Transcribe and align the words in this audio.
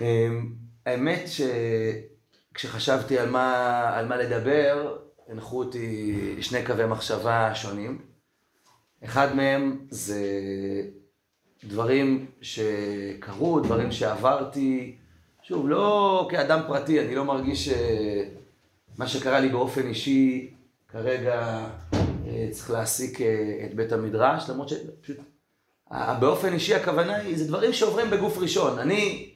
אמ, 0.00 0.52
האמת 0.86 1.24
שכשחשבתי 2.52 3.18
על 3.18 3.30
מה, 3.30 3.90
על 3.96 4.08
מה 4.08 4.16
לדבר, 4.16 4.98
הנחו 5.28 5.58
אותי 5.58 6.36
שני 6.40 6.64
קווי 6.66 6.86
מחשבה 6.86 7.54
שונים. 7.54 7.98
אחד 9.04 9.36
מהם 9.36 9.86
זה 9.90 10.22
דברים 11.64 12.26
שקרו, 12.40 13.60
דברים 13.60 13.92
שעברתי. 13.92 14.96
שוב, 15.42 15.68
לא 15.68 16.28
כאדם 16.30 16.60
פרטי, 16.66 17.00
אני 17.00 17.14
לא 17.14 17.24
מרגיש 17.24 17.68
שמה 17.68 19.08
שקרה 19.08 19.40
לי 19.40 19.48
באופן 19.48 19.86
אישי 19.86 20.50
כרגע 20.88 21.66
אה, 22.26 22.48
צריך 22.50 22.70
להעסיק 22.70 23.20
אה, 23.20 23.64
את 23.64 23.74
בית 23.74 23.92
המדרש, 23.92 24.50
למרות 24.50 24.68
שפשוט 24.68 25.16
באופן 26.20 26.52
אישי 26.52 26.74
הכוונה 26.74 27.16
היא, 27.16 27.36
זה 27.38 27.48
דברים 27.48 27.72
שעוברים 27.72 28.10
בגוף 28.10 28.38
ראשון. 28.38 28.78
אני 28.78 29.30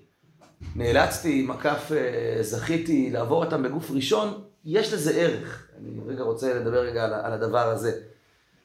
נאלצתי, 0.77 1.43
מקף 1.49 1.93
אה, 1.93 2.43
זכיתי 2.43 3.11
לעבור 3.11 3.45
אותם 3.45 3.63
בגוף 3.63 3.91
ראשון, 3.91 4.43
יש 4.65 4.93
לזה 4.93 5.11
ערך. 5.15 5.69
אני 5.79 5.91
רגע 6.07 6.23
רוצה 6.23 6.55
לדבר 6.55 6.81
רגע 6.81 7.05
על, 7.05 7.15
על 7.15 7.33
הדבר 7.33 7.69
הזה. 7.69 7.93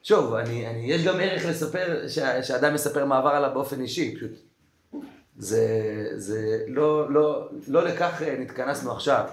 שוב, 0.02 0.34
אני, 0.34 0.66
אני, 0.66 0.92
יש 0.92 1.04
גם 1.04 1.20
ערך 1.20 1.44
לספר, 1.46 2.08
שאדם 2.42 2.74
מספר 2.74 3.04
מה 3.04 3.18
עבר 3.18 3.28
עליו 3.28 3.50
באופן 3.54 3.80
אישי, 3.80 4.16
פשוט. 4.16 4.30
זה, 5.38 5.66
זה 6.14 6.64
לא, 6.68 7.12
לא, 7.12 7.48
לא 7.68 7.84
לכך 7.84 8.22
נתכנסנו 8.38 8.92
עכשיו. 8.92 9.24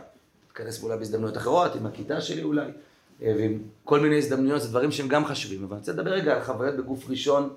נתכנס 0.48 0.84
אולי 0.84 0.98
בהזדמנויות 0.98 1.38
אחרות, 1.38 1.76
עם 1.76 1.86
הכיתה 1.86 2.22
שלי 2.22 2.44
אולי. 2.44 2.66
אה, 3.22 3.34
ועם 3.38 3.60
כל 3.84 4.00
מיני 4.00 4.18
הזדמנויות, 4.18 4.62
זה 4.62 4.68
דברים 4.68 4.92
שהם 4.92 5.08
גם 5.08 5.26
חשובים. 5.26 5.64
אבל 5.64 5.74
אני 5.74 5.80
רוצה 5.80 5.92
לדבר 5.92 6.12
רגע 6.12 6.36
על 6.36 6.44
חוויות 6.44 6.76
בגוף 6.78 7.10
ראשון 7.10 7.50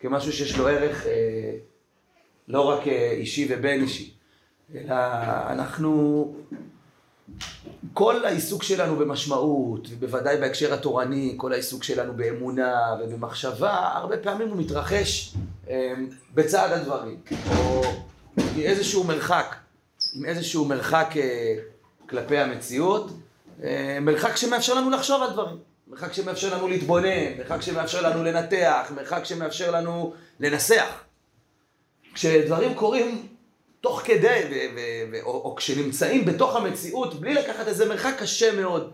כמשהו 0.00 0.32
שיש 0.32 0.58
לו 0.58 0.68
ערך 0.68 1.06
אה, 1.06 1.56
לא 2.48 2.60
רק 2.60 2.88
אה, 2.88 3.10
אישי 3.10 3.46
ובין 3.50 3.82
אישי, 3.82 4.11
אלא 4.74 4.94
אנחנו, 5.50 6.34
כל 7.92 8.24
העיסוק 8.24 8.62
שלנו 8.62 8.96
במשמעות, 8.96 9.88
ובוודאי 9.90 10.36
בהקשר 10.36 10.74
התורני, 10.74 11.34
כל 11.36 11.52
העיסוק 11.52 11.84
שלנו 11.84 12.12
באמונה 12.12 12.96
ובמחשבה, 13.00 13.90
הרבה 13.94 14.16
פעמים 14.16 14.48
הוא 14.48 14.56
מתרחש 14.56 15.34
בצד 16.34 16.68
הדברים, 16.72 17.16
או 17.56 17.82
איזשהו 18.56 19.04
מרחק, 19.04 19.56
עם 20.14 20.24
איזשהו 20.24 20.64
מרחק 20.64 21.14
כלפי 22.08 22.38
המציאות. 22.38 23.10
אה, 23.62 23.98
מרחק 24.00 24.36
שמאפשר 24.36 24.74
לנו 24.74 24.90
לחשוב 24.90 25.22
על 25.22 25.30
דברים, 25.30 25.56
מרחק 25.86 26.12
שמאפשר 26.12 26.56
לנו 26.56 26.68
להתבונן, 26.68 27.38
מרחק 27.38 27.62
שמאפשר 27.62 28.10
לנו 28.10 28.24
לנתח, 28.24 28.92
מרחק 28.94 29.24
שמאפשר 29.24 29.70
לנו 29.70 30.14
לנסח. 30.40 31.04
כשדברים 32.14 32.74
קורים 32.74 33.26
תוך 33.82 34.02
כדי, 34.04 34.42
ו- 34.50 34.76
ו- 34.76 35.12
ו- 35.12 35.22
או, 35.22 35.30
או 35.30 35.54
כשנמצאים 35.56 36.24
בתוך 36.24 36.56
המציאות, 36.56 37.20
בלי 37.20 37.34
לקחת 37.34 37.68
איזה 37.68 37.88
מרחק 37.88 38.14
קשה 38.18 38.52
מאוד 38.52 38.90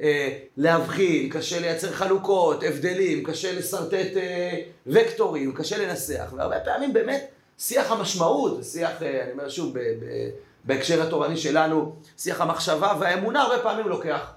אה, 0.00 0.38
להבחין, 0.56 1.28
קשה 1.30 1.60
לייצר 1.60 1.92
חלוקות, 1.92 2.62
הבדלים, 2.62 3.24
קשה 3.24 3.52
לשרטט 3.52 4.16
אה, 4.16 4.60
וקטורים, 4.86 5.52
קשה 5.52 5.78
לנסח, 5.78 6.32
והרבה 6.36 6.60
פעמים 6.60 6.92
באמת 6.92 7.28
שיח 7.58 7.92
המשמעות, 7.92 8.64
שיח, 8.64 9.02
אה, 9.02 9.22
אני 9.22 9.32
אומר 9.32 9.48
שוב, 9.48 9.78
ב- 9.78 9.78
ב- 9.78 10.28
בהקשר 10.64 11.02
התורני 11.02 11.36
שלנו, 11.36 11.94
שיח 12.18 12.40
המחשבה 12.40 12.94
והאמונה 13.00 13.42
הרבה 13.42 13.58
פעמים 13.62 13.88
לוקח 13.88 14.32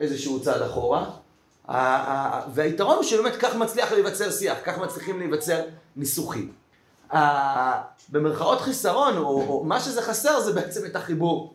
איזשהו 0.00 0.40
צעד 0.40 0.62
אחורה. 0.62 1.10
והיתרון 2.54 2.96
הוא 2.96 3.04
שבאמת 3.04 3.36
כך 3.36 3.54
מצליח 3.56 3.92
להיווצר 3.92 4.30
שיח, 4.30 4.58
כך 4.64 4.78
מצליחים 4.78 5.18
להיווצר 5.18 5.60
ניסוחים. 5.96 6.59
במרכאות 8.08 8.60
חיסרון, 8.60 9.16
או, 9.16 9.22
או 9.22 9.64
מה 9.64 9.80
שזה 9.80 10.02
חסר 10.02 10.40
זה 10.40 10.52
בעצם 10.52 10.86
את 10.86 10.96
החיבור, 10.96 11.54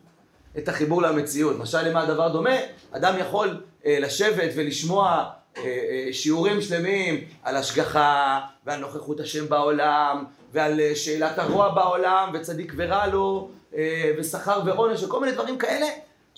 את 0.58 0.68
החיבור 0.68 1.02
למציאות. 1.02 1.56
למשל 1.56 1.82
למה 1.82 2.02
הדבר 2.02 2.28
דומה, 2.28 2.56
אדם 2.92 3.14
יכול 3.18 3.62
אה, 3.86 3.98
לשבת 4.00 4.50
ולשמוע 4.56 5.24
אה, 5.56 5.62
אה, 5.64 6.12
שיעורים 6.12 6.62
שלמים 6.62 7.24
על 7.42 7.56
השגחה 7.56 8.40
ועל 8.66 8.80
נוכחות 8.80 9.20
השם 9.20 9.48
בעולם 9.48 10.24
ועל 10.52 10.80
אה, 10.80 10.92
שאלת 10.94 11.38
הרוע 11.38 11.74
בעולם 11.74 12.30
וצדיק 12.34 12.72
ורע 12.76 13.06
לו 13.06 13.48
אה, 13.76 14.12
ושכר 14.18 14.60
ועונש 14.66 15.02
וכל 15.02 15.20
מיני 15.20 15.32
דברים 15.32 15.58
כאלה, 15.58 15.86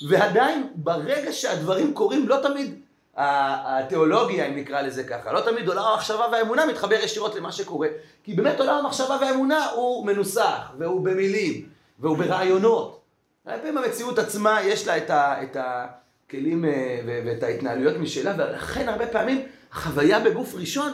ועדיין 0.09 0.69
ברגע 0.75 1.32
שהדברים 1.32 1.94
קורים 1.94 2.28
לא 2.28 2.37
תמיד 2.43 2.81
התיאולוגיה, 3.19 4.47
אם 4.47 4.56
נקרא 4.56 4.83
לזה 4.83 5.05
ככה, 5.05 5.33
לא 5.33 5.41
תמיד 5.41 5.69
עולם 5.69 5.84
המחשבה 5.84 6.27
והאמונה 6.33 6.67
מתחבר 6.67 6.95
ישירות 6.95 7.34
למה 7.34 7.53
שקורה, 7.53 7.89
כי 8.25 8.34
באמת 8.34 8.61
עולם 8.61 8.75
המחשבה 8.75 9.19
והאמונה 9.21 9.71
הוא 9.71 10.06
מנוסח, 10.06 10.71
והוא 10.79 11.05
במילים, 11.05 11.69
והוא 11.99 12.17
ברעיונות. 12.17 13.01
הרבה 13.47 13.59
פעמים 13.59 13.79
המציאות 13.79 14.19
עצמה 14.19 14.62
יש 14.62 14.87
לה 14.87 14.97
את, 14.97 15.11
ה, 15.11 15.43
את 15.43 15.56
הכלים 15.61 16.65
אה, 16.65 17.01
ואת 17.27 17.43
ההתנהלויות 17.43 17.97
משלה, 17.97 18.34
ולכן 18.39 18.89
הרבה 18.89 19.06
פעמים 19.06 19.47
חוויה 19.73 20.21
בגוף 20.21 20.55
ראשון 20.55 20.93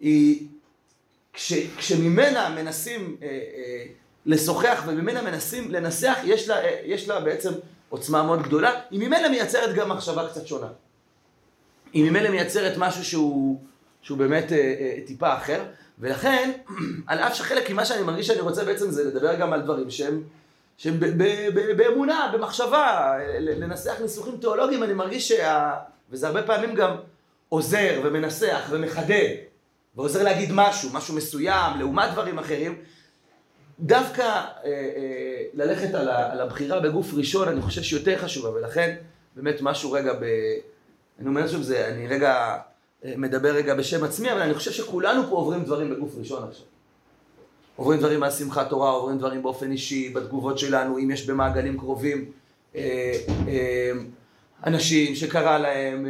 היא, 0.00 0.46
כש, 1.32 1.52
כשממנה 1.76 2.48
מנסים 2.48 3.16
אה, 3.22 3.28
אה, 3.28 3.84
לשוחח 4.26 4.82
וממנה 4.86 5.22
מנסים 5.22 5.70
לנסח, 5.70 6.18
יש 6.24 6.48
לה, 6.48 6.56
יש 6.84 7.08
לה 7.08 7.20
בעצם 7.20 7.50
עוצמה 7.88 8.22
מאוד 8.22 8.42
גדולה, 8.42 8.80
היא 8.90 9.00
ממילא 9.00 9.28
מייצרת 9.28 9.74
גם 9.74 9.88
מחשבה 9.88 10.28
קצת 10.28 10.46
שונה. 10.46 10.68
היא 11.92 12.10
ממילא 12.10 12.30
מייצרת 12.30 12.72
משהו 12.78 13.04
שהוא, 13.04 13.60
שהוא 14.02 14.18
באמת 14.18 14.52
אה, 14.52 14.56
אה, 14.58 14.98
טיפה 15.06 15.34
אחר, 15.34 15.62
ולכן, 15.98 16.52
על 17.06 17.18
אף 17.18 17.34
שחלק 17.34 17.70
ממה 17.70 17.84
שאני 17.84 18.02
מרגיש 18.02 18.26
שאני 18.26 18.40
רוצה 18.40 18.64
בעצם 18.64 18.90
זה 18.90 19.04
לדבר 19.04 19.34
גם 19.34 19.52
על 19.52 19.62
דברים 19.62 19.90
שהם, 19.90 20.22
שהם 20.76 21.00
ב, 21.00 21.06
ב, 21.06 21.24
ב, 21.54 21.76
באמונה, 21.76 22.30
במחשבה, 22.34 23.14
לנסח 23.40 24.00
ניסוחים 24.00 24.36
תיאולוגיים, 24.36 24.82
אני 24.82 24.92
מרגיש 24.92 25.28
שה... 25.28 25.74
וזה 26.10 26.26
הרבה 26.26 26.42
פעמים 26.42 26.74
גם 26.74 26.96
עוזר 27.48 28.00
ומנסח 28.04 28.66
ומחדד, 28.70 29.34
ועוזר 29.96 30.22
להגיד 30.22 30.48
משהו, 30.52 30.90
משהו 30.92 31.14
מסוים, 31.14 31.78
לעומת 31.78 32.10
דברים 32.12 32.38
אחרים, 32.38 32.78
דווקא 33.80 34.22
אה, 34.22 34.44
אה, 34.64 35.42
ללכת 35.54 35.94
על, 35.94 36.08
ה, 36.08 36.32
על 36.32 36.40
הבחירה 36.40 36.80
בגוף 36.80 37.14
ראשון, 37.14 37.48
אני 37.48 37.62
חושב 37.62 37.82
שיותר 37.82 38.18
חשובה, 38.18 38.50
ולכן 38.50 38.96
באמת 39.36 39.62
משהו 39.62 39.92
רגע 39.92 40.12
ב... 40.12 40.24
אני 41.18 41.28
אומר 41.28 41.48
שוב, 41.48 41.62
זה, 41.62 41.88
אני 41.88 42.06
רגע 42.06 42.56
אה, 43.04 43.14
מדבר 43.16 43.54
רגע 43.54 43.74
בשם 43.74 44.04
עצמי, 44.04 44.32
אבל 44.32 44.40
אני 44.40 44.54
חושב 44.54 44.70
שכולנו 44.70 45.22
פה 45.22 45.36
עוברים 45.36 45.64
דברים 45.64 45.90
בגוף 45.90 46.12
ראשון 46.18 46.48
עכשיו. 46.48 46.66
עוברים 47.76 47.98
דברים 47.98 48.22
על 48.22 48.30
שמחת 48.30 48.68
תורה, 48.68 48.90
עוברים 48.90 49.18
דברים 49.18 49.42
באופן 49.42 49.70
אישי, 49.70 50.08
בתגובות 50.08 50.58
שלנו, 50.58 50.98
אם 50.98 51.10
יש 51.10 51.26
במעגלים 51.26 51.78
קרובים 51.78 52.30
אה, 52.76 53.12
אה, 53.48 53.92
אנשים 54.66 55.14
שקרה 55.14 55.58
להם, 55.58 56.06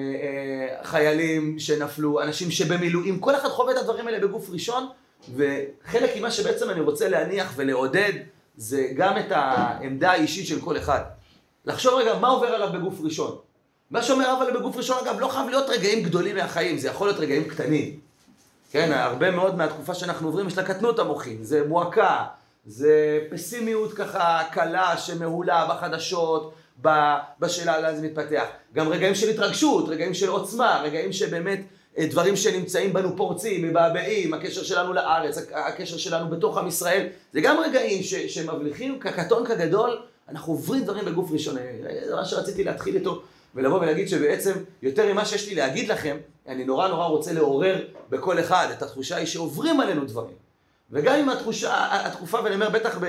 חיילים 0.82 1.58
שנפלו, 1.58 2.22
אנשים 2.22 2.50
שבמילואים, 2.50 3.20
כל 3.20 3.34
אחד 3.34 3.48
חווה 3.48 3.72
את 3.72 3.78
הדברים 3.78 4.06
האלה 4.06 4.26
בגוף 4.26 4.50
ראשון. 4.50 4.88
וחלק 5.36 6.16
ממה 6.16 6.30
שבעצם 6.30 6.70
אני 6.70 6.80
רוצה 6.80 7.08
להניח 7.08 7.52
ולעודד, 7.56 8.12
זה 8.56 8.88
גם 8.96 9.18
את 9.18 9.26
העמדה 9.30 10.10
האישית 10.10 10.46
של 10.46 10.60
כל 10.60 10.76
אחד. 10.76 11.00
לחשוב 11.64 11.94
רגע 11.94 12.18
מה 12.18 12.28
עובר 12.28 12.46
עליו 12.46 12.68
בגוף 12.72 13.00
ראשון. 13.00 13.36
מה 13.90 14.02
שאומר 14.02 14.34
אבל 14.38 14.58
בגוף 14.58 14.76
ראשון, 14.76 14.96
אגב, 14.98 15.20
לא 15.20 15.28
חייב 15.28 15.48
להיות 15.48 15.68
רגעים 15.68 16.02
גדולים 16.02 16.36
מהחיים, 16.36 16.78
זה 16.78 16.88
יכול 16.88 17.06
להיות 17.06 17.20
רגעים 17.20 17.44
קטנים. 17.44 18.00
כן, 18.70 18.92
הרבה 18.92 19.30
מאוד 19.30 19.56
מהתקופה 19.56 19.94
שאנחנו 19.94 20.28
עוברים 20.28 20.46
יש 20.46 20.58
לה 20.58 20.64
קטנות 20.64 20.98
המוחים, 20.98 21.44
זה 21.44 21.66
מועקה, 21.68 22.24
זה 22.66 23.20
פסימיות 23.30 23.92
ככה 23.92 24.42
קלה 24.52 24.96
שמהולה 24.96 25.66
בחדשות, 25.70 26.54
בשאלה 27.40 27.80
לאן 27.80 27.96
זה 27.96 28.02
מתפתח. 28.02 28.44
גם 28.74 28.88
רגעים 28.88 29.14
של 29.14 29.28
התרגשות, 29.28 29.88
רגעים 29.88 30.14
של 30.14 30.28
עוצמה, 30.28 30.80
רגעים 30.84 31.12
שבאמת 31.12 31.60
אה, 31.98 32.06
דברים 32.06 32.36
שנמצאים 32.36 32.92
בנו 32.92 33.16
פורצים, 33.16 33.68
מבעבעים, 33.68 34.34
הקשר 34.34 34.62
שלנו 34.62 34.92
לארץ, 34.92 35.38
הקשר 35.54 35.96
שלנו 35.96 36.28
בתוך 36.30 36.58
עם 36.58 36.68
ישראל, 36.68 37.06
זה 37.32 37.40
גם 37.40 37.56
רגעים 37.58 38.02
ש, 38.02 38.14
שמבליחים 38.14 39.00
כקטון 39.00 39.46
כגדול, 39.46 39.98
אנחנו 40.28 40.52
עוברים 40.52 40.84
דברים 40.84 41.04
בגוף 41.04 41.32
ראשון. 41.32 41.58
אה, 41.58 41.62
זה 42.08 42.14
מה 42.14 42.24
שרציתי 42.24 42.64
להתחיל 42.64 42.94
איתו, 42.94 43.22
ולבוא 43.58 43.80
ולהגיד 43.80 44.08
שבעצם, 44.08 44.52
יותר 44.82 45.12
ממה 45.12 45.24
שיש 45.24 45.48
לי 45.48 45.54
להגיד 45.54 45.88
לכם, 45.88 46.16
אני 46.48 46.64
נורא 46.64 46.88
נורא 46.88 47.06
רוצה 47.06 47.32
לעורר 47.32 47.84
בכל 48.10 48.40
אחד 48.40 48.68
את 48.72 48.82
התחושה 48.82 49.16
היא 49.16 49.26
שעוברים 49.26 49.80
עלינו 49.80 50.04
דברים. 50.04 50.34
וגם 50.90 51.18
עם 51.18 51.28
התחושה, 51.28 52.06
התקופה, 52.06 52.38
ואני 52.44 52.54
אומר 52.54 52.70
בטח, 52.70 52.98
ב, 53.00 53.04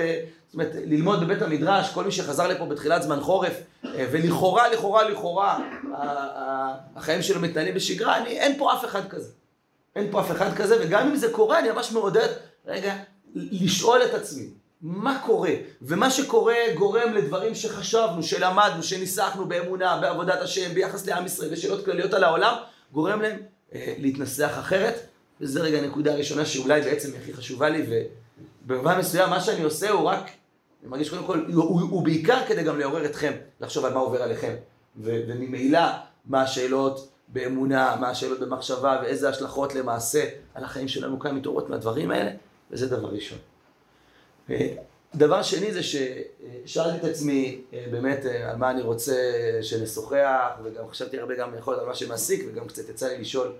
זאת 0.46 0.54
אומרת, 0.54 0.70
ללמוד 0.74 1.20
בבית 1.20 1.42
המדרש, 1.42 1.92
כל 1.92 2.04
מי 2.04 2.12
שחזר 2.12 2.48
לפה 2.48 2.66
בתחילת 2.66 3.02
זמן 3.02 3.20
חורף, 3.20 3.52
אה, 3.84 4.06
ולכאורה, 4.10 4.68
לכאורה, 4.68 5.08
לכאורה, 5.08 5.58
החיים 6.96 7.22
שלו 7.22 7.40
מתנהלים 7.40 7.74
בשגרה, 7.74 8.16
אני, 8.16 8.28
אין 8.28 8.58
פה 8.58 8.72
אף 8.72 8.84
אחד 8.84 9.08
כזה. 9.08 9.32
אין 9.96 10.08
פה 10.10 10.20
אף 10.20 10.30
אחד 10.30 10.54
כזה, 10.54 10.76
וגם 10.80 11.08
אם 11.08 11.16
זה 11.16 11.32
קורה, 11.32 11.58
אני 11.58 11.70
ממש 11.70 11.92
מעודד, 11.92 12.28
רגע, 12.66 12.94
לשאול 13.34 14.02
את 14.02 14.14
עצמי, 14.14 14.46
מה 14.82 15.22
קורה? 15.26 15.50
ומה 15.82 16.10
שקורה 16.10 16.54
גורם 16.74 17.12
לדברים 17.14 17.54
שחשבנו, 17.54 18.22
שלמדנו, 18.22 18.82
שניסחנו 18.82 19.48
באמונה, 19.48 19.98
בעבודת 20.00 20.40
השם, 20.40 20.74
ביחס 20.74 21.06
לעם 21.06 21.26
ישראל, 21.26 21.52
ושאלות 21.52 21.84
כלליות 21.84 22.14
על 22.14 22.24
העולם, 22.24 22.54
גורם 22.92 23.22
להם 23.22 23.36
אה, 23.74 23.94
להתנסח 23.98 24.52
אחרת. 24.58 25.06
וזה 25.40 25.60
רגע 25.60 25.78
הנקודה 25.78 26.12
הראשונה 26.12 26.46
שאולי 26.46 26.80
בעצם 26.80 27.10
הכי 27.22 27.32
חשובה 27.32 27.68
לי, 27.68 27.86
ובמובן 28.66 28.98
מסוים 28.98 29.30
מה 29.30 29.40
שאני 29.40 29.62
עושה 29.62 29.90
הוא 29.90 30.08
רק 30.08 30.30
אני 30.82 30.90
מרגיש 30.90 31.10
קודם 31.10 31.24
כל, 31.24 31.44
הוא, 31.52 31.64
הוא, 31.64 31.80
הוא 31.80 32.04
בעיקר 32.04 32.46
כדי 32.48 32.62
גם 32.62 32.78
לעורר 32.78 33.06
אתכם, 33.06 33.32
לחשוב 33.60 33.84
על 33.84 33.94
מה 33.94 34.00
עובר 34.00 34.22
עליכם. 34.22 34.54
ו, 34.96 35.20
וממילא, 35.28 35.80
מה 36.24 36.42
השאלות 36.42 37.08
באמונה, 37.28 37.96
מה 38.00 38.08
השאלות 38.08 38.40
במחשבה, 38.40 38.98
ואיזה 39.02 39.28
השלכות 39.28 39.74
למעשה 39.74 40.24
על 40.54 40.64
החיים 40.64 40.88
שלנו 40.88 41.20
כאן 41.20 41.34
מתעוררות 41.34 41.70
מהדברים 41.70 42.10
האלה, 42.10 42.30
וזה 42.70 42.86
דבר 42.86 43.08
ראשון. 43.08 43.38
דבר 45.14 45.42
שני 45.42 45.72
זה 45.72 45.80
ששאלתי 45.82 46.98
את 46.98 47.04
עצמי 47.04 47.60
באמת 47.90 48.24
על 48.24 48.56
מה 48.56 48.70
אני 48.70 48.82
רוצה 48.82 49.14
שנשוחח, 49.62 50.50
וגם 50.64 50.88
חשבתי 50.88 51.18
הרבה 51.18 51.34
גם 51.34 51.50
יכול 51.58 51.74
על 51.74 51.86
מה 51.86 51.94
שמעסיק, 51.94 52.44
וגם 52.48 52.66
קצת 52.66 52.88
יצא 52.88 53.08
לי 53.08 53.18
לשאול 53.18 53.52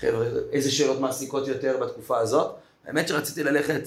חבר'ה, 0.00 0.26
איזה 0.52 0.70
שאלות 0.70 1.00
מעסיקות 1.00 1.48
יותר 1.48 1.76
בתקופה 1.76 2.18
הזאת. 2.18 2.54
האמת 2.86 3.08
שרציתי 3.08 3.42
ללכת 3.42 3.80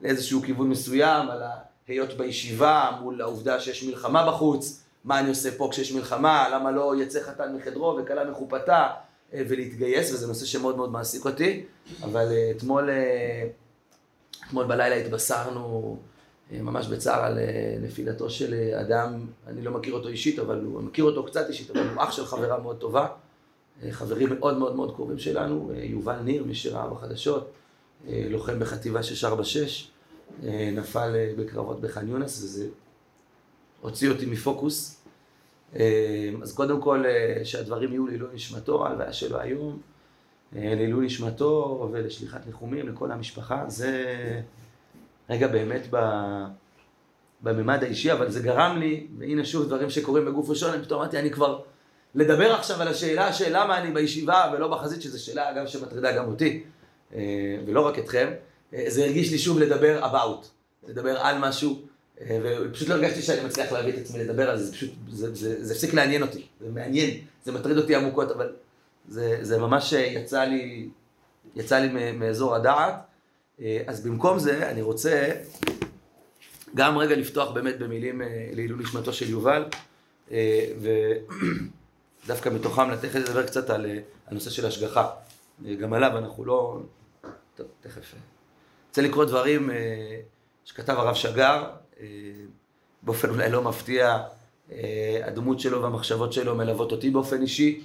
לאיזשהו 0.00 0.42
כיוון 0.42 0.70
מסוים, 0.70 1.30
על 1.30 1.42
ההיות 1.88 2.12
בישיבה, 2.12 2.90
מול 3.00 3.22
העובדה 3.22 3.60
שיש 3.60 3.84
מלחמה 3.84 4.26
בחוץ, 4.26 4.82
מה 5.04 5.20
אני 5.20 5.28
עושה 5.28 5.50
פה 5.56 5.68
כשיש 5.70 5.92
מלחמה, 5.92 6.48
למה 6.52 6.70
לא 6.70 6.94
יצא 7.02 7.20
חתן 7.22 7.56
מחדרו 7.56 7.98
וכלה 8.02 8.30
מחופתה, 8.30 8.88
ולהתגייס, 9.32 10.12
וזה 10.12 10.26
נושא 10.26 10.46
שמאוד 10.46 10.76
מאוד 10.76 10.92
מעסיק 10.92 11.24
אותי. 11.24 11.64
אבל 12.02 12.32
אתמול... 12.56 12.90
אתמול 14.46 14.66
בלילה 14.66 14.96
התבשרנו 14.96 15.98
ממש 16.52 16.86
בצער 16.86 17.24
על 17.24 17.38
נפילתו 17.82 18.30
של 18.30 18.54
אדם, 18.80 19.26
אני 19.46 19.62
לא 19.62 19.72
מכיר 19.72 19.94
אותו 19.94 20.08
אישית, 20.08 20.38
אבל 20.38 20.60
הוא 20.64 20.82
מכיר 20.82 21.04
אותו 21.04 21.24
קצת 21.24 21.48
אישית, 21.48 21.70
אבל 21.70 21.88
הוא 21.94 22.02
אח 22.02 22.12
של 22.12 22.26
חברה 22.26 22.58
מאוד 22.58 22.76
טובה, 22.76 23.08
חברים 23.90 24.28
מאוד 24.38 24.58
מאוד 24.58 24.76
מאוד 24.76 24.94
קרובים 24.94 25.18
שלנו, 25.18 25.72
יובל 25.74 26.18
ניר, 26.18 26.44
מי 26.44 26.54
שראה 26.54 26.88
בחדשות, 26.88 27.52
לוחם 28.08 28.58
בחטיבה 28.58 29.02
646, 29.02 29.90
נפל 30.72 31.10
בקרבות 31.38 31.80
בח'אן 31.80 32.08
יונס, 32.08 32.42
וזה 32.42 32.66
הוציא 33.80 34.10
אותי 34.10 34.26
מפוקוס. 34.26 35.02
אז 36.42 36.54
קודם 36.54 36.80
כל, 36.80 37.04
שהדברים 37.44 37.92
יהיו 37.92 38.06
לעילוי 38.06 38.28
נשמתו, 38.34 38.86
ההלוויה 38.86 39.12
שלו 39.12 39.38
היום. 39.38 39.78
לעילוי 40.52 41.06
נשמתו 41.06 41.88
ולשליחת 41.92 42.46
ניחומים 42.46 42.88
לכל 42.88 43.10
המשפחה, 43.12 43.64
זה 43.68 44.16
רגע 45.30 45.48
באמת 45.48 45.86
בממד 47.42 47.82
האישי, 47.82 48.12
אבל 48.12 48.30
זה 48.30 48.40
גרם 48.40 48.76
לי, 48.78 49.06
והנה 49.18 49.44
שוב 49.44 49.66
דברים 49.66 49.90
שקורים 49.90 50.24
בגוף 50.24 50.50
ראשון, 50.50 50.72
אני 50.72 50.82
פתאום 50.82 51.00
אמרתי, 51.00 51.18
אני 51.18 51.30
כבר 51.30 51.60
לדבר 52.14 52.52
עכשיו 52.52 52.82
על 52.82 52.88
השאלה 52.88 53.32
של 53.32 53.56
למה 53.56 53.78
אני 53.78 53.90
בישיבה 53.90 54.52
ולא 54.52 54.68
בחזית, 54.68 55.02
שזו 55.02 55.24
שאלה 55.24 55.50
אגב 55.50 55.66
שמטרידה 55.66 56.16
גם 56.16 56.28
אותי, 56.28 56.62
ולא 57.66 57.86
רק 57.86 57.98
אתכם, 57.98 58.28
זה 58.86 59.04
הרגיש 59.04 59.32
לי 59.32 59.38
שוב 59.38 59.58
לדבר 59.58 60.04
about, 60.04 60.46
לדבר 60.88 61.18
על 61.18 61.38
משהו, 61.38 61.82
ופשוט 62.42 62.88
לא 62.88 62.94
הרגשתי 62.94 63.22
שאני 63.22 63.46
מצליח 63.46 63.72
להביא 63.72 63.92
את 63.92 63.98
עצמי 63.98 64.24
לדבר 64.24 64.50
על 64.50 64.58
זה, 64.58 64.64
זה 64.64 64.72
פשוט, 64.72 64.90
זה 65.36 65.72
הפסיק 65.72 65.94
לעניין 65.94 66.22
אותי, 66.22 66.46
זה 66.60 66.70
מעניין, 66.70 67.10
זה 67.44 67.52
מטריד 67.52 67.76
אותי 67.76 67.94
עמוקות, 67.94 68.30
אבל 68.30 68.52
זה, 69.08 69.38
זה 69.42 69.58
ממש 69.58 69.92
יצא 69.92 70.44
לי, 70.44 70.88
יצא 71.54 71.78
לי 71.78 72.12
מאזור 72.12 72.54
הדעת. 72.54 72.94
אז 73.86 74.06
במקום 74.06 74.38
זה, 74.38 74.70
אני 74.70 74.82
רוצה 74.82 75.32
גם 76.74 76.98
רגע 76.98 77.16
לפתוח 77.16 77.50
באמת 77.50 77.78
במילים 77.78 78.22
לעילוי 78.52 78.84
נשמתו 78.84 79.12
של 79.12 79.30
יובל, 79.30 79.64
ודווקא 82.24 82.48
מתוכם 82.56 82.90
לתכף 82.90 83.14
לדבר 83.14 83.46
קצת 83.46 83.70
על 83.70 83.86
הנושא 84.26 84.50
של 84.50 84.66
השגחה. 84.66 85.10
גם 85.80 85.92
עליו 85.92 86.18
אנחנו 86.18 86.44
לא... 86.44 86.78
טוב, 87.54 87.66
תכף. 87.80 88.14
רוצה 88.88 89.02
לקרוא 89.02 89.24
דברים 89.24 89.70
שכתב 90.64 90.92
הרב 90.92 91.14
שגר, 91.14 91.64
באופן 93.02 93.30
אולי 93.30 93.50
לא 93.50 93.62
מפתיע, 93.62 94.18
הדמות 95.24 95.60
שלו 95.60 95.82
והמחשבות 95.82 96.32
שלו 96.32 96.54
מלוות 96.54 96.92
אותי 96.92 97.10
באופן 97.10 97.42
אישי. 97.42 97.80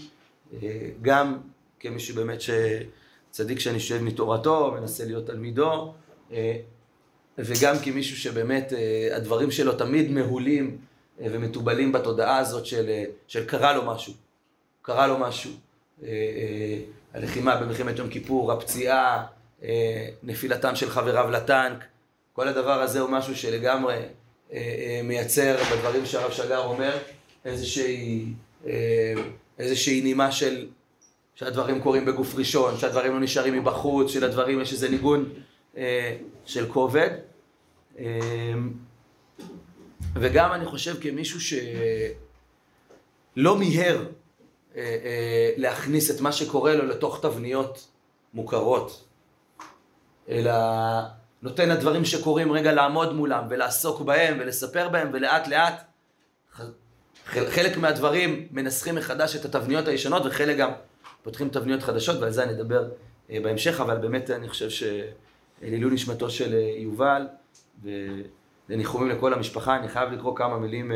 גם 1.01 1.38
כמישהו 1.80 2.15
באמת 2.15 2.39
שצדיק 2.42 3.59
שאני 3.59 3.80
שואב 3.80 4.01
מתורתו, 4.01 4.71
מנסה 4.71 5.06
להיות 5.06 5.27
תלמידו, 5.27 5.94
וגם 7.38 7.75
כמישהו 7.83 8.18
שבאמת 8.18 8.74
הדברים 9.12 9.51
שלו 9.51 9.74
תמיד 9.74 10.12
מהולים 10.12 10.77
ומתובלים 11.19 11.92
בתודעה 11.92 12.38
הזאת 12.38 12.65
של, 12.65 13.03
של 13.27 13.45
קרה 13.45 13.74
לו 13.74 13.86
משהו, 13.86 14.13
קרה 14.81 15.07
לו 15.07 15.18
משהו. 15.18 15.51
הלחימה 17.13 17.56
במלחמת 17.56 17.98
יום 17.98 18.09
כיפור, 18.09 18.51
הפציעה, 18.51 19.25
נפילתם 20.24 20.75
של 20.75 20.89
חבריו 20.89 21.30
לטנק, 21.31 21.83
כל 22.33 22.48
הדבר 22.48 22.81
הזה 22.81 23.00
הוא 23.00 23.09
משהו 23.09 23.36
שלגמרי 23.36 24.00
מייצר 25.03 25.57
בדברים 25.71 26.06
שהרב 26.06 26.31
שגר 26.31 26.63
אומר 26.63 26.98
איזושהי 27.45 28.25
איזושהי 29.59 30.01
נימה 30.01 30.31
של 30.31 30.68
שהדברים 31.36 31.81
קורים 31.81 32.06
בגוף 32.06 32.36
ראשון, 32.36 32.77
שהדברים 32.77 33.13
לא 33.13 33.19
נשארים 33.19 33.59
מבחוץ, 33.59 34.12
שלדברים 34.12 34.62
יש 34.62 34.74
איזה 34.74 34.89
ניגון 34.89 35.30
אה, 35.77 36.18
של 36.45 36.71
כובד. 36.71 37.09
אה, 38.00 38.53
וגם 40.13 40.53
אני 40.53 40.65
חושב 40.65 40.95
כמישהו 41.01 41.39
שלא 41.42 41.57
מיהר 43.57 44.06
אה, 44.75 44.81
אה, 44.81 45.51
להכניס 45.57 46.12
את 46.12 46.21
מה 46.21 46.31
שקורה 46.31 46.75
לו 46.75 46.86
לתוך 46.86 47.21
תבניות 47.21 47.88
מוכרות, 48.33 49.07
אלא 50.30 50.53
נותן 51.42 51.69
לדברים 51.69 52.06
שקורים 52.06 52.51
רגע 52.51 52.71
לעמוד 52.71 53.13
מולם 53.13 53.44
ולעסוק 53.50 54.01
בהם 54.01 54.38
ולספר 54.39 54.89
בהם 54.89 55.09
ולאט 55.13 55.48
לאט 55.48 55.83
חלק 57.31 57.77
מהדברים 57.77 58.47
מנסחים 58.51 58.95
מחדש 58.95 59.35
את 59.35 59.45
התבניות 59.45 59.87
הישנות 59.87 60.25
וחלק 60.25 60.57
גם 60.57 60.71
פותחים 61.23 61.49
תבניות 61.49 61.83
חדשות 61.83 62.21
ועל 62.21 62.31
זה 62.31 62.43
אני 62.43 62.51
אדבר 62.51 62.89
בהמשך, 63.29 63.81
אבל 63.81 63.97
באמת 63.97 64.29
אני 64.29 64.49
חושב 64.49 64.69
שלעילוי 64.69 65.93
נשמתו 65.93 66.29
של 66.29 66.53
יובל 66.77 67.27
ולניחומים 67.83 69.09
לכל 69.09 69.33
המשפחה, 69.33 69.75
אני 69.75 69.87
חייב 69.87 70.11
לקרוא 70.11 70.35
כמה 70.35 70.59
מילים. 70.59 70.91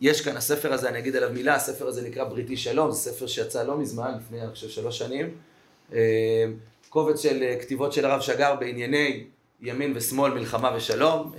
יש 0.00 0.20
כאן, 0.20 0.36
הספר 0.36 0.72
הזה, 0.72 0.88
אני 0.88 0.98
אגיד 0.98 1.16
עליו 1.16 1.30
מילה, 1.32 1.54
הספר 1.54 1.86
הזה 1.86 2.08
נקרא 2.08 2.24
בריתי 2.24 2.56
שלום, 2.56 2.90
זה 2.90 2.98
ספר 2.98 3.26
שיצא 3.26 3.62
לא 3.62 3.78
מזמן, 3.78 4.12
לפני 4.18 4.42
אני 4.42 4.50
חושב 4.50 4.68
שלוש 4.68 4.98
שנים. 4.98 5.34
קובץ 6.88 7.22
של 7.22 7.54
כתיבות 7.60 7.92
של 7.92 8.04
הרב 8.04 8.20
שגר 8.20 8.54
בענייני 8.54 9.24
ימין 9.60 9.92
ושמאל, 9.96 10.34
מלחמה 10.34 10.72
ושלום. 10.76 11.32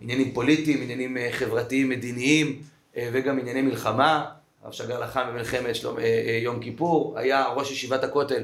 עניינים 0.00 0.34
פוליטיים, 0.34 0.82
עניינים 0.82 1.16
חברתיים, 1.30 1.88
מדיניים 1.88 2.62
וגם 2.96 3.38
ענייני 3.38 3.62
מלחמה. 3.62 4.24
הרב 4.62 4.72
שגר 4.72 5.00
לחם 5.00 5.22
במלחמת 5.28 5.76
שלום, 5.76 5.96
יום 6.42 6.60
כיפור, 6.60 7.18
היה 7.18 7.46
ראש 7.46 7.70
ישיבת 7.70 8.04
הכותל 8.04 8.42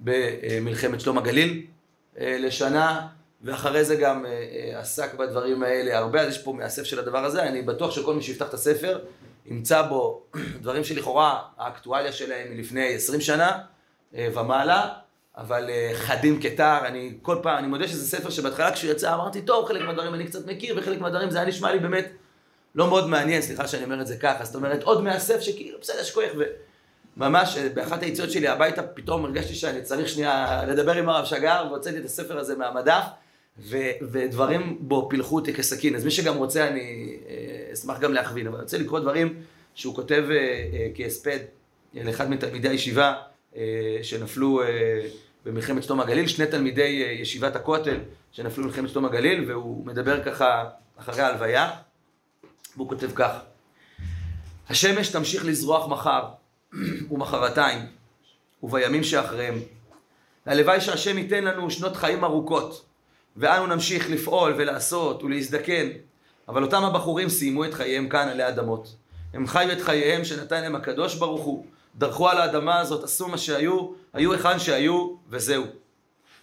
במלחמת 0.00 1.00
שלום 1.00 1.18
הגליל 1.18 1.66
לשנה, 2.16 3.08
ואחרי 3.42 3.84
זה 3.84 3.96
גם 3.96 4.24
עסק 4.74 5.14
בדברים 5.14 5.62
האלה 5.62 5.98
הרבה, 5.98 6.20
אז 6.20 6.28
יש 6.28 6.42
פה 6.42 6.52
מאסף 6.52 6.84
של 6.84 6.98
הדבר 6.98 7.24
הזה, 7.24 7.42
אני 7.42 7.62
בטוח 7.62 7.90
שכל 7.90 8.14
מי 8.14 8.22
שיפתח 8.22 8.48
את 8.48 8.54
הספר 8.54 8.98
ימצא 9.46 9.82
בו 9.82 10.22
דברים 10.62 10.84
שלכאורה 10.84 11.42
האקטואליה 11.58 12.12
שלהם 12.12 12.46
מלפני 12.50 12.94
עשרים 12.94 13.20
שנה 13.20 13.58
ומעלה, 14.12 14.88
אבל 15.36 15.70
חדים 15.94 16.40
כתר, 16.42 16.78
אני 16.86 17.12
כל 17.22 17.36
פעם, 17.42 17.58
אני 17.58 17.66
מודה 17.66 17.88
שזה 17.88 18.16
ספר 18.16 18.30
שבהתחלה 18.30 18.72
כשהוא 18.72 18.90
יצא 18.92 19.14
אמרתי, 19.14 19.42
טוב, 19.42 19.66
חלק 19.68 19.82
מהדברים 19.82 20.14
אני 20.14 20.26
קצת 20.26 20.46
מכיר, 20.46 20.74
וחלק 20.78 21.00
מהדברים 21.00 21.30
זה 21.30 21.38
היה 21.38 21.48
נשמע 21.48 21.72
לי 21.72 21.78
באמת 21.78 22.12
לא 22.74 22.88
מאוד 22.88 23.08
מעניין, 23.08 23.42
סליחה 23.42 23.68
שאני 23.68 23.84
אומר 23.84 24.00
את 24.00 24.06
זה 24.06 24.16
ככה, 24.16 24.44
זאת 24.44 24.54
אומרת, 24.54 24.82
עוד 24.82 25.02
מאסף 25.02 25.40
שכאילו, 25.40 25.78
בסדר, 25.80 26.02
שכוח, 26.02 26.24
וממש 27.16 27.58
באחת 27.58 28.02
היציאות 28.02 28.30
שלי 28.30 28.48
הביתה, 28.48 28.82
פתאום 28.82 29.24
הרגשתי 29.24 29.54
שאני 29.54 29.82
צריך 29.82 30.08
שנייה 30.08 30.64
לדבר 30.68 30.92
עם 30.92 31.08
הרב 31.08 31.24
שגר, 31.24 31.66
והוצאתי 31.70 31.98
את 31.98 32.04
הספר 32.04 32.38
הזה 32.38 32.56
מהמדף, 32.56 33.04
ו- 33.58 33.90
ודברים 34.10 34.78
בו 34.80 35.06
פילחו 35.10 35.34
אותי 35.34 35.54
כסכין, 35.54 35.94
אז 35.94 36.04
מי 36.04 36.10
שגם 36.10 36.36
רוצה, 36.36 36.68
אני 36.68 37.16
אשמח 37.72 37.98
גם 37.98 38.12
להכווין, 38.12 38.46
אבל 38.46 38.56
אני 38.56 38.62
רוצה 38.64 38.78
לקרוא 38.78 39.00
דברים 39.00 39.34
שהוא 39.74 39.94
כותב 39.94 40.24
כהספד 40.94 41.38
לאחד 41.94 42.30
מתלמידי 42.30 42.68
הישיבה, 42.68 43.14
שנפלו 44.02 44.62
במלחמת 45.44 45.82
שלום 45.82 46.00
הגליל, 46.00 46.26
שני 46.26 46.46
תלמידי 46.46 47.16
ישיבת 47.20 47.56
הכותל 47.56 47.96
שנפלו 48.32 48.64
במלחמת 48.64 48.88
שלום 48.88 49.04
הגליל, 49.04 49.50
והוא 49.50 49.86
מדבר 49.86 50.24
ככה 50.24 50.64
אחרי 50.96 51.22
ההלוויה, 51.22 51.70
והוא 52.76 52.88
כותב 52.88 53.10
כך: 53.14 53.30
השמש 54.68 55.08
תמשיך 55.08 55.44
לזרוח 55.44 55.88
מחר 55.88 56.28
ומחרתיים 57.10 57.80
ובימים 58.62 59.04
שאחריהם. 59.04 59.54
הלוואי 60.46 60.80
שהשם 60.80 61.18
ייתן 61.18 61.44
לנו 61.44 61.70
שנות 61.70 61.96
חיים 61.96 62.24
ארוכות, 62.24 62.84
ואנו 63.36 63.66
נמשיך 63.66 64.10
לפעול 64.10 64.54
ולעשות 64.56 65.22
ולהזדקן, 65.22 65.88
אבל 66.48 66.62
אותם 66.62 66.84
הבחורים 66.84 67.28
סיימו 67.28 67.64
את 67.64 67.74
חייהם 67.74 68.08
כאן 68.08 68.28
עלי 68.28 68.48
אדמות. 68.48 68.94
הם 69.34 69.46
חיו 69.46 69.72
את 69.72 69.80
חייהם 69.80 70.24
שנתן 70.24 70.62
להם 70.62 70.74
הקדוש 70.74 71.14
ברוך 71.14 71.42
הוא, 71.42 71.66
דרכו 71.94 72.28
על 72.28 72.38
האדמה 72.38 72.80
הזאת, 72.80 73.04
עשו 73.04 73.28
מה 73.28 73.38
שהיו, 73.38 73.92
היו 74.12 74.32
היכן 74.32 74.58
שהיו, 74.58 75.14
וזהו. 75.28 75.64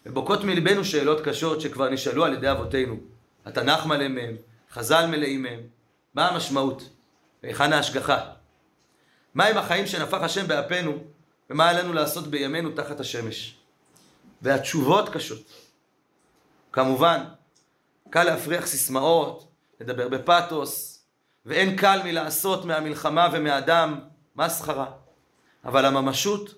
ובוקעות 0.05 0.43
מלבנו 0.43 0.85
שאלות 0.85 1.21
קשות 1.21 1.61
שכבר 1.61 1.89
נשאלו 1.89 2.25
על 2.25 2.33
ידי 2.33 2.51
אבותינו. 2.51 2.97
התנ"ך 3.45 3.85
מלא 3.85 4.07
מהם, 4.07 4.35
חז"ל 4.71 5.05
מלאים 5.05 5.43
מהם. 5.43 5.59
מה 6.13 6.29
המשמעות? 6.29 6.89
והיכן 7.43 7.73
ההשגחה? 7.73 8.19
מהם 9.35 9.57
החיים 9.57 9.87
שנפח 9.87 10.21
השם 10.21 10.47
באפינו, 10.47 10.97
ומה 11.49 11.69
עלינו 11.69 11.93
לעשות 11.93 12.27
בימינו 12.27 12.71
תחת 12.71 12.99
השמש? 12.99 13.55
והתשובות 14.41 15.09
קשות. 15.09 15.41
כמובן, 16.71 17.23
קל 18.09 18.23
להפריח 18.23 18.65
סיסמאות, 18.65 19.51
לדבר 19.81 20.07
בפתוס, 20.07 21.03
ואין 21.45 21.77
קל 21.77 22.01
מלעשות 22.03 22.65
מהמלחמה 22.65 23.29
ומהדם 23.33 23.99
מסחרה. 24.35 24.91
אבל 25.65 25.85
הממשות 25.85 26.55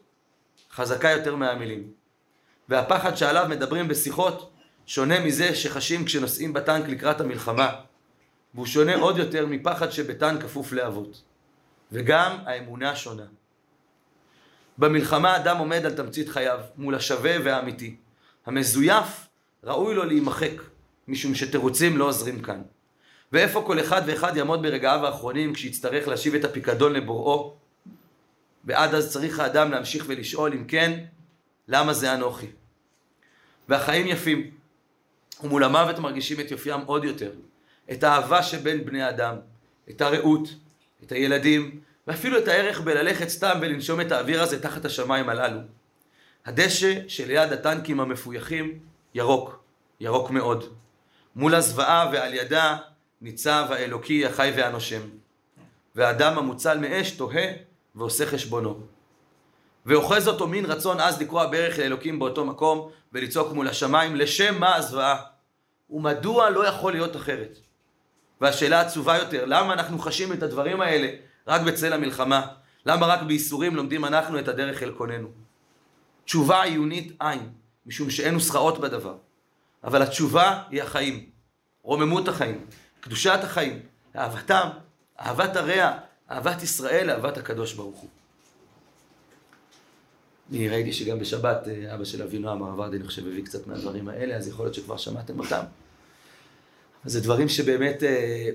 חזקה 0.72 1.10
יותר 1.10 1.36
מהמילים. 1.36 1.92
והפחד 2.70 3.16
שעליו 3.16 3.46
מדברים 3.50 3.88
בשיחות 3.88 4.52
שונה 4.86 5.20
מזה 5.20 5.56
שחשים 5.56 6.06
כשנוסעים 6.06 6.54
בטנק 6.54 6.88
לקראת 6.88 7.22
המלחמה. 7.22 7.72
והוא 8.54 8.66
שונה 8.66 8.96
עוד 8.96 9.18
יותר 9.18 9.46
מפחד 9.46 9.90
שבטנק 9.90 10.42
כפוף 10.44 10.72
לאבות. 10.72 11.22
וגם 11.92 12.38
האמונה 12.46 12.96
שונה. 12.96 13.26
במלחמה 14.78 15.36
אדם 15.36 15.58
עומד 15.58 15.86
על 15.86 15.94
תמצית 15.94 16.30
חייו, 16.30 16.60
מול 16.78 16.96
השווה 16.96 17.36
והאמיתי. 17.44 17.96
המזויף 18.46 19.28
ראוי 19.64 19.96
לו 19.96 20.06
להימחק, 20.06 20.62
משום 21.08 21.36
שתירוצים 21.36 21.98
לא 21.98 22.06
עוזרים 22.06 22.42
כאן. 22.42 22.62
ואיפה 23.32 23.64
כל 23.68 23.80
אחד 23.80 24.02
ואחד 24.06 24.38
יעמוד 24.38 24.62
ברגעיו 24.62 25.06
האחרונים 25.06 25.54
כשיצטרך 25.54 26.08
להשיב 26.08 26.36
את 26.36 26.46
הפיקדון 26.46 26.94
לבוראו? 26.94 27.61
ועד 28.66 28.96
אז 28.96 29.12
צריך 29.12 29.40
האדם 29.40 29.72
להמשיך 29.72 30.06
ולשאול 30.08 30.54
אם 30.54 30.66
כן, 30.68 31.06
למה 31.68 31.94
זה 31.94 32.14
אנוכי? 32.14 32.48
והחיים 33.70 34.08
יפים, 34.08 34.52
ומול 35.44 35.64
המוות 35.64 36.00
מרגישים 36.00 36.40
את 36.40 36.52
יופיים 36.52 36.82
עוד 36.86 37.04
יותר. 37.04 37.32
את 37.92 38.04
האהבה 38.04 38.44
שבין 38.44 38.86
בני 38.86 39.10
אדם, 39.10 39.36
את 39.90 40.02
הרעות, 40.02 40.50
את 41.04 41.12
הילדים, 41.12 41.80
ואפילו 42.08 42.38
את 42.38 42.48
הערך 42.48 42.82
בללכת 42.82 43.30
סתם 43.30 43.60
ולנשום 43.62 44.02
את 44.02 44.12
האוויר 44.12 44.42
הזה 44.42 44.62
תחת 44.62 44.86
השמיים 44.86 45.30
הללו. 45.30 45.60
הדשא 46.46 47.08
שליד 47.08 47.54
הטנקים 47.54 48.00
המפויחים 48.00 48.80
ירוק, 49.14 49.64
ירוק 50.00 50.30
מאוד. 50.30 50.74
מול 51.36 51.56
הזוועה 51.56 52.10
ועל 52.14 52.34
ידה 52.34 52.78
ניצב 53.22 53.68
האלוקי 53.70 54.26
החי 54.26 54.54
והנושם. 54.56 55.02
והאדם 55.96 56.38
המוצל 56.38 56.78
מאש 56.78 57.12
תוהה 57.12 57.48
ועושה 57.96 58.26
חשבונו. 58.26 58.80
ואוחז 59.86 60.28
אותו 60.28 60.48
מין 60.48 60.66
רצון 60.66 61.00
עז 61.00 61.22
לקרוע 61.22 61.48
ברך 61.48 61.80
לאלוקים 61.80 62.20
באותו 62.20 62.46
מקום 62.46 62.92
ולצעוק 63.14 63.54
מול 63.54 63.68
השמיים 63.68 64.16
לשם 64.16 64.60
מה 64.60 64.76
הזוועה 64.76 65.22
ומדוע 65.90 66.50
לא 66.50 66.68
יכול 66.68 66.92
להיות 66.94 67.16
אחרת. 67.16 67.58
והשאלה 68.42 68.80
העצובה 68.80 69.18
יותר, 69.18 69.46
למה 69.46 69.74
אנחנו 69.74 70.00
חשים 70.00 70.34
את 70.34 70.44
הדברים 70.44 70.82
האלה 70.82 71.08
רק 71.48 71.62
בצל 71.62 71.94
המלחמה? 71.94 72.48
למה 72.86 73.06
רק 73.06 73.22
בייסורים 73.22 73.76
לומדים 73.76 74.06
אנחנו 74.06 74.40
את 74.40 74.48
הדרך 74.48 74.84
אל 74.84 74.92
קוננו? 74.92 75.28
תשובה 76.26 76.64
עיונית 76.64 77.18
אין, 77.22 77.50
משום 77.86 78.10
שאין 78.10 78.34
נוסחאות 78.34 78.80
בדבר. 78.80 79.16
אבל 79.84 80.02
התשובה 80.02 80.64
היא 80.70 80.84
החיים, 80.84 81.30
רוממות 81.84 82.28
החיים, 82.28 82.66
קדושת 83.00 83.40
החיים, 83.44 83.80
אהבתם, 84.16 84.68
אהבת 85.20 85.56
הרע, 85.56 85.98
אהבת 86.32 86.64
ישראל, 86.64 87.10
אהבת 87.10 87.38
הקדוש 87.38 87.74
ברוך 87.74 88.00
הוא. 88.00 88.10
אני 90.52 90.70
ראיתי 90.70 90.94
שגם 90.94 91.20
בשבת 91.20 91.68
אה, 91.68 91.96
אבא 91.96 92.06
של 92.06 92.24
אבינועם, 92.24 92.64
הרב 92.64 92.80
אני 92.82 93.04
חושב, 93.04 93.28
הביא 93.28 93.46
קצת 93.46 93.68
מהדברים 93.68 94.08
האלה, 94.08 94.36
אז 94.36 94.48
יכול 94.48 94.66
להיות 94.66 94.76
שכבר 94.76 94.98
שמעתם 94.98 95.40
אותם. 95.40 95.64
זה 97.06 97.22
דברים 97.22 97.50
שבאמת, 97.50 98.04
אה, 98.04 98.50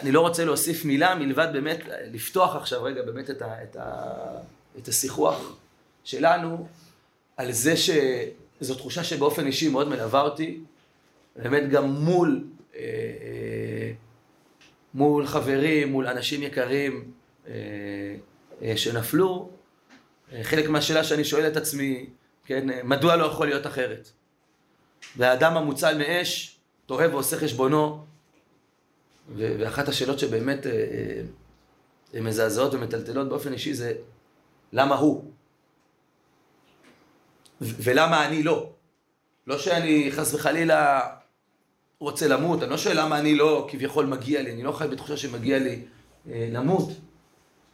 אני 0.00 0.12
לא 0.12 0.20
רוצה 0.20 0.44
להוסיף 0.44 0.84
מילה 0.84 1.14
מלבד 1.14 1.48
באמת 1.52 1.78
לפתוח 2.12 2.56
עכשיו 2.56 2.82
רגע 2.82 3.02
באמת 3.02 3.30
את, 3.30 3.42
ה, 3.42 3.62
את, 3.62 3.76
ה, 3.76 4.14
את 4.78 4.88
השיחוח 4.88 5.56
שלנו 6.04 6.68
על 7.36 7.52
זה 7.52 7.74
שזו 7.76 8.74
תחושה 8.74 9.04
שבאופן 9.04 9.46
אישי 9.46 9.68
מאוד 9.68 9.88
מלווה 9.88 10.20
אותי, 10.20 10.60
באמת 11.36 11.70
גם 11.70 11.90
מול, 11.90 12.44
אה, 12.74 12.80
אה, 12.80 12.86
מול 14.94 15.26
חברים, 15.26 15.92
מול 15.92 16.06
אנשים 16.06 16.42
יקרים 16.42 17.10
שנפלו, 18.76 19.50
חלק 20.42 20.68
מהשאלה 20.68 21.04
שאני 21.04 21.24
שואל 21.24 21.46
את 21.46 21.56
עצמי, 21.56 22.06
כן, 22.46 22.66
מדוע 22.84 23.16
לא 23.16 23.24
יכול 23.24 23.46
להיות 23.46 23.66
אחרת? 23.66 24.08
והאדם 25.16 25.56
המוצל 25.56 25.98
מאש 25.98 26.58
תוהה 26.86 27.08
ועושה 27.08 27.36
חשבונו, 27.36 28.04
ואחת 29.36 29.88
השאלות 29.88 30.18
שבאמת 30.18 30.66
אה, 30.66 30.72
אה, 32.14 32.20
מזעזעות 32.20 32.74
ומטלטלות 32.74 33.28
באופן 33.28 33.52
אישי 33.52 33.74
זה 33.74 33.94
למה 34.72 34.94
הוא? 34.94 35.32
ולמה 37.60 38.26
אני 38.26 38.42
לא? 38.42 38.70
לא 39.46 39.58
שאני 39.58 40.08
חס 40.12 40.34
וחלילה 40.34 41.00
רוצה 42.00 42.28
למות, 42.28 42.62
אני 42.62 42.70
לא 42.70 42.78
שואל 42.78 43.00
למה 43.00 43.18
אני 43.18 43.34
לא 43.34 43.66
כביכול 43.70 44.06
מגיע 44.06 44.42
לי, 44.42 44.52
אני 44.52 44.62
לא 44.62 44.72
חי 44.72 44.88
בתחושה 44.88 45.16
שמגיע 45.16 45.58
לי 45.58 45.82
אה, 46.30 46.48
למות, 46.52 46.88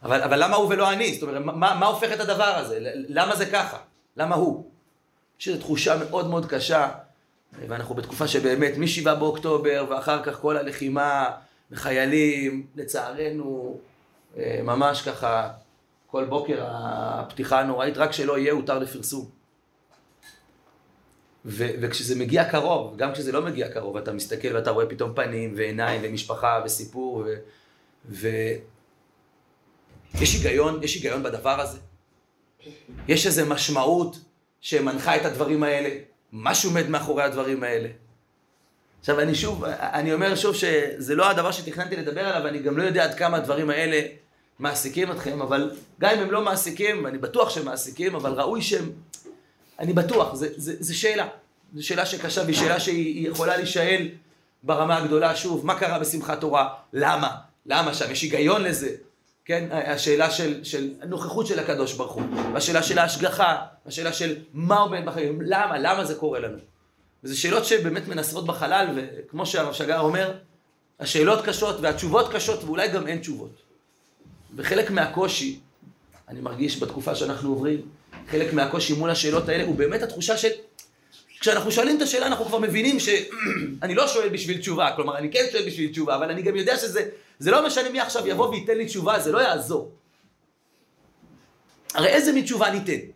אבל, 0.02 0.23
אבל 0.23 0.45
למה 0.45 0.56
הוא 0.56 0.68
ולא 0.68 0.92
אני? 0.92 1.14
זאת 1.14 1.23
אומרת, 1.23 1.42
מה, 1.45 1.75
מה 1.75 1.87
הופך 1.87 2.12
את 2.12 2.21
הדבר 2.21 2.45
הזה? 2.45 2.78
למה 3.09 3.37
זה 3.37 3.47
ככה? 3.47 3.78
למה 4.16 4.35
הוא? 4.35 4.64
יש 5.40 5.49
איזו 5.49 5.61
תחושה 5.61 5.97
מאוד 5.97 6.30
מאוד 6.30 6.47
קשה 6.47 6.88
ואנחנו 7.68 7.95
בתקופה 7.95 8.28
שבאמת 8.28 8.73
מ-7 8.78 9.14
באוקטובר 9.14 9.87
ואחר 9.88 10.23
כך 10.23 10.40
כל 10.40 10.56
הלחימה 10.56 11.30
וחיילים, 11.71 12.66
לצערנו, 12.76 13.78
אה, 14.38 14.61
ממש 14.62 15.02
ככה, 15.02 15.50
כל 16.06 16.25
בוקר 16.25 16.64
הפתיחה 16.68 17.61
הנוראית, 17.61 17.97
רק 17.97 18.12
שלא 18.12 18.38
יהיה 18.38 18.52
הותר 18.52 18.78
לפרסום. 18.78 19.36
ו- 21.46 21.70
וכשזה 21.80 22.14
מגיע 22.14 22.44
קרוב, 22.44 22.96
גם 22.96 23.12
כשזה 23.12 23.32
לא 23.32 23.42
מגיע 23.42 23.68
קרוב, 23.68 23.96
אתה 23.96 24.12
מסתכל 24.12 24.54
ואתה 24.54 24.70
רואה 24.70 24.86
פתאום 24.86 25.14
פנים 25.14 25.54
ועיניים 25.56 26.00
ומשפחה 26.04 26.60
וסיפור 26.64 27.16
ו... 27.26 27.34
ו- 28.08 28.54
יש 30.20 30.34
היגיון, 30.34 30.82
יש 30.82 30.94
היגיון 30.94 31.22
בדבר 31.22 31.60
הזה? 31.60 31.78
יש 33.08 33.26
איזו 33.26 33.46
משמעות 33.46 34.18
שמנחה 34.60 35.16
את 35.16 35.24
הדברים 35.24 35.62
האלה? 35.62 35.90
משהו 36.32 36.70
עומד 36.70 36.88
מאחורי 36.88 37.22
הדברים 37.22 37.62
האלה. 37.62 37.88
עכשיו 39.00 39.20
אני 39.20 39.34
שוב, 39.34 39.64
אני 39.64 40.14
אומר 40.14 40.36
שוב 40.36 40.54
שזה 40.54 41.14
לא 41.14 41.30
הדבר 41.30 41.52
שתכננתי 41.52 41.96
לדבר 41.96 42.20
עליו, 42.20 42.48
אני 42.48 42.58
גם 42.58 42.78
לא 42.78 42.82
יודע 42.82 43.04
עד 43.04 43.14
כמה 43.14 43.36
הדברים 43.36 43.70
האלה 43.70 44.00
מעסיקים 44.58 45.12
אתכם, 45.12 45.42
אבל 45.42 45.76
גם 46.00 46.10
אם 46.14 46.22
הם 46.22 46.30
לא 46.30 46.42
מעסיקים, 46.44 47.06
אני 47.06 47.18
בטוח 47.18 47.50
שהם 47.50 47.64
מעסיקים, 47.64 48.14
אבל 48.14 48.32
ראוי 48.32 48.62
שהם, 48.62 48.92
אני 49.78 49.92
בטוח, 49.92 50.35
זו 50.56 50.99
שאלה. 50.99 51.28
זו 51.75 51.87
שאלה 51.87 52.06
שקשה 52.06 52.42
והיא 52.42 52.56
שאלה 52.56 52.80
שהיא 52.80 53.28
יכולה 53.28 53.56
להישאל 53.56 54.09
ברמה 54.62 54.97
הגדולה, 54.97 55.37
שוב, 55.37 55.66
מה 55.66 55.78
קרה 55.78 55.99
בשמחת 55.99 56.40
תורה? 56.40 56.68
למה? 56.92 57.37
למה 57.66 57.95
שם? 57.95 58.11
יש 58.11 58.23
היגיון 58.23 58.62
לזה. 58.62 58.97
כן, 59.45 59.68
השאלה 59.71 60.30
של, 60.30 60.64
של 60.64 60.90
הנוכחות 61.02 61.47
של 61.47 61.59
הקדוש 61.59 61.92
ברוך 61.92 62.12
הוא, 62.12 62.25
השאלה 62.54 62.83
של 62.83 62.99
ההשגחה, 62.99 63.56
השאלה 63.87 64.12
של 64.12 64.37
מה 64.52 64.78
עומד 64.78 65.04
בחיים, 65.04 65.40
למה, 65.42 65.78
למה 65.78 66.04
זה 66.04 66.14
קורה 66.14 66.38
לנו. 66.38 66.59
וזה 67.25 67.37
שאלות 67.37 67.64
שבאמת 67.64 68.09
מנסרות 68.09 68.47
בחלל, 68.47 68.87
וכמו 68.97 69.47
שהרב 69.47 69.73
שגר 69.73 70.00
אומר, 70.00 70.33
השאלות 71.00 71.45
קשות 71.45 71.76
והתשובות 71.80 72.33
קשות, 72.33 72.64
ואולי 72.64 72.88
גם 72.88 73.06
אין 73.06 73.18
תשובות. 73.18 73.62
וחלק 74.56 74.90
מהקושי, 74.90 75.61
אני 76.28 76.40
מרגיש 76.40 76.83
בתקופה 76.83 77.14
שאנחנו 77.14 77.49
עוברים, 77.50 77.80
חלק 78.30 78.52
מהקושי 78.52 78.92
מול 78.92 79.11
השאלות 79.11 79.49
האלה 79.49 79.64
הוא 79.64 79.75
באמת 79.75 80.02
התחושה 80.02 80.37
של... 80.37 80.49
כשאנחנו 81.40 81.73
שואלים 81.73 81.97
את 81.97 82.02
השאלה 82.02 82.26
אנחנו 82.26 82.45
כבר 82.45 82.59
מבינים 82.59 83.00
שאני 83.00 83.95
לא 84.00 84.09
שואל 84.09 84.28
בשביל 84.28 84.59
תשובה, 84.59 84.92
כלומר 84.97 85.18
אני 85.18 85.33
כן 85.33 85.45
שואל 85.52 85.66
בשביל 85.66 85.90
תשובה, 85.90 86.16
אבל 86.16 86.30
אני 86.30 86.42
גם 86.42 86.56
יודע 86.56 86.76
שזה 86.76 87.09
זה 87.38 87.50
לא 87.50 87.66
משנה 87.66 87.88
מי 87.88 88.00
עכשיו 88.00 88.28
יבוא 88.28 88.49
וייתן 88.49 88.76
לי 88.76 88.87
תשובה, 88.87 89.21
זה 89.21 89.33
לא 89.33 89.38
יעזור. 89.38 89.92
הרי 91.95 92.09
איזה 92.09 92.33
מין 92.33 92.45
תשובה 92.45 92.71
ניתן? 92.71 93.06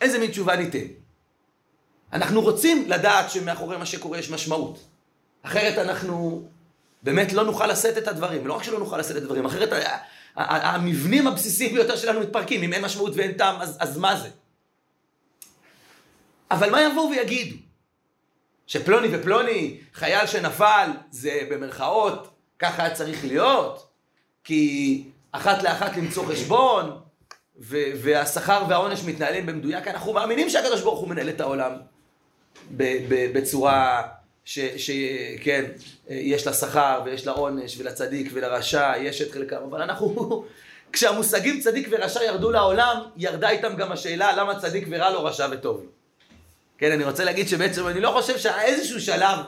איזה 0.00 0.18
מין 0.18 0.30
תשובה 0.30 0.56
ניתן? 0.56 0.86
אנחנו 2.12 2.40
רוצים 2.40 2.84
לדעת 2.88 3.30
שמאחורי 3.30 3.76
מה 3.76 3.86
שקורה 3.86 4.18
יש 4.18 4.30
משמעות. 4.30 4.78
אחרת 5.42 5.78
אנחנו 5.78 6.48
באמת 7.02 7.32
לא 7.32 7.44
נוכל 7.44 7.66
לשאת 7.66 7.98
את 7.98 8.08
הדברים. 8.08 8.46
לא 8.46 8.52
רק 8.52 8.62
שלא 8.62 8.78
נוכל 8.78 8.98
לשאת 8.98 9.16
את 9.16 9.22
הדברים, 9.22 9.46
אחרת 9.46 9.72
המבנים 10.36 11.26
הבסיסיים 11.26 11.74
ביותר 11.74 11.96
שלנו 11.96 12.20
מתפרקים. 12.20 12.62
אם 12.62 12.72
אין 12.72 12.84
משמעות 12.84 13.12
ואין 13.16 13.32
טעם, 13.32 13.60
אז, 13.60 13.76
אז 13.80 13.98
מה 13.98 14.16
זה? 14.16 14.28
אבל 16.50 16.70
מה 16.70 16.82
יבואו 16.82 17.10
ויגידו? 17.10 17.56
שפלוני 18.66 19.08
ופלוני, 19.12 19.78
חייל 19.94 20.26
שנפל, 20.26 20.90
זה 21.10 21.40
במרכאות 21.50 22.28
ככה 22.58 22.82
היה 22.84 22.94
צריך 22.94 23.24
להיות, 23.24 23.86
כי 24.44 25.04
אחת 25.32 25.62
לאחת 25.62 25.96
למצוא 25.96 26.26
חשבון, 26.26 27.00
והשכר 27.56 28.64
והעונש 28.68 29.04
מתנהלים 29.04 29.46
במדויק, 29.46 29.88
אנחנו 29.88 30.12
מאמינים 30.12 30.50
שהקדוש 30.50 30.80
ברוך 30.80 31.00
הוא 31.00 31.08
מנהל 31.08 31.28
את 31.28 31.40
העולם 31.40 31.72
בצורה 33.34 34.02
שכן, 34.44 35.64
יש 36.08 36.46
לה 36.46 36.52
שכר 36.52 37.00
ויש 37.04 37.26
לה 37.26 37.32
עונש 37.32 37.78
ולצדיק 37.78 38.30
ולרשע, 38.32 38.92
יש 39.00 39.22
את 39.22 39.30
חלקם, 39.30 39.62
אבל 39.70 39.82
אנחנו, 39.82 40.44
כשהמושגים 40.92 41.60
צדיק 41.60 41.88
ורשע 41.90 42.24
ירדו 42.24 42.50
לעולם, 42.50 42.96
ירדה 43.16 43.50
איתם 43.50 43.76
גם 43.76 43.92
השאלה 43.92 44.36
למה 44.36 44.60
צדיק 44.60 44.86
ורע 44.90 45.10
לו 45.10 45.24
רשע 45.24 45.48
וטוב. 45.50 45.86
כן, 46.78 46.92
אני 46.92 47.04
רוצה 47.04 47.24
להגיד 47.24 47.48
שבעצם 47.48 47.88
אני 47.88 48.00
לא 48.00 48.10
חושב 48.10 48.38
שהיה 48.38 48.62
איזשהו 48.62 49.00
שלב 49.00 49.38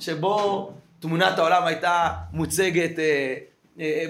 שבו 0.00 0.70
תמונת 1.00 1.38
העולם 1.38 1.66
הייתה 1.66 2.08
מוצגת 2.32 2.98
אה, 2.98 3.34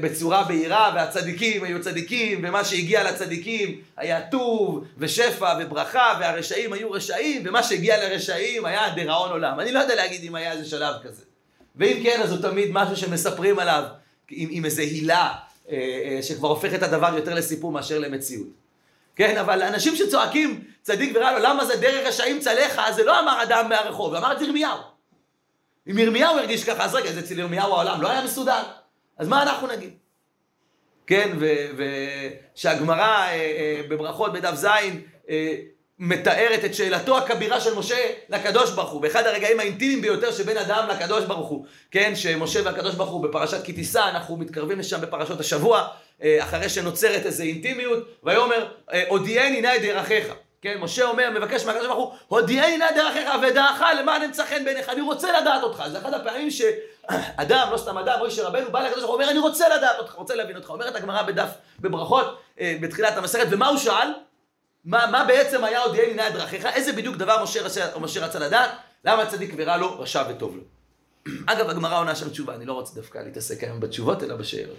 בצורה 0.00 0.44
בהירה, 0.44 0.92
והצדיקים 0.94 1.64
היו 1.64 1.82
צדיקים, 1.82 2.40
ומה 2.42 2.64
שהגיע 2.64 3.10
לצדיקים 3.10 3.80
היה 3.96 4.20
טוב, 4.30 4.84
ושפע, 4.98 5.54
וברכה, 5.60 6.18
והרשעים 6.20 6.72
היו 6.72 6.90
רשעים, 6.90 7.42
ומה 7.46 7.62
שהגיע 7.62 8.08
לרשעים 8.08 8.64
היה 8.64 8.90
דיראון 8.94 9.30
עולם. 9.30 9.60
אני 9.60 9.72
לא 9.72 9.78
יודע 9.78 9.94
להגיד 9.94 10.25
אם 10.25 10.34
היה 10.34 10.52
איזה 10.52 10.64
שלב 10.64 10.94
כזה. 11.02 11.22
ואם 11.76 12.00
כן, 12.02 12.20
אז 12.22 12.32
הוא 12.32 12.42
תמיד 12.42 12.68
משהו 12.72 12.96
שמספרים 12.96 13.58
עליו 13.58 13.84
עם, 14.30 14.48
עם 14.52 14.64
איזה 14.64 14.82
הילה, 14.82 15.32
אה, 15.70 15.76
אה, 16.04 16.22
שכבר 16.22 16.48
הופך 16.48 16.75
את 16.75 16.82
הדבר 16.82 17.16
יותר 17.16 17.34
לסיפור 17.34 17.72
מאשר 17.72 17.98
למציאות. 17.98 18.48
כן, 19.16 19.37
אבל 19.37 19.62
אנשים 19.62 19.96
שצועקים 19.96 20.64
צדיק 20.82 21.12
ורע 21.14 21.32
לו, 21.32 21.38
למה 21.38 21.64
זה 21.64 21.76
דרך 21.76 22.06
רשעים 22.06 22.40
צלחה, 22.40 22.92
זה 22.92 23.04
לא 23.04 23.20
אמר 23.20 23.42
אדם 23.42 23.68
מהרחוב, 23.68 24.14
אמר 24.14 24.32
את 24.32 24.40
ירמיהו. 24.40 24.78
אם 25.90 25.98
ירמיהו 25.98 26.38
הרגיש 26.38 26.64
ככה, 26.64 26.84
אז 26.84 26.94
רגע, 26.94 27.10
אז 27.10 27.18
אצל 27.18 27.38
ירמיהו 27.38 27.75
העולם 27.75 28.02
לא 28.02 28.10
היה 28.10 28.25
מסודר. 28.25 28.62
אז 29.18 29.28
מה 29.28 29.42
אנחנו 29.42 29.66
נגיד? 29.66 29.90
כן, 31.06 31.30
ושהגמרא 32.54 33.00
אה, 33.00 33.32
אה, 33.32 33.80
בברכות 33.88 34.32
בדף 34.32 34.54
ז' 34.54 34.66
אה, 35.30 35.54
מתארת 35.98 36.64
את 36.64 36.75
שאלתו 36.75 37.18
הכבירה 37.18 37.60
של 37.60 37.75
משה 37.75 37.96
לקדוש 38.28 38.70
ברוך 38.70 38.90
הוא, 38.90 39.02
באחד 39.02 39.26
הרגעים 39.26 39.60
האינטימיים 39.60 40.02
ביותר 40.02 40.32
שבין 40.32 40.56
אדם 40.56 40.88
לקדוש 40.90 41.25
ברוך 41.25 41.48
הוא, 41.48 41.64
כן, 41.90 42.12
שמשה 42.16 42.60
והקדוש 42.64 42.94
ברוך 42.94 43.10
הוא 43.10 43.22
בפרשת 43.22 43.64
כי 43.64 43.72
תישא, 43.72 44.08
אנחנו 44.08 44.37
מתקרבים 44.37 44.78
לשם 44.78 45.00
בפרשות 45.00 45.40
השבוע, 45.40 45.88
אחרי 46.40 46.68
שנוצרת 46.68 47.26
איזו 47.26 47.42
אינטימיות, 47.42 48.08
ויאמר, 48.25 48.68
הודיעני 49.08 49.60
נא 49.60 49.76
את 49.76 49.82
דרכיך. 49.82 50.34
כן, 50.62 50.78
משה 50.80 51.04
אומר, 51.04 51.30
מבקש 51.30 51.64
מהקדוש 51.64 51.87
ברוך 51.87 51.98
הוא, 51.98 52.12
הודיעני 52.28 52.76
נא 52.76 52.90
דרכיך 52.96 53.28
ודעך 53.42 53.82
למען 54.00 54.22
אמצא 54.22 54.44
חן 54.46 54.64
בעיניך, 54.64 54.88
אני 54.88 55.00
רוצה 55.00 55.40
לדעת 55.40 55.62
אותך. 55.62 55.82
זה 55.92 55.98
אחד 55.98 56.14
הפעמים 56.14 56.48
שאדם, 57.10 57.68
לא 57.72 57.76
סתם 57.76 57.98
אדם, 57.98 58.18
מוישה 58.18 58.48
רבנו, 58.48 58.70
בא 58.70 58.80
לקדוש 58.80 58.98
ברוך 58.98 59.10
הוא, 59.10 59.14
אומר, 59.14 59.30
אני 59.30 59.38
רוצה 59.38 59.76
לדעת 59.76 59.98
אותך, 59.98 60.12
רוצה 60.12 60.34
להבין 60.34 60.56
אותך. 60.56 60.70
אומרת 60.70 60.96
הגמרא 60.96 61.22
בדף, 61.22 61.50
בברכות, 61.80 62.40
אה, 62.60 62.76
בתחילת 62.80 63.16
המסכת, 63.16 63.46
ומה 63.50 63.68
הוא 63.68 63.78
שאל? 63.78 64.08
מה, 64.84 65.06
מה 65.06 65.24
בעצם 65.24 65.64
היה 65.64 65.82
הודיעני 65.82 66.14
נא 66.14 66.28
דרכיך? 66.30 66.66
איזה 66.66 66.92
בדיוק 66.92 67.16
דבר 67.16 67.42
משה 67.42 67.62
רצה, 67.62 67.98
משה 68.00 68.26
רצה 68.26 68.38
לדעת? 68.38 68.70
למה 69.04 69.26
צדיק 69.26 69.54
ורע 69.56 69.76
לו, 69.76 70.00
רשע 70.00 70.24
וטוב 70.30 70.56
לו? 70.56 70.62
אגב, 71.52 71.70
הגמרא 71.70 71.98
עונה 71.98 72.16
שם 72.16 72.30
תשובה, 72.30 72.54
אני 72.54 72.64
לא 72.64 72.72
רוצה 72.72 72.94
דווקא 72.94 73.18
להתעסק 73.18 73.64
היום 73.64 73.80
בתשובות, 73.80 74.22
אלא 74.22 74.36
בשאלות. 74.36 74.76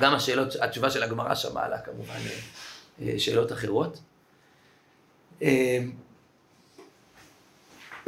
גם 0.00 0.14
השאלות, 0.14 0.56
התשובה 0.60 0.90
של 0.90 1.02
הגמרא 1.02 1.34
שם 1.34 1.54
מעלה 1.54 1.78
כמובן 1.78 2.18
אה, 3.02 3.14
שאלות 3.18 3.52
אחרות. 3.52 3.98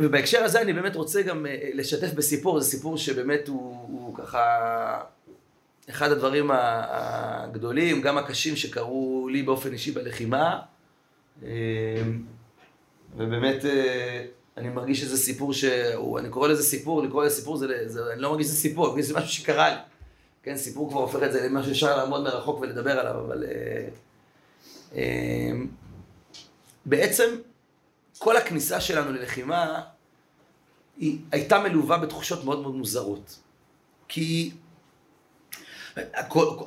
אה, 0.00 0.06
ובהקשר 0.06 0.44
הזה 0.44 0.60
אני 0.60 0.72
באמת 0.72 0.96
רוצה 0.96 1.22
גם 1.22 1.46
אה, 1.46 1.70
לשתף 1.74 2.12
בסיפור, 2.12 2.60
זה 2.60 2.70
סיפור 2.70 2.98
שבאמת 2.98 3.48
הוא, 3.48 3.76
הוא 3.88 4.14
ככה 4.14 5.00
אחד 5.90 6.12
הדברים 6.12 6.50
הגדולים, 6.52 8.02
גם 8.02 8.18
הקשים 8.18 8.56
שקרו 8.56 9.28
לי 9.32 9.42
באופן 9.42 9.72
אישי 9.72 9.90
בלחימה. 9.92 10.60
ובאמת 13.16 13.64
אני 14.56 14.68
מרגיש 14.68 15.00
שזה 15.00 15.16
סיפור 15.16 15.52
שהוא, 15.52 16.18
אני 16.18 16.28
קורא 16.28 16.48
לזה 16.48 16.62
סיפור, 16.62 17.02
לקרוא 17.02 17.24
לזה 17.24 17.36
סיפור, 17.36 17.56
זה, 17.56 17.66
זה, 17.86 18.12
אני 18.12 18.20
לא 18.22 18.30
מרגיש 18.30 18.46
שזה 18.46 18.56
סיפור, 18.56 18.84
אני 18.84 18.90
מרגיש 18.90 19.06
שזה 19.06 19.18
משהו 19.18 19.28
שקרה 19.28 19.68
לי. 19.68 19.76
כן, 20.42 20.56
סיפור 20.56 20.90
כבר 20.90 21.00
הופך 21.00 21.22
את 21.22 21.32
זה 21.32 21.48
למשהו 21.48 21.74
שאפשר 21.74 21.96
לעמוד 21.96 22.22
מרחוק 22.22 22.60
ולדבר 22.60 23.00
עליו, 23.00 23.20
אבל... 23.26 23.44
אמ, 24.94 25.66
בעצם 26.86 27.24
כל 28.18 28.36
הכניסה 28.36 28.80
שלנו 28.80 29.12
ללחימה 29.12 29.80
היא 30.96 31.18
הייתה 31.32 31.58
מלווה 31.58 31.98
בתחושות 31.98 32.44
מאוד 32.44 32.60
מאוד 32.60 32.74
מוזרות. 32.74 33.38
כי 34.08 34.50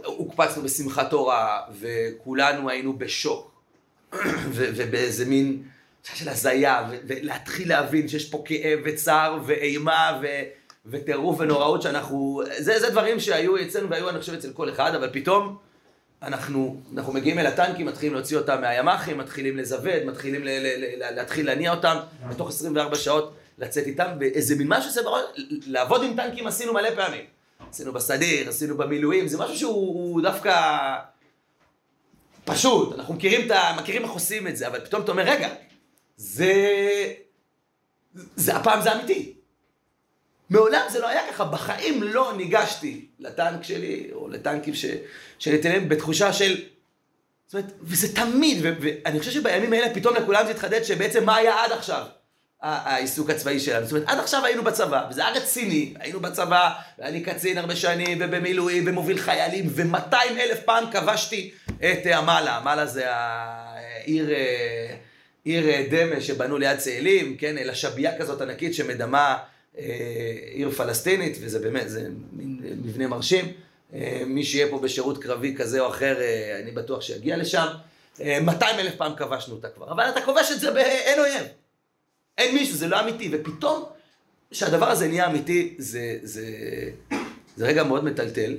הוקפצנו 0.06 0.64
בשמחת 0.64 1.10
תורה, 1.10 1.62
וכולנו 1.80 2.70
היינו 2.70 2.98
בשוק, 2.98 3.52
ובאיזה 4.56 5.26
מין 5.26 5.64
של 6.04 6.30
הזיה, 6.30 6.90
ולהתחיל 7.08 7.70
להבין 7.70 8.08
שיש 8.08 8.30
פה 8.30 8.42
כאב 8.46 8.80
וצער 8.86 9.40
ואימה 9.46 10.22
וטירוף 10.86 11.40
ונוראות 11.40 11.82
שאנחנו... 11.82 12.42
זה, 12.58 12.80
זה 12.80 12.90
דברים 12.90 13.20
שהיו 13.20 13.62
אצלנו 13.62 13.90
והיו 13.90 14.10
אני 14.10 14.20
חושב 14.20 14.34
אצל 14.34 14.54
כל 14.54 14.70
אחד, 14.70 14.96
אבל 14.96 15.10
פתאום... 15.14 15.71
אנחנו, 16.22 16.82
אנחנו 16.94 17.14
מגיעים 17.14 17.40
אל 17.40 17.46
הטנקים, 17.46 17.86
מתחילים 17.86 18.14
להוציא 18.14 18.38
אותם 18.38 18.62
מהימ"חים, 18.62 19.18
מתחילים 19.18 19.58
לזווד, 19.58 20.04
מתחילים 20.06 20.44
ל, 20.44 20.50
ל, 20.50 20.68
ל, 20.78 21.16
להתחיל 21.16 21.46
להניע 21.46 21.72
אותם, 21.72 21.98
בתוך 22.30 22.50
24 22.50 22.96
שעות 22.96 23.34
לצאת 23.58 23.88
איתם, 23.88 24.08
ואיזה 24.20 24.56
מין 24.56 24.68
משהו 24.68 24.92
שזה 24.92 25.04
בראש, 25.04 25.24
לעבוד 25.68 26.04
עם 26.04 26.16
טנקים 26.16 26.48
עשינו 26.48 26.74
מלא 26.74 26.96
פעמים. 26.96 27.26
עשינו 27.70 27.94
בסדיר, 27.94 28.50
עשינו 28.50 28.78
במילואים, 28.78 29.28
זה 29.28 29.38
משהו 29.38 29.56
שהוא 29.58 30.22
דווקא 30.22 30.54
פשוט, 32.46 32.96
אנחנו 32.96 33.14
מכירים, 33.14 33.46
את 33.46 33.52
ה, 33.52 33.76
מכירים 33.78 34.04
איך 34.04 34.12
עושים 34.12 34.48
את 34.48 34.58
זה, 34.58 34.68
אבל 34.68 34.80
פתאום 34.80 35.02
אתה 35.04 35.12
אומר, 35.12 35.24
רגע, 35.24 35.50
זה... 36.18 36.54
זה 38.36 38.56
הפעם 38.56 38.82
זה 38.82 38.94
אמיתי. 38.94 39.34
מעולם 40.52 40.82
זה 40.90 41.00
לא 41.00 41.08
היה 41.08 41.22
ככה, 41.32 41.46
בחיים 41.46 42.04
לא 42.04 42.34
ניגשתי 42.38 43.06
לטנק 43.20 43.64
שלי, 43.64 44.10
או 44.14 44.28
לטנקים 44.28 44.74
ש... 44.74 44.86
שניתנים 45.40 45.90
בתחושה 45.90 46.34
של... 46.34 46.62
זאת 47.48 47.54
אומרת, 47.54 47.72
וזה 47.82 48.16
תמיד, 48.16 48.58
ו... 48.62 48.74
ואני 48.82 49.20
חושב 49.20 49.32
שבימים 49.32 49.74
האלה 49.74 49.94
פתאום 49.94 50.16
לכולם 50.16 50.46
זה 50.46 50.52
התחדד 50.52 50.84
שבעצם 50.84 51.26
מה 51.26 51.36
היה 51.36 51.64
עד 51.64 51.72
עכשיו. 51.72 52.06
העיסוק 52.62 53.30
הצבאי 53.30 53.60
שלנו. 53.60 53.86
זאת 53.86 53.92
אומרת, 53.92 54.10
עד 54.10 54.20
עכשיו 54.20 54.46
היינו 54.46 54.64
בצבא, 54.64 55.08
וזה 55.10 55.28
היה 55.28 55.36
רציני, 55.36 55.94
היינו 56.00 56.20
בצבא, 56.20 56.70
ואני 57.00 57.24
קצין 57.24 57.58
הרבה 57.58 57.76
שנים, 57.76 58.18
ובמילואים, 58.22 58.84
ומוביל 58.88 59.18
חיילים, 59.18 59.66
ו-200 59.70 60.16
אלף 60.40 60.60
פעם 60.66 60.92
כבשתי 60.92 61.52
את 61.68 62.06
עמאלה. 62.06 62.58
עמאלה 62.58 62.86
זה 62.86 63.04
העיר, 63.08 64.32
אה, 64.32 64.96
עיר 65.44 65.70
אה, 65.70 65.86
דמה 65.92 66.22
שבנו 66.22 66.58
ליד 66.58 66.78
צאלים, 66.78 67.38
כן, 67.38 67.58
אלא 67.58 67.74
שבייה 67.74 68.18
כזאת 68.18 68.42
ענקית 68.42 68.76
שמדמה 68.76 69.38
אה, 69.38 69.51
עיר 70.54 70.72
פלסטינית, 70.72 71.38
וזה 71.42 71.60
באמת, 71.60 71.90
זה 71.90 72.10
מבנה 72.84 73.08
מרשים. 73.08 73.46
אה, 73.94 74.22
מי 74.26 74.44
שיהיה 74.44 74.68
פה 74.70 74.80
בשירות 74.80 75.24
קרבי 75.24 75.56
כזה 75.58 75.80
או 75.80 75.88
אחר, 75.88 76.22
אה, 76.22 76.60
אני 76.64 76.72
בטוח 76.72 77.02
שיגיע 77.02 77.38
לשם. 77.38 77.68
200 78.20 78.80
אלף 78.80 78.96
פעם 78.96 79.16
כבשנו 79.16 79.56
אותה 79.56 79.70
כבר, 79.70 79.92
אבל 79.92 80.10
אתה 80.10 80.22
כובש 80.22 80.52
את 80.52 80.60
זה 80.60 80.72
באין 80.72 81.20
אויב. 81.20 81.48
אין 82.38 82.56
מישהו, 82.56 82.76
זה 82.76 82.88
לא 82.88 83.00
אמיתי, 83.00 83.30
ופתאום, 83.32 83.84
כשהדבר 84.52 84.90
הזה 84.90 85.08
נהיה 85.08 85.28
אמיתי, 85.28 85.76
זה, 85.78 86.18
זה, 86.22 86.46
זה 87.56 87.66
רגע 87.66 87.84
מאוד 87.84 88.04
מטלטל, 88.04 88.58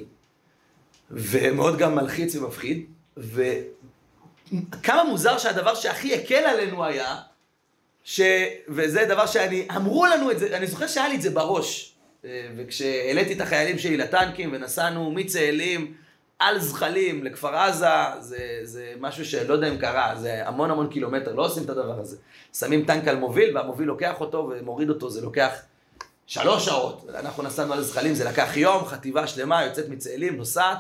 ומאוד 1.11 1.79
גם 1.79 1.95
מלחיץ 1.95 2.37
ומפחיד, 2.37 2.87
וכמה 3.17 5.05
מוזר 5.05 5.39
שהדבר 5.39 5.75
שהכי 5.75 6.15
הקל 6.15 6.35
עלינו 6.35 6.85
היה, 6.85 7.17
ש... 8.05 8.21
וזה 8.69 9.05
דבר 9.05 9.27
שאני, 9.27 9.67
אמרו 9.77 10.07
לנו 10.07 10.31
את 10.31 10.39
זה, 10.39 10.57
אני 10.57 10.67
זוכר 10.67 10.87
שהיה 10.87 11.09
לי 11.09 11.17
את 11.17 11.23
זה 11.23 11.31
בראש. 11.31 11.93
אה, 12.25 12.49
וכשהעליתי 12.57 13.33
את 13.33 13.41
החיילים 13.41 13.79
שלי 13.79 13.97
לטנקים 13.97 14.51
ונסענו 14.53 15.13
מצאלים 15.13 15.95
על 16.39 16.61
זחלים 16.61 17.25
לכפר 17.25 17.57
עזה, 17.57 17.87
זה, 18.21 18.39
זה 18.63 18.93
משהו 19.01 19.25
שלא 19.25 19.55
יודע 19.55 19.69
אם 19.69 19.79
קרה, 19.79 20.15
זה 20.17 20.49
המון 20.49 20.71
המון 20.71 20.89
קילומטר, 20.89 21.35
לא 21.35 21.45
עושים 21.45 21.63
את 21.63 21.71
הדבר 21.71 22.01
הזה. 22.01 22.17
שמים 22.55 22.85
טנק 22.85 23.09
על 23.09 23.17
מוביל 23.17 23.57
והמוביל 23.57 23.89
לוקח 23.89 24.21
אותו 24.21 24.51
ומוריד 24.53 24.89
אותו, 24.89 25.11
זה 25.11 25.21
לוקח 25.21 25.51
שלוש 26.27 26.65
שעות. 26.65 27.07
אנחנו 27.15 27.43
נסענו 27.43 27.73
על 27.73 27.83
זחלים, 27.83 28.15
זה 28.15 28.25
לקח 28.25 28.57
יום, 28.57 28.85
חטיבה 28.85 29.27
שלמה 29.27 29.65
יוצאת 29.65 29.89
מצאלים, 29.89 30.37
נוסעת, 30.37 30.79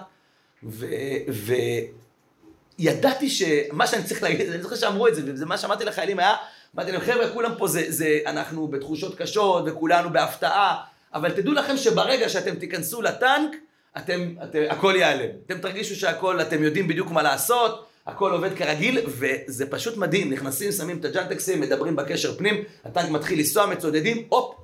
וידעתי 2.78 3.26
ו... 3.26 3.30
שמה 3.30 3.87
שאני 3.87 4.04
צריך 4.04 4.22
להגיד, 4.22 4.48
אני 4.50 4.62
זוכר 4.62 4.76
שאמרו 4.76 5.08
את 5.08 5.14
זה, 5.14 5.22
וזה 5.24 5.46
מה 5.46 5.58
שאמרתי 5.58 5.85
לחיילים 5.85 6.18
היה, 6.18 6.35
אמרתי 6.76 6.92
להם, 6.92 7.00
חבר'ה, 7.00 7.30
כולם 7.32 7.52
פה 7.58 7.68
זה, 7.68 7.85
זה, 7.88 8.18
אנחנו 8.26 8.68
בתחושות 8.68 9.18
קשות 9.18 9.64
וכולנו 9.66 10.11
בהפתעה, 10.11 10.76
אבל 11.14 11.32
תדעו 11.32 11.52
לכם 11.52 11.76
שברגע 11.76 12.28
שאתם 12.28 12.54
תיכנסו 12.54 13.02
לטנק, 13.02 13.56
אתם, 13.96 14.35
אתם, 14.44 14.62
הכל 14.70 14.94
ייעלם. 14.96 15.28
אתם 15.46 15.58
תרגישו 15.58 15.96
שהכל, 15.96 16.40
אתם 16.40 16.62
יודעים 16.62 16.88
בדיוק 16.88 17.11
מה 17.11 17.22
לעשות, 17.22 17.87
הכל 18.06 18.32
עובד 18.32 18.56
כרגיל, 18.56 18.98
וזה 19.06 19.70
פשוט 19.70 19.96
מדהים. 19.96 20.32
נכנסים, 20.32 20.72
שמים 20.72 20.98
את 20.98 21.04
הג'אנטקסים, 21.04 21.61
מדברים 21.61 21.96
בקשר 21.96 22.38
פנים, 22.38 22.64
הטנק 22.85 23.11
מתחיל 23.11 23.38
לנסוע, 23.38 23.66
מצודדים, 23.66 24.26
הופ, 24.28 24.54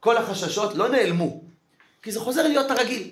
כל 0.00 0.16
החששות 0.16 0.74
לא 0.74 0.88
נעלמו. 0.88 1.40
כי 2.02 2.12
זה 2.12 2.20
חוזר 2.20 2.48
להיות 2.48 2.70
הרגיל. 2.70 3.10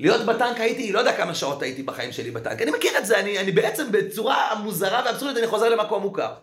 להיות 0.00 0.26
בטנק 0.26 0.60
הייתי, 0.60 0.92
לא 0.92 0.98
יודע 0.98 1.16
כמה 1.16 1.34
שעות 1.34 1.62
הייתי 1.62 1.82
בחיים 1.82 2.12
שלי 2.12 2.30
בטנק. 2.30 2.62
אני 2.62 2.70
מכיר 2.70 2.98
את 2.98 3.06
זה, 3.06 3.20
אני, 3.20 3.38
אני 3.38 3.52
בעצם 3.52 3.92
בצורה 3.92 4.54
מוזרה 4.62 5.02
ואבסולית, 5.06 5.36
אני 5.36 5.46
חוזר 5.46 5.68
למקום 5.68 6.02
מוכר. 6.02 6.34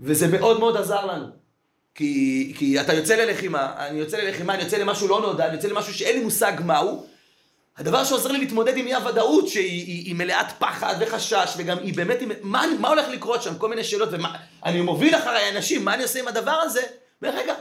וזה 0.00 0.28
מאוד 0.28 0.58
מאוד 0.58 0.76
עזר 0.76 1.06
לנו. 1.06 1.26
כי, 1.94 2.52
כי 2.58 2.80
אתה 2.80 2.94
יוצא 2.94 3.14
ללחימה, 3.14 3.72
אני 3.78 3.98
יוצא 3.98 4.16
ללחימה, 4.16 4.54
אני 4.54 4.62
יוצא 4.62 4.76
למשהו 4.76 5.08
לא 5.08 5.20
נודע, 5.20 5.46
אני 5.46 5.54
יוצא 5.54 5.68
למשהו 5.68 5.94
שאין 5.94 6.16
לי 6.16 6.24
מושג 6.24 6.52
מהו. 6.64 7.06
הדבר 7.78 8.04
שעוזר 8.04 8.32
לי 8.32 8.38
להתמודד 8.38 8.76
עם 8.76 8.86
אי 8.86 8.94
הוודאות 8.94 9.48
שהיא 9.48 9.86
היא, 9.86 10.06
היא 10.06 10.14
מלאת 10.14 10.46
פחד 10.58 10.94
וחשש 11.00 11.54
וגם 11.56 11.78
היא 11.78 11.94
באמת, 11.94 12.18
מה, 12.42 12.64
מה 12.80 12.88
הולך 12.88 13.08
לקרות 13.08 13.42
שם, 13.42 13.58
כל 13.58 13.68
מיני 13.68 13.84
שאלות 13.84 14.08
ואני 14.62 14.80
מוביל 14.80 15.16
אחריי 15.16 15.56
אנשים, 15.56 15.84
מה 15.84 15.94
אני 15.94 16.02
עושה 16.02 16.18
עם 16.18 16.28
הדבר 16.28 16.50
הזה? 16.50 16.82
ורגע, 17.22 17.54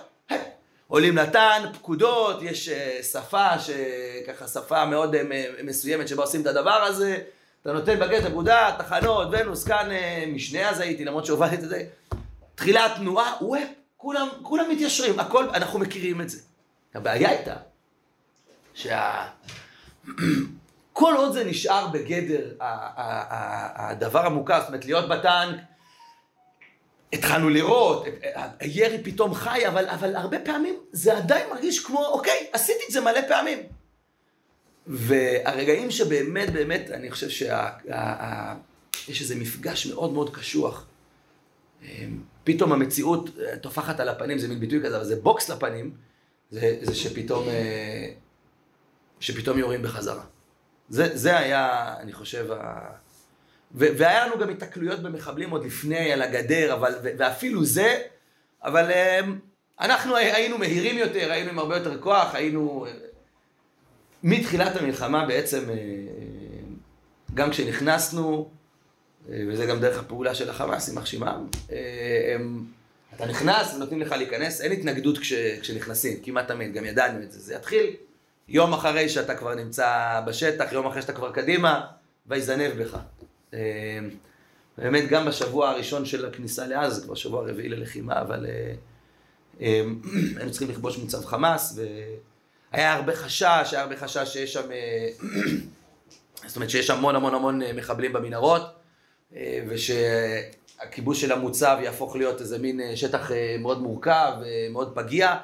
עולים 0.87 1.17
לטן, 1.17 1.63
פקודות, 1.73 2.41
יש 2.41 2.69
uh, 2.69 3.03
שפה, 3.03 3.47
שככה 3.59 4.47
שפה 4.47 4.85
מאוד 4.85 5.15
uh, 5.15 5.17
מסוימת 5.63 6.07
שבה 6.07 6.23
עושים 6.23 6.41
את 6.41 6.47
הדבר 6.47 6.83
הזה, 6.83 7.17
אתה 7.61 7.73
נותן 7.73 7.99
בגט 7.99 8.23
נקודה, 8.23 8.75
תחנות, 8.77 9.27
ונוס, 9.31 9.63
כאן 9.63 9.89
uh, 9.89 10.29
משנה 10.29 10.69
אז 10.69 10.79
הייתי, 10.79 11.05
למרות 11.05 11.25
שהובלתי 11.25 11.55
את 11.55 11.69
זה, 11.69 11.83
תחילת 12.61 12.91
תנועה, 12.95 13.35
וופ, 13.41 13.59
כולם, 13.97 14.27
כולם 14.41 14.69
מתיישרים, 14.71 15.19
הכל, 15.19 15.49
אנחנו 15.49 15.79
מכירים 15.79 16.21
את 16.21 16.29
זה. 16.29 16.39
הבעיה 16.93 17.29
הייתה, 17.29 17.55
שה... 18.73 19.27
כל 20.93 21.13
עוד 21.17 21.33
זה 21.33 21.43
נשאר 21.43 21.87
בגדר 21.87 22.51
הדבר 22.59 24.25
המוכר, 24.25 24.59
זאת 24.59 24.67
אומרת 24.67 24.85
להיות 24.85 25.09
בטנק, 25.09 25.59
התחלנו 27.13 27.49
לראות, 27.49 28.05
הירי 28.59 29.03
פתאום 29.03 29.33
חי, 29.33 29.67
אבל, 29.67 29.89
אבל 29.89 30.15
הרבה 30.15 30.39
פעמים 30.39 30.75
זה 30.91 31.17
עדיין 31.17 31.49
מרגיש 31.49 31.85
כמו, 31.85 32.05
אוקיי, 32.05 32.47
עשיתי 32.53 32.83
את 32.87 32.93
זה 32.93 33.01
מלא 33.01 33.21
פעמים. 33.27 33.59
והרגעים 34.87 35.91
שבאמת, 35.91 36.49
באמת, 36.49 36.89
אני 36.91 37.11
חושב 37.11 37.29
שיש 37.29 39.21
איזה 39.21 39.35
מפגש 39.35 39.85
מאוד 39.85 40.13
מאוד 40.13 40.35
קשוח. 40.35 40.85
פתאום 42.43 42.73
המציאות 42.73 43.29
טופחת 43.61 43.99
על 43.99 44.09
הפנים, 44.09 44.37
זה 44.37 44.47
מין 44.47 44.59
ביטוי 44.59 44.79
כזה, 44.85 44.97
אבל 44.97 45.05
זה 45.05 45.15
בוקס 45.15 45.49
לפנים, 45.49 45.91
זה, 46.49 46.77
זה 46.81 46.95
שפתאום, 46.95 47.45
שפתאום 49.19 49.57
יורים 49.57 49.81
בחזרה. 49.81 50.23
זה, 50.89 51.17
זה 51.17 51.37
היה, 51.37 51.95
אני 51.99 52.13
חושב, 52.13 52.51
ה... 52.51 52.89
והיה 53.71 54.27
לנו 54.27 54.37
גם 54.39 54.49
התקלויות 54.49 54.99
במחבלים 54.99 55.49
עוד 55.49 55.65
לפני 55.65 56.13
על 56.13 56.21
הגדר, 56.21 56.73
אבל, 56.73 56.93
ואפילו 57.01 57.65
זה, 57.65 58.01
אבל 58.63 58.91
אמ, 58.91 59.39
אנחנו 59.81 60.15
היינו 60.15 60.57
מהירים 60.57 60.97
יותר, 60.97 61.31
היינו 61.31 61.49
עם 61.49 61.59
הרבה 61.59 61.77
יותר 61.77 62.01
כוח, 62.01 62.35
היינו... 62.35 62.85
מתחילת 64.23 64.75
המלחמה 64.75 65.25
בעצם, 65.25 65.69
אה, 65.69 65.75
גם 67.33 67.49
כשנכנסנו, 67.49 68.49
אה, 68.49 68.60
וזה 69.29 69.65
גם 69.65 69.79
דרך 69.79 69.99
הפעולה 69.99 70.35
של 70.35 70.49
החמאס, 70.49 70.87
יימח 70.87 71.05
שמם, 71.05 71.47
אה, 71.71 72.35
אתה 73.15 73.25
נכנס 73.25 73.73
ונותנים 73.73 74.01
לך 74.01 74.11
להיכנס, 74.11 74.61
אין 74.61 74.71
התנגדות 74.71 75.17
כש, 75.17 75.33
כשנכנסים, 75.33 76.19
כמעט 76.23 76.47
תמיד, 76.47 76.73
גם 76.73 76.85
ידענו 76.85 77.23
את 77.23 77.31
זה. 77.31 77.39
זה 77.39 77.53
יתחיל 77.53 77.95
יום 78.47 78.73
אחרי 78.73 79.09
שאתה 79.09 79.35
כבר 79.35 79.55
נמצא 79.55 80.21
בשטח, 80.27 80.71
יום 80.71 80.85
אחרי 80.85 81.01
שאתה 81.01 81.13
כבר 81.13 81.31
קדימה, 81.31 81.81
ויזנב 82.27 82.83
בך. 82.83 82.97
אמ, 83.53 83.59
באמת 84.77 85.09
גם 85.09 85.25
בשבוע 85.25 85.69
הראשון 85.69 86.05
של 86.05 86.25
הכניסה 86.25 86.67
לעזה, 86.67 87.03
כבר 87.03 87.15
שבוע 87.15 87.49
רביעי 87.49 87.69
ללחימה, 87.69 88.21
אבל 88.21 88.45
אה, 88.45 88.73
היינו 90.37 90.51
צריכים 90.51 90.69
לכבוש 90.69 90.97
מוצב 90.97 91.25
חמאס, 91.25 91.79
והיה 92.71 92.93
הרבה 92.93 93.15
חשש, 93.15 93.69
היה 93.71 93.81
הרבה 93.81 93.97
חשש 93.97 94.33
שיש 94.33 94.53
שם, 94.53 94.71
אה, 94.71 95.09
זאת 96.47 96.55
אומרת 96.55 96.69
שיש 96.69 96.89
המון 96.89 97.15
המון 97.15 97.33
המון 97.33 97.61
אה, 97.61 97.73
מחבלים 97.73 98.13
במנהרות, 98.13 98.80
ושהכיבוש 99.67 101.21
של 101.21 101.31
המוצב 101.31 101.77
יהפוך 101.83 102.15
להיות 102.15 102.41
איזה 102.41 102.57
מין 102.57 102.95
שטח 102.95 103.31
מאוד 103.59 103.81
מורכב, 103.81 104.33
מאוד 104.71 104.95
פגיע. 104.95 105.35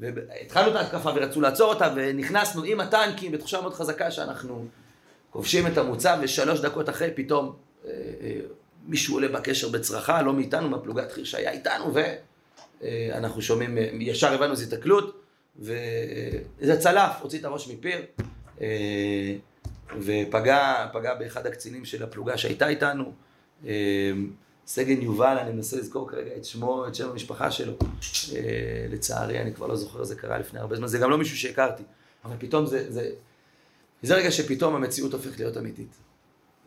והתחלנו 0.00 0.70
את 0.70 0.76
ההתקפה 0.76 1.10
ורצו 1.14 1.40
לעצור 1.40 1.72
אותה, 1.72 1.92
ונכנסנו 1.96 2.62
עם 2.62 2.80
הטנקים 2.80 3.32
בתחושה 3.32 3.60
מאוד 3.60 3.74
חזקה 3.74 4.10
שאנחנו 4.10 4.66
כובשים 5.30 5.66
את 5.66 5.78
המוצב, 5.78 6.18
ושלוש 6.22 6.60
דקות 6.60 6.88
אחרי 6.88 7.10
פתאום 7.14 7.56
אה, 7.86 7.90
אה, 8.20 8.36
מישהו 8.86 9.14
עולה 9.14 9.28
בקשר 9.28 9.68
בצרחה, 9.68 10.22
לא 10.22 10.32
מאיתנו, 10.32 10.68
מהפלוגת 10.68 11.12
חי"ר 11.12 11.24
שהיה 11.24 11.50
איתנו, 11.50 11.94
ואנחנו 12.82 13.42
שומעים, 13.42 13.78
אה, 13.78 13.88
ישר 14.00 14.32
הבנו 14.32 14.52
איזו 14.52 14.74
התקלות, 14.74 15.22
וזה 15.58 16.76
צלף, 16.78 17.12
הוציא 17.20 17.38
את 17.38 17.44
הראש 17.44 17.68
מפיר, 17.68 18.00
ופגע 20.00 20.86
באחד 21.18 21.46
הקצינים 21.46 21.84
של 21.84 22.02
הפלוגה 22.02 22.38
שהייתה 22.38 22.68
איתנו. 22.68 23.12
סגן 24.66 25.02
יובל, 25.02 25.38
אני 25.38 25.52
מנסה 25.52 25.76
לזכור 25.76 26.08
כרגע 26.08 26.30
את 26.36 26.44
שמו, 26.44 26.86
את 26.88 26.94
שם 26.94 27.10
המשפחה 27.10 27.50
שלו. 27.50 27.72
לצערי, 28.90 29.40
אני 29.40 29.54
כבר 29.54 29.66
לא 29.66 29.76
זוכר, 29.76 30.04
זה 30.04 30.16
קרה 30.16 30.38
לפני 30.38 30.60
הרבה 30.60 30.76
זמן, 30.76 30.86
זה 30.86 30.98
גם 30.98 31.10
לא 31.10 31.18
מישהו 31.18 31.36
שהכרתי. 31.36 31.82
אבל 32.24 32.36
פתאום 32.38 32.66
זה, 32.66 32.92
זה, 32.92 33.10
זה 34.02 34.14
רגע 34.14 34.30
שפתאום 34.30 34.74
המציאות 34.74 35.12
הופכת 35.12 35.38
להיות 35.38 35.56
אמיתית. 35.56 35.96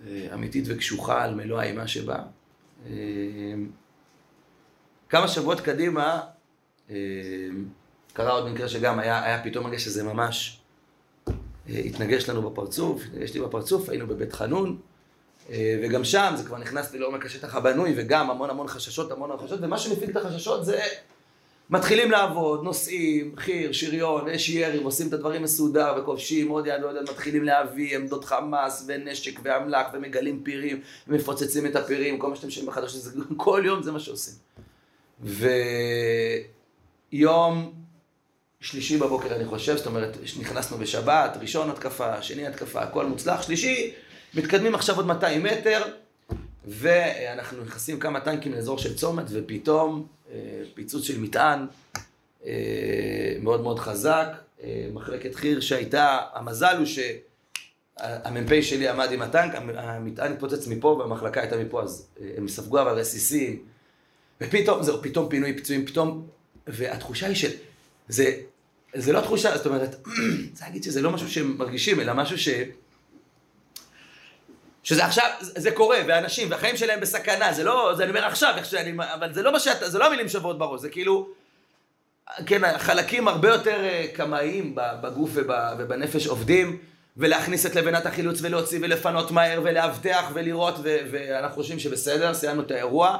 אה, 0.08 0.28
אמיתית 0.34 0.66
וקשוחה 0.68 1.24
על 1.24 1.36
מלוא 1.36 1.60
האימה 1.60 1.88
שבה. 1.88 2.20
אה, 2.86 2.92
כמה 5.10 5.28
שבועות 5.28 5.60
קדימה, 5.60 6.22
אה, 6.90 6.96
קרה 8.14 8.32
עוד 8.32 8.50
מקרה 8.50 8.68
שגם 8.68 9.00
היה, 9.00 9.24
היה 9.24 9.44
פתאום 9.44 9.68
רגע 9.68 9.80
שזה 9.80 10.04
ממש 10.04 10.60
התנגש 11.68 12.30
לנו 12.30 12.50
בפרצוף, 12.50 13.04
התנגש 13.04 13.34
לי 13.34 13.40
בפרצוף, 13.42 13.90
היינו 13.90 14.08
בבית 14.08 14.34
חנון, 14.34 14.80
וגם 15.52 16.04
שם 16.04 16.34
זה 16.38 16.44
כבר 16.44 16.58
נכנס 16.58 16.94
לי 16.94 17.00
לעומק 17.00 17.26
השטח 17.26 17.56
הבנוי, 17.56 17.94
וגם 17.98 18.30
המון 18.30 18.50
המון 18.50 18.68
חששות, 18.68 19.12
המון 19.12 19.32
המון 19.32 19.44
חששות, 19.46 19.60
ומה 19.62 19.78
שמפיק 19.78 20.10
את 20.10 20.16
החששות 20.16 20.66
זה 20.66 20.80
מתחילים 21.70 22.12
לעבוד, 22.12 22.64
נוסעים, 22.64 23.34
חי"ר, 23.38 23.72
שריון, 23.72 24.30
יש 24.30 24.50
ירי, 24.50 24.84
עושים 24.84 25.08
את 25.08 25.14
הדברים 25.14 25.44
מסודר 25.44 25.96
וכובשים, 25.98 26.50
עוד 26.50 26.68
יד 26.68 26.84
ועוד 26.84 26.96
יד, 26.96 27.02
מתחילים 27.10 27.44
להביא 27.44 27.96
עמדות 27.98 28.26
חמאס 28.26 28.86
ונשק 28.88 29.40
ואמל"ח 29.44 29.88
ומגלים 29.94 30.42
פירים 30.44 30.82
ומפוצצים 31.08 31.66
את 31.66 31.76
הפירים, 31.76 32.20
כל 32.20 32.30
מה 32.30 32.36
שאתם 32.36 32.50
שומעים 32.50 32.72
בחדש, 32.72 32.96
כל 33.38 33.62
יום 33.66 33.84
זה 33.84 33.92
מה 33.92 34.00
שעושים. 34.00 34.34
ויום 37.12 37.74
שלישי 38.62 38.98
בבוקר 38.98 39.36
אני 39.36 39.46
חושב, 39.46 39.78
זאת 39.78 39.86
אומרת, 39.86 40.18
נכנסנו 40.40 40.78
בשבת, 40.78 41.38
ראשון 41.42 41.70
התקפה, 41.70 42.22
שני 42.22 42.48
התקפה, 42.48 42.82
הכל 42.82 43.06
מוצלח, 43.06 43.42
שלישי, 43.42 43.94
מתקדמים 44.36 44.76
עכשיו 44.76 44.96
עוד 44.96 45.06
200 45.06 45.44
מטר, 45.44 45.84
ואנחנו 46.66 47.64
נכנסים 47.64 48.00
כמה 48.00 48.20
טנקים 48.20 48.54
לאזור 48.54 48.78
של 48.78 48.96
צומת, 48.96 49.26
ופתאום 49.30 50.08
אה, 50.32 50.38
פיצוץ 50.74 51.04
של 51.04 51.20
מטען 51.20 51.66
אה, 52.46 53.36
מאוד 53.42 53.62
מאוד 53.62 53.80
חזק. 53.80 54.28
אה, 54.64 54.88
מחלקת 54.94 55.36
חי"ר 55.36 55.60
שהייתה, 55.60 56.20
המזל 56.34 56.78
הוא 56.78 56.86
שהמ"פ 56.86 58.62
שלי 58.62 58.88
עמד 58.88 59.12
עם 59.12 59.22
הטנק, 59.22 59.56
המטען 59.56 60.32
התפוצץ 60.32 60.68
מפה 60.68 60.88
והמחלקה 60.88 61.42
הייתה 61.42 61.58
מפה, 61.58 61.84
אז 61.84 62.08
הם 62.38 62.48
ספגו 62.48 62.82
אבל 62.82 62.92
רסיסים. 62.92 63.60
ופתאום, 64.42 64.84
זהו, 64.84 65.02
פתאום 65.02 65.30
פינוי 65.30 65.58
פצועים, 65.58 65.86
פתאום, 65.86 66.28
והתחושה 66.68 67.28
היא 67.28 67.36
של, 67.36 67.52
זה, 68.08 68.32
זה 68.96 69.14
לא 69.14 69.22
תחושה, 69.22 69.58
זאת 69.58 69.66
אומרת, 69.66 69.96
צריך 70.54 70.68
להגיד 70.68 70.84
שזה 70.84 71.02
לא 71.02 71.12
משהו 71.12 71.30
שהם 71.30 71.56
מרגישים, 71.58 72.00
אלא 72.00 72.14
משהו 72.14 72.38
ש... 72.38 72.50
שזה 74.84 75.06
עכשיו, 75.06 75.30
זה 75.40 75.72
קורה, 75.72 75.98
ואנשים, 76.08 76.52
והחיים 76.52 76.78
שלהם 76.78 77.00
בסכנה, 77.00 77.54
זה 77.54 77.64
לא, 77.64 77.94
זה 77.98 78.04
אני 78.04 78.10
אומר 78.10 78.26
עכשיו, 78.26 78.54
איך 78.58 78.66
שאני, 78.66 78.94
אבל 79.14 79.34
זה 79.34 79.42
לא 79.42 79.52
מה 79.52 79.60
שאתה, 79.60 79.90
זה 79.90 80.00
לא 80.00 80.06
המילים 80.06 80.30
שוות 80.30 80.58
בראש, 80.58 80.82
זה 80.82 80.90
כאילו, 80.90 81.28
כן, 82.46 82.78
חלקים 82.78 83.28
הרבה 83.28 83.50
יותר 83.50 83.84
אה, 83.84 84.06
קמאיים 84.14 84.76
בגוף 84.76 85.30
ובנפש 85.78 86.28
עובדים, 86.28 86.78
ולהכניס 87.18 87.66
את 87.66 87.76
לבנת 87.76 88.06
החילוץ 88.06 88.40
ולהוציא 88.42 88.80
ולפנות 88.82 89.32
מהר 89.32 89.62
ולאבטח 89.64 90.32
ולראות, 90.34 90.76
ואנחנו 90.84 91.62
חושבים 91.62 91.80
שבסדר, 91.80 92.34
סיימנו 92.34 92.62
את 92.62 92.72
האירוע, 92.72 93.18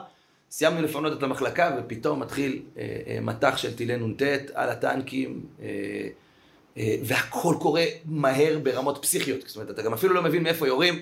סיימנו 0.52 0.82
לפנות 0.82 1.18
את 1.18 1.24
המחלקה, 1.24 1.78
ופתאום 1.80 2.20
מתחיל 2.20 2.62
אה, 2.78 2.84
אה, 3.08 3.18
מטח 3.22 3.58
של 3.58 3.76
טילי 3.76 3.98
נ"ט 3.98 4.22
על 4.54 4.70
הטנקים, 4.70 5.46
אה, 5.62 5.68
אה, 6.78 6.96
והכל 7.04 7.56
קורה 7.60 7.84
מהר 8.06 8.60
ברמות 8.64 8.98
פסיכיות, 9.02 9.48
זאת 9.48 9.56
אומרת, 9.56 9.70
אתה 9.70 9.82
גם 9.82 9.94
אפילו 9.94 10.14
לא 10.14 10.22
מבין 10.22 10.44
מאיפה 10.44 10.68
יורים. 10.68 11.02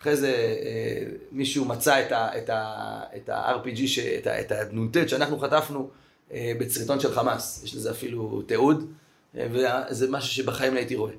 אחרי 0.00 0.16
זה 0.16 0.28
אה, 0.62 1.06
מישהו 1.32 1.64
מצא 1.64 2.00
את 2.10 3.28
ה-RPG, 3.28 4.00
את, 4.40 4.52
הנ"ט 4.52 5.08
שאנחנו 5.08 5.38
חטפנו 5.38 5.90
אה, 6.32 6.52
בצריטון 6.58 7.00
של 7.00 7.12
חמאס. 7.12 7.64
יש 7.64 7.74
לזה 7.74 7.90
אפילו 7.90 8.42
תיעוד, 8.42 8.92
אה, 9.36 9.46
וזה 9.50 10.10
משהו 10.10 10.28
שבחיים 10.28 10.74
לא 10.74 10.78
הייתי 10.78 10.96
רואה. 10.96 11.12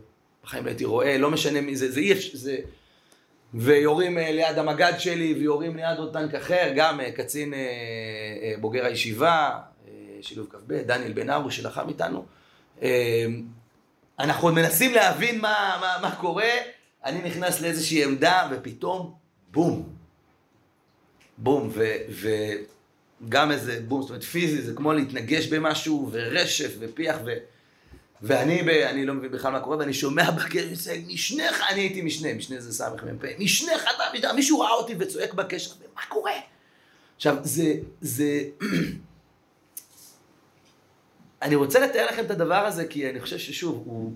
בחיים 0.44 0.64
לא 0.64 0.70
הייתי 0.70 0.86
רואה, 0.86 1.18
לא 1.18 1.32
משנה 1.32 1.62
מי 1.62 1.76
זה, 1.76 1.92
זה 1.92 2.00
אי 2.00 2.12
אפשר, 2.12 2.38
זה... 2.38 2.58
ויורים 3.54 4.18
ליד 4.18 4.58
המג"ד 4.58 4.94
שלי, 4.98 5.34
ויורים 5.34 5.76
ליד 5.76 5.98
עוד 5.98 6.14
טנק 6.14 6.36
אחר, 6.36 6.72
גם 6.76 7.00
קצין 7.16 7.54
בוגר 8.60 8.86
הישיבה, 8.86 9.60
שילוב 10.22 10.48
כ"ב, 10.50 10.74
דניאל 10.74 11.14
בן 11.14 11.30
ארו 11.30 11.52
שלחם 11.52 11.90
איתנו. 11.90 12.26
אנחנו 14.20 14.52
מנסים 14.52 14.94
להבין 14.94 15.40
מה, 15.40 15.78
מה, 15.82 15.98
מה 16.02 16.16
קורה, 16.16 16.50
אני 17.06 17.22
נכנס 17.22 17.62
לאיזושהי 17.62 18.04
עמדה, 18.04 18.50
ופתאום, 18.52 19.15
בום. 19.52 19.89
בום, 21.38 21.70
ו, 21.74 21.86
וגם 23.22 23.52
איזה 23.52 23.82
בום, 23.88 24.02
זאת 24.02 24.10
אומרת 24.10 24.24
פיזי, 24.24 24.62
זה 24.62 24.74
כמו 24.76 24.94
להתנגש 24.94 25.48
במשהו, 25.48 26.10
ורשף, 26.12 26.76
ופיח, 26.80 27.18
ו... 27.26 27.34
ואני, 28.22 28.63
ב, 28.63 28.70
אני 28.70 29.06
לא 29.06 29.13
מבין 29.13 29.32
בכלל 29.32 29.52
מה 29.52 29.60
קורה, 29.60 29.78
ואני 29.78 29.94
שומע 29.94 30.32
בקשר, 30.32 30.91
משנך, 31.08 31.63
אני 31.70 31.82
הייתי 31.82 32.02
משנה, 32.02 32.34
משנה 32.34 32.62
זה 32.62 32.74
סמ"פ, 32.74 33.26
משנך 33.39 33.84
אתה, 34.15 34.34
מישהו 34.34 34.60
ראה 34.60 34.72
אותי 34.72 34.96
וצועק 35.00 35.34
בקשר, 35.34 35.72
מה 35.96 36.02
קורה? 36.10 36.32
עכשיו, 37.15 37.38
זה, 37.44 37.74
זה, 38.02 38.44
אני 41.41 41.56
רוצה 41.56 41.80
לתאר 41.80 42.06
לכם 42.06 42.26
את 42.26 42.32
הדבר 42.32 42.65
הזה, 42.65 42.88
כי 42.88 43.10
אני 43.10 43.22
חושב 43.22 43.38
ששוב, 43.38 43.84
הוא... 43.86 44.13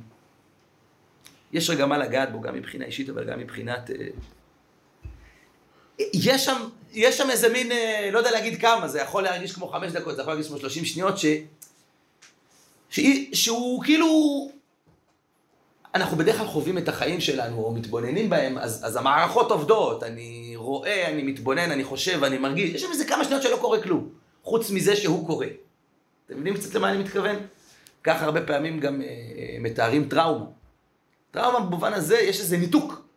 יש 1.54 1.70
רגע 1.70 1.86
מה 1.86 1.98
לגעת 1.98 2.32
בו, 2.32 2.42
גם 2.42 2.56
מבחינה 2.56 2.86
אישית, 2.86 3.10
אבל 3.10 3.24
גם 3.24 3.40
מבחינת... 3.40 3.90
אה, 3.90 4.08
יש 6.14 6.46
שם, 6.46 6.68
יש 6.94 7.18
שם 7.18 7.30
איזה 7.30 7.50
מין, 7.50 7.72
אה, 7.72 8.10
לא 8.12 8.18
יודע 8.18 8.32
להגיד 8.32 8.62
כמה, 8.62 8.88
זה 8.88 9.00
יכול 9.00 9.24
להרגיש 9.24 9.52
כמו 9.52 9.68
חמש 9.68 9.92
דקות, 9.92 10.16
זה 10.16 10.22
יכול 10.22 10.34
להרגיש 10.34 10.48
כמו 10.48 10.58
שלושים 10.58 10.86
שניות, 10.86 11.18
ש... 11.18 11.26
ש... 12.90 13.00
שהוא 13.34 13.84
כאילו... 13.84 14.50
אנחנו 15.96 16.18
בדרך 16.18 16.38
כלל 16.38 16.48
חווים 16.48 16.78
את 16.78 16.88
החיים 16.88 17.22
שלנו, 17.22 17.64
או 17.64 17.72
מתבוננים 17.74 18.30
בהם, 18.30 18.58
אז, 18.58 18.86
אז 18.86 18.96
המערכות 18.96 19.52
עובדות, 19.52 20.04
אני 20.04 20.54
רואה, 20.56 21.10
אני 21.10 21.24
מתבונן, 21.24 21.72
אני 21.72 21.84
חושב, 21.84 22.24
אני 22.24 22.38
מרגיש, 22.38 22.70
יש 22.70 22.82
שם 22.82 22.92
איזה 22.92 23.06
כמה 23.06 23.24
שניות 23.24 23.42
שלא 23.42 23.58
קורה 23.62 23.82
כלום, 23.84 24.10
חוץ 24.44 24.72
מזה 24.72 24.96
שהוא 24.96 25.28
קורה. 25.28 25.48
אתם 26.26 26.38
יודעים 26.38 26.56
קצת 26.56 26.76
למה 26.76 26.90
אני 26.90 26.98
מתכוון? 26.98 27.36
ככה 28.04 28.26
הרבה 28.26 28.42
פעמים 28.42 28.80
גם 28.80 29.02
אה, 29.02 29.08
אה, 29.08 29.58
מתארים 29.60 30.10
טראומה. 30.10 30.46
טראומה 31.32 31.60
במובן 31.60 31.94
הזה, 31.94 32.20
יש 32.20 32.40
איזה 32.40 32.58
ניתוק. 32.58 33.10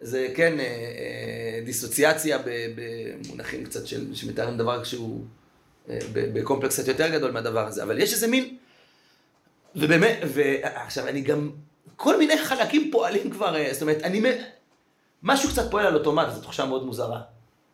זה 0.00 0.28
כן, 0.34 0.60
אה, 0.60 0.64
אה, 0.64 1.60
דיסוציאציה 1.64 2.38
במונחים 2.74 3.64
קצת 3.64 3.86
של, 3.86 4.14
שמתארים 4.14 4.56
דבר 4.56 4.84
שהוא 4.84 5.24
אה, 5.88 5.98
בקומפלקס 6.12 6.74
קצת 6.80 6.88
יותר 6.88 7.08
גדול 7.08 7.30
מהדבר 7.30 7.66
הזה. 7.66 7.82
אבל 7.82 7.98
יש 7.98 8.12
איזה 8.12 8.26
מין, 8.26 8.56
ובאמת, 9.76 10.18
ועכשיו 10.34 11.08
אני 11.08 11.20
גם, 11.20 11.50
כל 11.96 12.18
מיני 12.18 12.38
חלקים 12.38 12.90
פועלים 12.92 13.30
כבר, 13.30 13.56
אה, 13.56 13.68
זאת 13.72 13.82
אומרת, 13.82 14.02
אני, 14.02 14.22
משהו 15.22 15.50
קצת 15.50 15.70
פועל 15.70 15.86
על 15.86 15.94
אוטומט, 15.94 16.26
זו 16.34 16.40
תחושה 16.40 16.64
מאוד 16.64 16.84
מוזרה. 16.84 17.20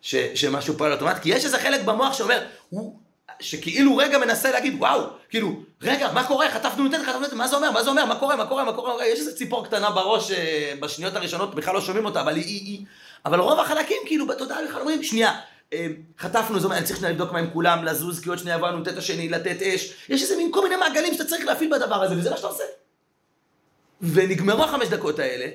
ש, 0.00 0.16
שמשהו 0.16 0.78
פועל 0.78 0.92
על 0.92 0.98
אוטומט, 0.98 1.18
כי 1.18 1.28
יש 1.28 1.44
איזה 1.44 1.58
חלק 1.58 1.84
במוח 1.84 2.12
שאומר, 2.12 2.44
הוא, 2.70 2.98
שכאילו 3.42 3.96
רגע 3.96 4.18
מנסה 4.18 4.50
להגיד, 4.50 4.74
וואו, 4.78 5.00
כאילו, 5.30 5.52
רגע, 5.82 6.12
מה 6.12 6.24
קורה? 6.24 6.50
חטפנו 6.50 6.84
נותנת, 6.84 7.02
חטפנו 7.02 7.20
נותנת, 7.20 7.32
מה 7.32 7.48
זה 7.48 7.56
אומר? 7.56 7.70
מה 7.70 7.82
זה 7.82 7.90
אומר? 7.90 8.04
מה 8.04 8.14
קורה? 8.16 8.36
מה 8.36 8.46
קורה? 8.46 8.64
מה 8.64 8.72
קורה? 8.72 9.06
יש 9.06 9.18
איזה 9.18 9.36
ציפור 9.36 9.64
קטנה 9.64 9.90
בראש, 9.90 10.30
אה, 10.30 10.72
בשניות 10.80 11.16
הראשונות 11.16 11.54
בכלל 11.54 11.74
לא 11.74 11.80
שומעים 11.80 12.04
אותה, 12.04 12.20
אבל 12.20 12.36
היא, 12.36 12.44
היא, 12.44 12.60
היא... 12.64 12.84
אבל 13.26 13.40
רוב 13.40 13.60
החלקים, 13.60 13.96
כאילו, 14.06 14.26
בתודעה 14.26 14.58
בכלל 14.68 14.80
אומרים, 14.80 15.02
שנייה, 15.02 15.32
אה, 15.72 15.86
חטפנו, 16.18 16.58
זאת 16.58 16.64
אומרת, 16.64 16.78
אני 16.78 16.86
צריך 16.86 16.98
שנייה 16.98 17.12
לבדוק 17.12 17.32
מה 17.32 17.38
עם 17.38 17.50
כולם, 17.52 17.84
לזוז, 17.84 18.20
כי 18.20 18.28
עוד 18.28 18.38
שנייה 18.38 18.56
יבוא 18.56 18.68
הנ"ט 18.68 18.98
השני, 18.98 19.28
לתת 19.28 19.62
אש. 19.62 19.94
יש 20.08 20.22
איזה 20.22 20.36
מין 20.36 20.52
כל 20.52 20.62
מיני 20.62 20.76
מעגלים 20.76 21.14
שאתה 21.14 21.24
צריך 21.24 21.44
להפעיל 21.46 21.70
בדבר 21.70 22.02
הזה, 22.02 22.14
וזה 22.18 22.30
מה 22.30 22.36
שאתה 22.36 22.48
עושה. 22.48 22.64
ונגמרו 24.00 24.64
החמש 24.64 24.88
דקות 24.88 25.18
האלה, 25.18 25.46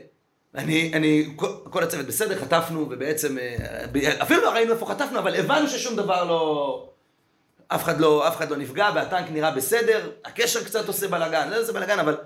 אני, 0.55 0.91
אני, 0.93 1.33
כל, 1.35 1.47
כל 1.69 1.83
הצוות 1.83 2.05
בסדר, 2.05 2.39
חטפנו, 2.39 2.87
ובעצם, 2.89 3.37
אה, 3.37 4.21
אפילו 4.21 4.41
לא 4.41 4.49
ראינו 4.49 4.73
איפה 4.73 4.85
חטפנו, 4.85 5.19
אבל 5.19 5.35
הבנו 5.35 5.67
ששום 5.67 5.95
דבר 5.95 6.23
לא... 6.23 6.89
אף 7.67 7.83
אחד 7.83 7.99
לא, 7.99 8.27
אף 8.27 8.37
אחד 8.37 8.49
לא 8.49 8.57
נפגע, 8.57 8.89
והטנק 8.95 9.31
נראה 9.31 9.51
בסדר, 9.51 10.11
הקשר 10.25 10.63
קצת 10.63 10.87
עושה 10.87 11.07
בלאגן, 11.07 11.49
זה, 11.49 11.63
זה 11.63 11.73
בלאגן, 11.73 11.99
אבל 11.99 12.17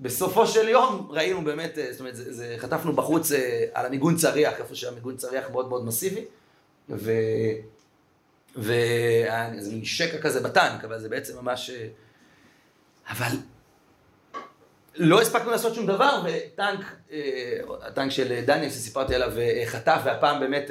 בסופו 0.00 0.46
של 0.46 0.68
יום 0.68 1.08
ראינו 1.10 1.44
באמת, 1.44 1.78
אה, 1.78 1.88
זאת 1.90 2.00
אומרת, 2.00 2.16
זה, 2.16 2.32
זה, 2.32 2.54
חטפנו 2.58 2.92
בחוץ 2.92 3.32
אה, 3.32 3.64
על 3.74 3.86
המיגון 3.86 4.16
צריח, 4.16 4.60
איפה 4.60 4.74
שהמיגון 4.74 5.16
צריח 5.16 5.50
מאוד 5.50 5.68
מאוד 5.68 5.84
מסיבי, 5.84 6.24
ו... 6.88 7.12
והיה 8.56 9.52
איזה 9.52 9.70
מין 9.72 9.84
שקע 9.84 10.18
כזה 10.18 10.40
בטנק, 10.40 10.84
אבל 10.84 10.98
זה 10.98 11.08
בעצם 11.08 11.38
ממש... 11.38 11.70
אה, 11.70 11.86
אבל 13.10 13.36
לא 14.96 15.20
הספקנו 15.20 15.50
לעשות 15.50 15.74
שום 15.74 15.86
דבר, 15.86 16.22
וטנק, 16.24 16.80
הטנק 17.82 18.10
של 18.10 18.40
דניאל 18.46 18.70
שסיפרתי 18.70 19.14
עליו, 19.14 19.32
חטף, 19.66 20.00
והפעם 20.04 20.40
באמת 20.40 20.70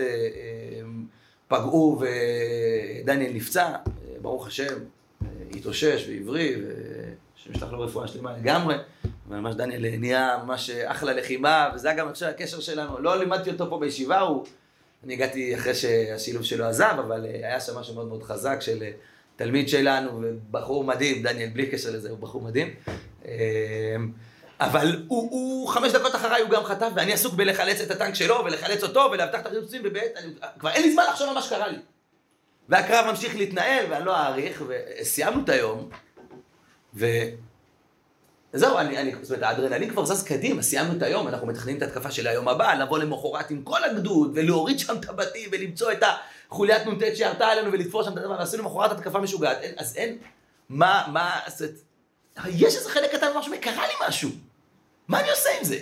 פגעו 1.48 2.02
ודניאל 2.02 3.34
נפצע, 3.34 3.76
ברוך 4.22 4.48
השם, 4.48 4.74
התאושש 5.52 6.06
והבריא, 6.10 6.58
ושמשלח 7.38 7.72
לו 7.72 7.80
רפואה 7.80 8.08
שלמה 8.08 8.38
לגמרי. 8.38 8.76
וממש 9.30 9.56
דניאל 9.56 9.86
נהיה 10.00 10.38
ממש 10.46 10.70
אחלה 10.70 11.14
לחימה, 11.14 11.70
וזה 11.76 11.90
היה 11.90 11.98
גם 11.98 12.08
עכשיו 12.08 12.30
הקשר 12.30 12.60
שלנו. 12.60 13.00
לא 13.00 13.20
לימדתי 13.20 13.52
אותו 13.52 13.70
פה 13.70 13.80
בישיבה, 13.80 14.20
הוא... 14.20 14.46
אני 15.04 15.14
הגעתי 15.14 15.56
אחרי 15.56 15.76
שהשילוב 15.76 16.44
שלו 16.44 16.66
עזב, 16.66 16.96
אבל 17.00 17.26
היה 17.26 17.60
שם 17.60 17.78
משהו 17.78 17.96
מאוד 17.96 18.08
מאוד 18.08 18.24
חזק 18.24 18.58
של 18.62 18.84
תלמיד 19.36 19.70
שלנו, 19.70 20.22
ובחור 20.22 20.84
מדהים, 20.84 21.24
דניאל 21.24 21.50
בלי 21.50 21.68
קשר 21.68 21.90
לזה, 21.92 22.10
הוא 22.10 22.20
בחור 22.20 22.42
מדהים. 22.42 22.74
אבל 24.60 25.04
הוא, 25.08 25.32
הוא 25.32 25.70
חמש 25.70 25.92
דקות 25.92 26.16
אחריי 26.16 26.42
הוא 26.42 26.50
גם 26.50 26.64
חטף, 26.64 26.90
ואני 26.96 27.14
עסוק 27.14 27.34
בלחלץ 27.34 27.82
את 27.82 27.92
הטנק 27.92 28.16
שלו, 28.16 28.42
ולחלץ 28.46 28.84
אותו, 28.84 29.10
ולאבטח 29.12 29.40
את 29.40 29.46
החיוצים, 29.46 29.82
ובאמת, 29.86 30.20
כבר 30.60 30.70
אין 30.70 30.84
לי 30.84 30.94
זמן 30.94 31.04
לחשוב 31.10 31.28
על 31.28 31.34
מה 31.34 31.42
שקרה 31.42 31.68
לי. 31.68 31.78
והקרב 32.72 33.06
ממשיך 33.10 33.36
להתנהל, 33.36 33.86
ואני 33.90 34.06
לא 34.06 34.18
אאריך, 34.18 34.64
וסיימנו 34.68 35.44
את 35.44 35.50
היום, 35.50 35.90
וזהו, 36.94 38.78
אני, 38.78 38.98
אני, 38.98 39.14
זאת 39.22 39.32
אומרת, 39.32 39.44
האדרנלין 39.44 39.90
כבר 39.90 40.06
זז 40.06 40.24
קדימה, 40.24 40.62
סיימנו 40.62 40.98
את 40.98 41.02
היום, 41.04 41.28
אנחנו 41.28 41.48
מתכננים 41.48 41.78
את 41.78 41.82
ההתקפה 41.82 42.12
של 42.12 42.28
היום 42.28 42.48
הבא, 42.48 42.74
לבוא 42.74 43.00
למחרת 43.00 43.52
עם 43.52 43.64
כל 43.64 43.84
הגדוד, 43.84 44.32
ולהוריד 44.36 44.80
שם 44.80 44.96
את 45.00 45.10
הבתים, 45.10 45.50
ולמצוא 45.52 45.92
את 45.92 46.04
החוליית 46.50 46.88
נ"ט 46.88 47.16
שירתה 47.16 47.48
עלינו, 47.48 47.72
ולתפור 47.72 48.04
שם 48.04 48.14
את 48.14 48.18
הדבר, 48.18 48.36
ועשינו 48.40 48.64
למחרת 48.64 48.92
התקפה 48.92 49.20
משוגעת, 49.20 49.58
אז 49.78 49.96
אין, 49.96 50.18
מה, 50.70 51.08
מה, 51.12 51.40
זאת 51.48 51.70
יש 52.48 52.76
איזה 52.76 52.90
חלק 52.90 53.16
קטן 53.16 53.34
ממש 53.36 53.50
קרה 53.62 53.88
לי 53.88 53.94
משהו, 54.08 54.30
מה 55.08 55.20
אני 55.20 55.30
עושה 55.30 55.50
עם 55.60 55.64
זה? 55.64 55.80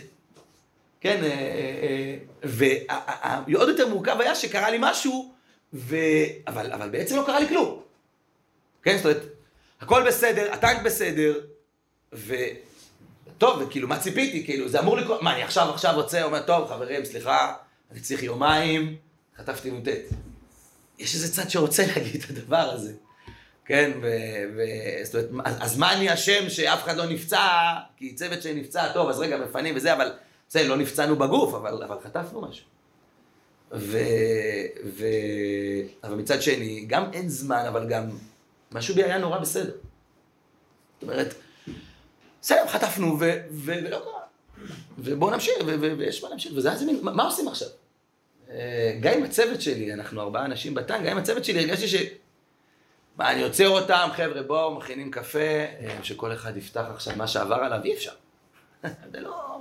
כן, 1.02 1.24
אה, 1.24 1.30
אה, 1.30 2.16
אה, 3.24 3.42
ועוד 3.48 3.70
יותר 3.70 3.88
מורכב 3.88 4.22
היה 4.22 4.36
שקרה 4.36 4.70
לי 4.70 4.78
משהו, 4.82 5.39
ו... 5.74 5.96
אבל, 6.48 6.72
אבל 6.74 6.90
בעצם 6.90 7.16
לא 7.16 7.24
קרה 7.26 7.40
לי 7.40 7.48
כלום. 7.48 7.82
כן, 8.84 8.98
זאת 8.98 9.06
אומרת, 9.06 9.24
הכל 9.82 10.08
בסדר, 10.08 10.54
הטנק 10.54 10.82
בסדר, 10.82 11.40
ו... 12.14 12.34
טוב, 13.38 13.62
וכאילו, 13.62 13.88
מה 13.88 14.00
ציפיתי? 14.00 14.46
כאילו, 14.46 14.70
זה 14.70 14.80
אמור 14.80 14.98
לקרות, 14.98 15.22
מה, 15.22 15.34
אני 15.34 15.44
עכשיו 15.44 15.70
עכשיו 15.70 15.96
רוצה, 15.96 16.24
אומר, 16.24 16.42
טוב, 16.42 16.70
חברים, 16.70 17.06
סליחה, 17.06 17.54
אני 17.92 18.00
צריך 18.00 18.24
יומיים, 18.24 18.96
חטפתי 19.38 19.72
נ"ט. 19.72 19.88
יש 21.00 21.16
איזה 21.16 21.34
צד 21.34 21.50
שרוצה 21.50 21.86
להגיד 21.96 22.24
את 22.24 22.30
הדבר 22.30 22.58
הזה. 22.58 22.94
כן, 23.66 23.92
ו... 24.02 24.08
ו... 24.58 24.62
זאת 25.04 25.16
אומרת, 25.32 25.48
אז, 25.48 25.56
אז 25.60 25.78
מה 25.78 25.94
אני 25.94 26.14
אשם 26.14 26.50
שאף 26.50 26.84
אחד 26.84 26.98
לא 26.98 27.06
נפצע, 27.06 27.74
כי 27.98 28.16
צוות 28.16 28.42
שנפצע, 28.42 28.94
טוב, 28.94 29.10
אז 29.10 29.20
רגע, 29.20 29.38
מפנים 29.38 29.76
וזה, 29.76 29.94
אבל, 29.94 30.12
זה, 30.50 30.68
לא 30.68 30.78
נפצענו 30.78 31.16
בגוף, 31.16 31.54
אבל, 31.54 31.84
אבל 31.84 31.98
חטפנו 32.04 32.42
משהו. 32.42 32.66
ו... 33.72 33.98
ו... 34.86 35.06
אבל 36.04 36.16
מצד 36.16 36.42
שני, 36.42 36.86
גם 36.88 37.14
אין 37.14 37.30
זמן, 37.30 37.64
אבל 37.68 37.90
גם 37.90 38.10
משהו 38.72 38.96
בי 38.96 39.04
היה 39.04 39.18
נורא 39.18 39.38
בסדר. 39.38 39.72
זאת 40.94 41.04
אומרת, 41.04 41.34
בסדר, 42.42 42.68
חטפנו, 42.68 43.20
ו... 43.20 43.32
ו... 43.52 43.72
ולא 43.86 44.00
קרה. 44.00 44.20
ובואו 44.98 45.32
נמשיך, 45.32 45.54
ו... 45.66 45.76
ו... 45.82 45.98
ויש 45.98 46.24
מה 46.24 46.30
להמשיך, 46.30 46.52
וזה 46.56 46.72
היה 46.72 46.86
מין, 46.86 47.00
מה 47.02 47.24
עושים 47.24 47.48
עכשיו? 47.48 47.68
אה, 48.50 48.98
גם 49.02 49.14
עם 49.14 49.24
הצוות 49.24 49.62
שלי, 49.62 49.94
אנחנו 49.94 50.22
ארבעה 50.22 50.46
אנשים 50.46 50.74
בטנק, 50.74 51.02
גם 51.06 51.12
עם 51.12 51.18
הצוות 51.18 51.46
שלי 51.46 51.60
הרגשתי 51.60 51.88
ש... 51.88 51.96
מה, 53.18 53.32
אני 53.32 53.44
עוצר 53.44 53.70
אותם, 53.70 54.10
חבר'ה, 54.16 54.44
בואו, 54.44 54.76
מכינים 54.76 55.12
קפה, 55.12 55.40
אה, 55.40 56.00
שכל 56.04 56.34
אחד 56.34 56.58
יפתח 56.58 56.86
עכשיו 56.94 57.14
מה 57.18 57.28
שעבר 57.28 57.56
עליו, 57.56 57.80
אי 57.84 57.94
אפשר. 57.94 58.12
זה 59.12 59.20
לא... 59.20 59.60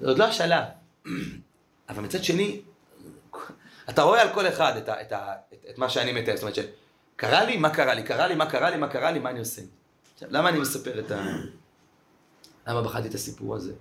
זה 0.00 0.08
עוד 0.08 0.18
לא 0.18 0.24
השלב. 0.24 0.64
אבל 1.88 2.02
מצד 2.02 2.24
שני, 2.24 2.60
אתה 3.90 4.02
רואה 4.02 4.22
על 4.22 4.28
כל 4.34 4.48
אחד 4.48 4.76
את, 4.76 4.88
ה, 4.88 5.00
את, 5.00 5.12
ה, 5.12 5.34
את, 5.52 5.64
את 5.70 5.78
מה 5.78 5.88
שאני 5.88 6.12
מתאר, 6.12 6.36
זאת 6.36 6.42
אומרת 6.42 6.54
שקרה 6.54 7.44
לי, 7.44 7.56
מה 7.56 7.70
קרה 7.70 7.94
לי, 7.94 8.02
קרה 8.02 8.26
לי, 8.26 8.34
מה 8.34 8.50
קרה 8.50 8.70
לי, 8.70 8.76
מה 8.76 8.88
קרה 8.88 9.10
לי, 9.10 9.18
מה 9.18 9.30
אני 9.30 9.38
עושה. 9.38 9.62
עכשיו, 10.14 10.28
למה 10.32 10.48
אני 10.48 10.58
מספר 10.58 11.00
את 11.00 11.10
ה... 11.10 11.24
למה 12.66 12.82
בחרתי 12.82 13.08
את 13.08 13.14
הסיפור 13.14 13.56
הזה? 13.56 13.72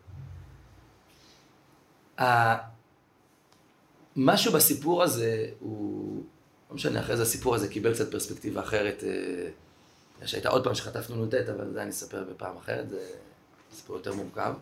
משהו 4.16 4.54
בסיפור 4.54 5.04
הזה 5.04 5.48
הוא... 5.60 6.24
לא 6.70 6.76
משנה, 6.76 7.00
אחרי 7.00 7.18
זה 7.18 7.24
הסיפור 7.24 7.56
הזה 7.56 7.68
קיבל 7.68 7.94
קצת 7.94 8.12
פרספקטיבה 8.12 8.62
אחרת. 8.62 9.04
אה, 9.04 10.28
שהייתה 10.28 10.50
עוד 10.50 10.64
פעם 10.64 10.76
שחטפנו 10.76 11.26
נ"ט, 11.26 11.34
אבל 11.34 11.74
זה 11.74 11.82
אני 11.82 11.90
אספר 11.90 12.24
בפעם 12.24 12.58
אחרת, 12.58 12.90
זה 12.90 13.00
סיפור 13.74 13.96
יותר 13.98 14.14
מורכב. 14.14 14.54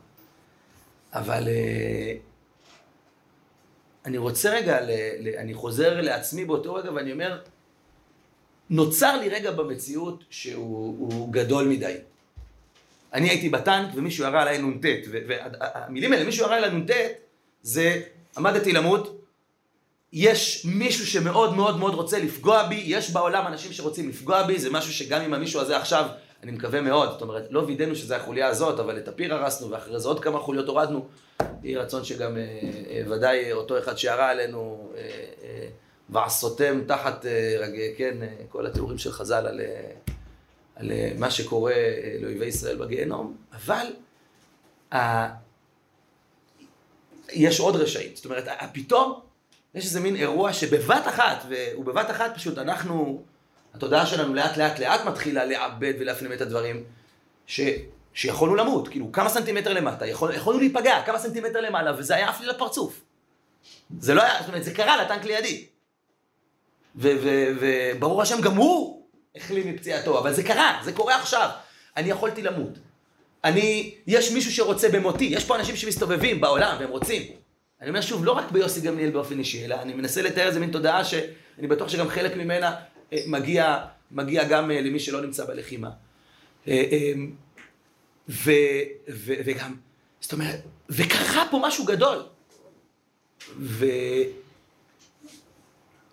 אבל 1.14 1.48
אה, 1.48 2.14
אני 4.06 4.18
רוצה 4.18 4.50
רגע, 4.50 4.82
ל, 4.82 4.92
ל, 5.20 5.36
אני 5.38 5.54
חוזר 5.54 6.02
לעצמי 6.02 6.46
באותו 6.46 6.74
רגע 6.74 6.92
ואני 6.92 7.12
אומר, 7.12 7.42
נוצר 8.70 9.18
לי 9.18 9.30
רגע 9.30 9.52
במציאות 9.52 10.24
שהוא 10.30 11.34
גדול 11.34 11.68
מדי. 11.68 11.96
אני 13.14 13.30
הייתי 13.30 13.50
בטנק 13.50 13.90
ומישהו 13.96 14.26
ירה 14.26 14.42
עליי 14.42 14.62
נ"ט, 14.62 14.86
והמילים 15.12 16.14
האלה, 16.14 16.26
מישהו 16.26 16.46
ירה 16.46 16.58
עליי 16.58 16.72
נ"ט, 16.72 16.92
זה 17.62 18.02
עמדתי 18.38 18.72
למות, 18.72 19.20
יש 20.14 20.66
מישהו 20.66 21.08
שמאוד 21.08 21.56
מאוד 21.56 21.78
מאוד 21.78 21.94
רוצה 21.94 22.20
לפגוע 22.20 22.68
בי, 22.68 22.84
יש 22.86 23.12
בעולם 23.12 23.48
אנשים 23.48 23.74
שרוצים 23.74 24.10
לפגוע 24.10 24.44
בי, 24.44 24.60
זה 24.60 24.70
משהו 24.70 24.94
שגם 24.94 25.22
אם 25.22 25.34
המישהו 25.34 25.62
הזה 25.62 25.78
עכשיו, 25.78 26.06
אני 26.44 26.52
מקווה 26.52 26.82
מאוד, 26.82 27.10
זאת 27.10 27.22
אומרת, 27.22 27.48
לא 27.50 27.60
וידאנו 27.60 27.96
שזה 27.96 28.16
החוליה 28.16 28.48
הזאת, 28.48 28.80
אבל 28.80 28.98
את 28.98 29.08
הפיר 29.08 29.34
הרסנו, 29.34 29.72
ואחרי 29.72 30.00
זה 30.00 30.08
עוד 30.08 30.24
כמה 30.24 30.40
חוליות 30.40 30.68
הורדנו, 30.68 31.06
יהי 31.64 31.76
רצון 31.76 32.04
שגם 32.04 32.38
אה, 32.38 32.42
אה, 32.90 33.04
ודאי 33.10 33.52
אותו 33.52 33.80
אחד 33.80 33.98
שירה 33.98 34.30
עלינו, 34.30 34.92
אה, 34.96 35.02
אה, 35.44 35.68
ועשותם 36.10 36.82
תחת, 36.88 37.26
אה, 37.26 37.56
רג, 37.60 37.80
כן, 37.98 38.18
אה, 38.22 38.28
כל 38.50 38.66
התיאורים 38.66 38.98
של 38.98 39.12
חז"ל 39.12 39.48
על, 39.48 39.62
אה, 39.62 39.92
על 40.76 40.92
אה, 40.92 41.12
מה 41.18 41.32
שקורה 41.32 41.72
אה, 41.72 42.18
לאויבי 42.22 42.46
ישראל 42.46 42.78
בגיהנום, 42.78 43.38
אבל 43.54 43.86
אה, 44.94 45.30
יש 47.34 47.60
עוד 47.60 47.76
רשעים, 47.76 48.12
זאת 48.16 48.26
אומרת, 48.26 48.48
פתאום 48.74 49.20
יש 49.76 49.86
איזה 49.86 50.00
מין 50.00 50.16
אירוע 50.16 50.54
שבבת 50.54 51.08
אחת, 51.08 51.46
ובבת 51.78 52.12
אחת 52.12 52.36
פשוט 52.36 52.58
אנחנו, 52.58 53.24
התודעה 53.74 54.06
שלנו 54.06 54.34
לאט 54.34 54.58
לאט 54.58 54.80
לאט 54.80 55.06
מתחילה 55.06 55.46
לעבד 55.46 55.94
ולהפנים 56.00 56.34
את 56.34 56.42
הדברים, 56.42 56.84
ש, 57.48 57.62
שיכולנו 58.14 58.56
למות, 58.56 58.88
כאילו 58.88 59.12
כמה 59.12 59.30
סנטימטר 59.30 59.74
למטה, 59.74 60.08
יכול, 60.08 60.36
יכולנו 60.36 60.60
להיפגע, 60.60 61.02
כמה 61.06 61.20
סנטימטר 61.20 61.62
למעלה, 61.62 61.94
וזה 61.98 62.16
היה 62.16 62.30
עף 62.30 62.42
לי 62.42 62.48
לפרצוף. 62.48 63.02
זה 64.00 64.14
לא 64.14 64.24
היה, 64.24 64.34
זאת 64.40 64.48
אומרת, 64.48 64.64
זה 64.64 64.74
קרה 64.74 65.04
לטנק 65.04 65.26
לידי. 65.26 65.66
וברור 66.96 68.22
השם, 68.22 68.42
גם 68.42 68.56
הוא 68.56 69.04
החלים 69.36 69.74
מפציעתו, 69.74 70.20
אבל 70.20 70.34
זה 70.34 70.44
קרה, 70.44 70.80
זה 70.84 70.94
קורה 70.94 71.16
עכשיו. 71.16 71.50
אני 71.98 72.10
יכולתי 72.10 72.42
למות. 72.42 72.78
אני, 73.44 73.96
יש 74.08 74.32
מישהו 74.32 74.52
שרוצה 74.52 74.90
במותי, 74.90 75.26
יש 75.26 75.46
פה 75.46 75.56
אנשים 75.56 75.76
שמסתובבים 75.76 76.42
בעולם 76.42 76.76
והם 76.80 76.90
רוצים. 76.90 77.22
אני 77.82 77.90
אומר 77.90 78.02
שוב, 78.02 78.26
לא 78.26 78.32
רק 78.32 78.52
ביוסי 78.52 78.82
גמליאל 78.82 79.10
באופן 79.10 79.40
אישי, 79.40 79.66
אלא 79.66 79.76
אני 79.82 79.94
מנסה 79.94 80.22
לתאר 80.22 80.48
איזה 80.48 80.60
מין 80.60 80.72
תודעה 80.72 81.04
שאני 81.04 81.68
בטוח 81.68 81.90
שגם 81.90 82.10
חלק 82.10 82.36
ממנה 82.36 82.76
מגיע, 83.28 83.86
מגיע 84.12 84.44
גם 84.44 84.72
אה, 84.72 84.82
למי 84.82 85.00
שלא 85.00 85.22
נמצא 85.22 85.46
בלחימה. 85.46 85.90
אה, 86.68 87.14
ו, 88.30 88.52
ו, 89.10 89.34
וגם, 89.46 89.76
זאת 90.22 90.34
אומרת, 90.34 90.60
וקרה 90.90 91.48
פה 91.52 91.62
משהו 91.64 91.86
גדול. 91.86 92.24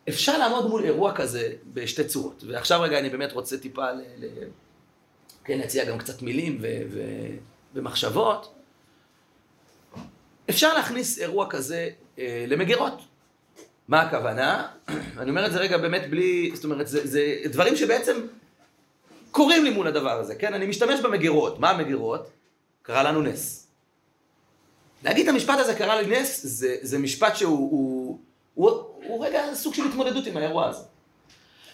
ואפשר 0.06 0.38
לעמוד 0.38 0.66
מול 0.66 0.84
אירוע 0.84 1.14
כזה 1.14 1.52
בשתי 1.72 2.04
צורות. 2.04 2.44
ועכשיו 2.46 2.80
רגע 2.80 2.98
אני 2.98 3.08
באמת 3.08 3.32
רוצה 3.32 3.58
טיפה 3.58 3.92
ל... 3.92 4.00
ל... 4.16 4.26
כן, 5.44 5.58
להציע 5.58 5.84
גם 5.84 5.98
קצת 5.98 6.22
מילים 6.22 6.58
ו... 6.60 6.82
ו... 6.90 7.00
ומחשבות. 7.74 8.54
אפשר 10.50 10.74
להכניס 10.74 11.18
אירוע 11.18 11.50
כזה 11.50 11.88
אה, 12.18 12.44
למגירות. 12.48 13.02
מה 13.90 14.00
הכוונה? 14.00 14.66
אני 15.18 15.30
אומר 15.30 15.46
את 15.46 15.52
זה 15.52 15.58
רגע 15.58 15.78
באמת 15.78 16.10
בלי, 16.10 16.50
זאת 16.54 16.64
אומרת, 16.64 16.88
זה, 16.88 17.06
זה 17.06 17.34
דברים 17.44 17.76
שבעצם 17.76 18.20
קורים 19.30 19.64
לי 19.64 19.70
מול 19.70 19.86
הדבר 19.86 20.20
הזה, 20.20 20.34
כן? 20.34 20.54
אני 20.54 20.66
משתמש 20.66 21.00
במגירות. 21.00 21.60
מה 21.60 21.70
המגירות? 21.70 22.30
קרה 22.82 23.02
לנו 23.02 23.22
נס. 23.22 23.66
להגיד 25.04 25.28
את 25.28 25.34
המשפט 25.34 25.58
הזה 25.58 25.74
קרה 25.74 26.02
לי 26.02 26.20
נס, 26.20 26.40
זה, 26.46 26.76
זה 26.82 26.98
משפט 26.98 27.36
שהוא 27.36 27.58
הוא, 27.58 28.18
הוא, 28.54 28.70
הוא, 28.70 28.84
הוא 29.04 29.26
רגע 29.26 29.42
סוג 29.54 29.74
של 29.74 29.84
התמודדות 29.88 30.26
עם 30.26 30.36
האירוע 30.36 30.68
הזה. 30.68 30.84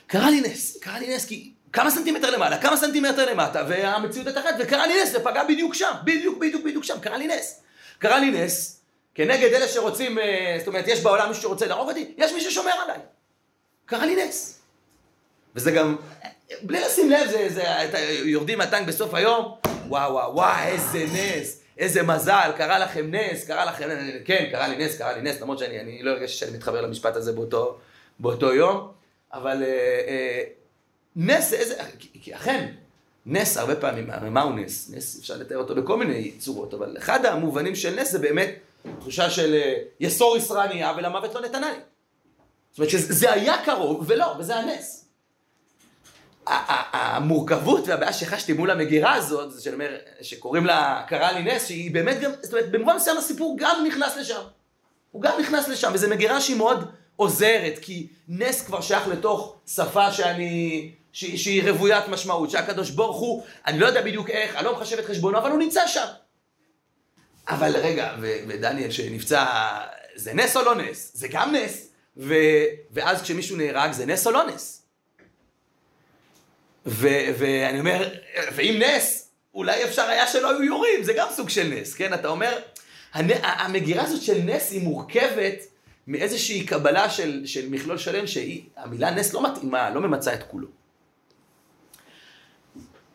קרה 0.06 0.30
לי 0.30 0.40
נס, 0.40 0.76
קרה 0.80 0.98
לי 0.98 1.16
נס 1.16 1.24
כי 1.24 1.52
כמה 1.72 1.90
סנטימטר 1.90 2.30
למעלה, 2.30 2.58
כמה 2.58 2.76
סנטימטר 2.76 3.30
למטה, 3.32 3.64
והמציאות 3.68 4.26
הייתה 4.26 4.40
אחת, 4.40 4.54
וקרה 4.58 4.86
לי 4.86 5.02
נס, 5.02 5.12
זה 5.12 5.24
פגע 5.24 5.44
בדיוק 5.44 5.74
שם, 5.74 5.92
בדיוק, 6.04 6.38
בדיוק, 6.38 6.64
בדיוק 6.64 6.84
שם, 6.84 7.00
קרה 7.00 7.18
לי 7.18 7.26
נס. 7.26 7.60
קרה 7.98 8.18
לי 8.18 8.30
נס, 8.30 8.75
כנגד 9.16 9.52
אלה 9.52 9.68
שרוצים, 9.68 10.18
אה, 10.18 10.56
זאת 10.58 10.68
אומרת, 10.68 10.88
יש 10.88 11.00
בעולם 11.00 11.28
מישהו 11.28 11.42
שרוצה 11.42 11.66
להרוג 11.66 11.88
אותי, 11.88 12.14
יש 12.16 12.32
מי 12.32 12.40
ששומר 12.40 12.70
עליי. 12.84 12.98
קרה 13.86 14.06
לי 14.06 14.24
נס. 14.24 14.60
וזה 15.54 15.70
גם, 15.70 15.96
בלי 16.62 16.80
לשים 16.80 17.10
לב, 17.10 17.30
זה, 17.30 17.48
זה, 17.48 17.64
זה 17.92 17.98
יורדים 18.24 18.58
מהטנק 18.58 18.88
בסוף 18.88 19.14
היום, 19.14 19.54
וואו 19.88 20.12
וואו 20.12 20.34
וואו, 20.34 20.66
איזה 20.66 21.06
נס, 21.12 21.60
איזה 21.78 22.02
מזל, 22.02 22.50
קרה 22.56 22.78
לכם 22.78 23.14
נס, 23.14 23.44
קרה 23.44 23.64
לכם, 23.64 23.88
כן, 24.24 24.48
קרה 24.50 24.68
לי 24.68 24.86
נס, 24.86 24.98
קרה 24.98 25.12
לי 25.12 25.22
נס, 25.22 25.40
למרות 25.40 25.58
שאני 25.58 25.80
אני 25.80 26.02
לא 26.02 26.10
הרגשתי 26.10 26.38
שאני 26.38 26.56
מתחבר 26.56 26.80
למשפט 26.80 27.16
הזה 27.16 27.32
באותו, 27.32 27.78
באותו 28.18 28.54
יום, 28.54 28.92
אבל 29.32 29.62
אה, 29.62 29.68
אה, 30.08 30.42
נס, 31.16 31.52
איזה, 31.52 31.74
כי, 31.98 32.08
כי 32.22 32.34
אכן, 32.34 32.66
נס 33.26 33.56
הרבה 33.56 33.76
פעמים, 33.76 34.10
הרי 34.10 34.30
מהו 34.30 34.52
נס? 34.52 34.90
נס 34.94 35.18
אפשר 35.20 35.36
לתאר 35.36 35.56
אותו 35.56 35.74
בכל 35.74 35.96
מיני 35.96 36.30
צורות, 36.38 36.74
אבל 36.74 36.96
אחד 36.98 37.26
המובנים 37.26 37.74
של 37.74 38.00
נס 38.00 38.12
זה 38.12 38.18
באמת 38.18 38.54
תחושה 39.00 39.30
של 39.30 39.54
אה, 39.54 39.74
יסור 40.00 40.36
ישרה 40.36 40.66
נהיה 40.66 40.92
ולמוות 40.96 41.34
לא 41.34 41.40
נתנה 41.40 41.70
לי. 41.70 41.78
זאת 42.70 42.78
אומרת 42.78 42.90
שזה 42.90 43.32
היה 43.32 43.64
קרוב 43.64 44.04
ולא, 44.08 44.34
וזה 44.38 44.56
הנס. 44.56 45.06
המורכבות 46.46 47.88
והבעיה 47.88 48.12
שחשתי 48.12 48.52
מול 48.52 48.70
המגירה 48.70 49.14
הזאת, 49.14 49.52
זה 49.52 49.62
שאני 49.62 49.74
אומר, 49.74 49.96
שקוראים 50.22 50.66
לה 50.66 51.02
קרה 51.08 51.32
לי 51.32 51.42
נס, 51.42 51.66
שהיא 51.66 51.94
באמת 51.94 52.20
גם, 52.20 52.30
זאת 52.42 52.52
אומרת, 52.52 52.70
במובן 52.70 52.96
מסוים 52.96 53.18
הסיפור 53.18 53.56
גם 53.58 53.84
נכנס 53.88 54.16
לשם. 54.16 54.40
הוא 55.10 55.22
גם 55.22 55.32
נכנס 55.40 55.68
לשם, 55.68 55.90
וזו 55.94 56.08
מגירה 56.08 56.40
שהיא 56.40 56.56
מאוד 56.56 56.90
עוזרת, 57.16 57.78
כי 57.82 58.08
נס 58.28 58.66
כבר 58.66 58.80
שייך 58.80 59.08
לתוך 59.08 59.56
שפה 59.66 60.12
שאני, 60.12 60.90
שהיא, 61.12 61.38
שהיא 61.38 61.70
רוויית 61.70 62.08
משמעות, 62.08 62.50
שהקדוש 62.50 62.90
ברוך 62.90 63.16
הוא, 63.16 63.42
אני 63.66 63.78
לא 63.78 63.86
יודע 63.86 64.02
בדיוק 64.02 64.30
איך, 64.30 64.56
אני 64.56 64.64
לא 64.64 64.76
מחשב 64.76 64.98
את 64.98 65.04
חשבונו, 65.04 65.38
אבל 65.38 65.50
הוא 65.50 65.58
נמצא 65.58 65.86
שם. 65.86 66.06
אבל 67.48 67.76
רגע, 67.76 68.14
ודניאל 68.20 68.90
שנפצע, 68.90 69.46
זה 70.14 70.34
נס 70.34 70.56
או 70.56 70.62
לא 70.62 70.74
נס? 70.74 71.10
זה 71.14 71.28
גם 71.30 71.54
נס. 71.54 71.88
ו, 72.16 72.34
ואז 72.90 73.22
כשמישהו 73.22 73.56
נהרג, 73.56 73.92
זה 73.92 74.06
נס 74.06 74.26
או 74.26 74.32
לא 74.32 74.46
נס? 74.46 74.82
ו, 76.86 77.08
ואני 77.38 77.78
אומר, 77.78 78.14
ואם 78.54 78.82
נס, 78.82 79.30
אולי 79.54 79.84
אפשר 79.84 80.02
היה 80.02 80.26
שלא 80.26 80.50
היו 80.50 80.62
יורים, 80.62 81.02
זה 81.02 81.12
גם 81.12 81.28
סוג 81.30 81.48
של 81.48 81.74
נס, 81.74 81.94
כן? 81.94 82.14
אתה 82.14 82.28
אומר, 82.28 82.58
המגירה 83.12 84.04
הזאת 84.04 84.22
של 84.22 84.38
נס 84.44 84.70
היא 84.70 84.82
מורכבת 84.82 85.64
מאיזושהי 86.06 86.66
קבלה 86.66 87.10
של, 87.10 87.42
של 87.46 87.68
מכלול 87.68 87.98
שלם, 87.98 88.24
שהמילה 88.26 89.10
נס 89.10 89.32
לא 89.32 89.42
מתאימה, 89.42 89.90
לא 89.90 90.00
ממצה 90.00 90.34
את 90.34 90.42
כולו. 90.42 90.68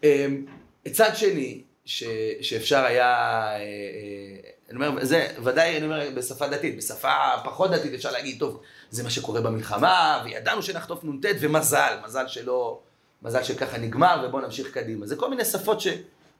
אמ, 0.04 0.46
צד 0.92 1.16
שני, 1.16 1.62
ש, 1.86 2.04
שאפשר 2.42 2.84
היה, 2.84 3.08
אה, 3.08 3.58
אה, 3.58 4.50
אני 4.70 4.88
אומר, 4.88 5.06
זה 5.06 5.28
ודאי, 5.44 5.78
אני 5.78 5.86
אומר, 5.86 6.10
בשפה 6.16 6.48
דתית, 6.48 6.78
בשפה 6.78 7.14
פחות 7.44 7.72
דתית 7.72 7.94
אפשר 7.94 8.12
להגיד, 8.12 8.40
טוב, 8.40 8.62
זה 8.90 9.04
מה 9.04 9.10
שקורה 9.10 9.42
במלחמה, 9.42 10.22
וידענו 10.26 10.64
שנחטוף 10.64 11.04
נ"ט, 11.04 11.26
ומזל, 11.40 11.98
מזל 12.06 12.28
שלא, 12.28 12.80
מזל 13.22 13.44
שככה 13.44 13.78
נגמר, 13.78 14.24
ובואו 14.26 14.44
נמשיך 14.46 14.72
קדימה. 14.74 15.08
זה 15.08 15.16
כל 15.16 15.30
מיני 15.30 15.46
שפות 15.46 15.82
ש... 15.82 15.88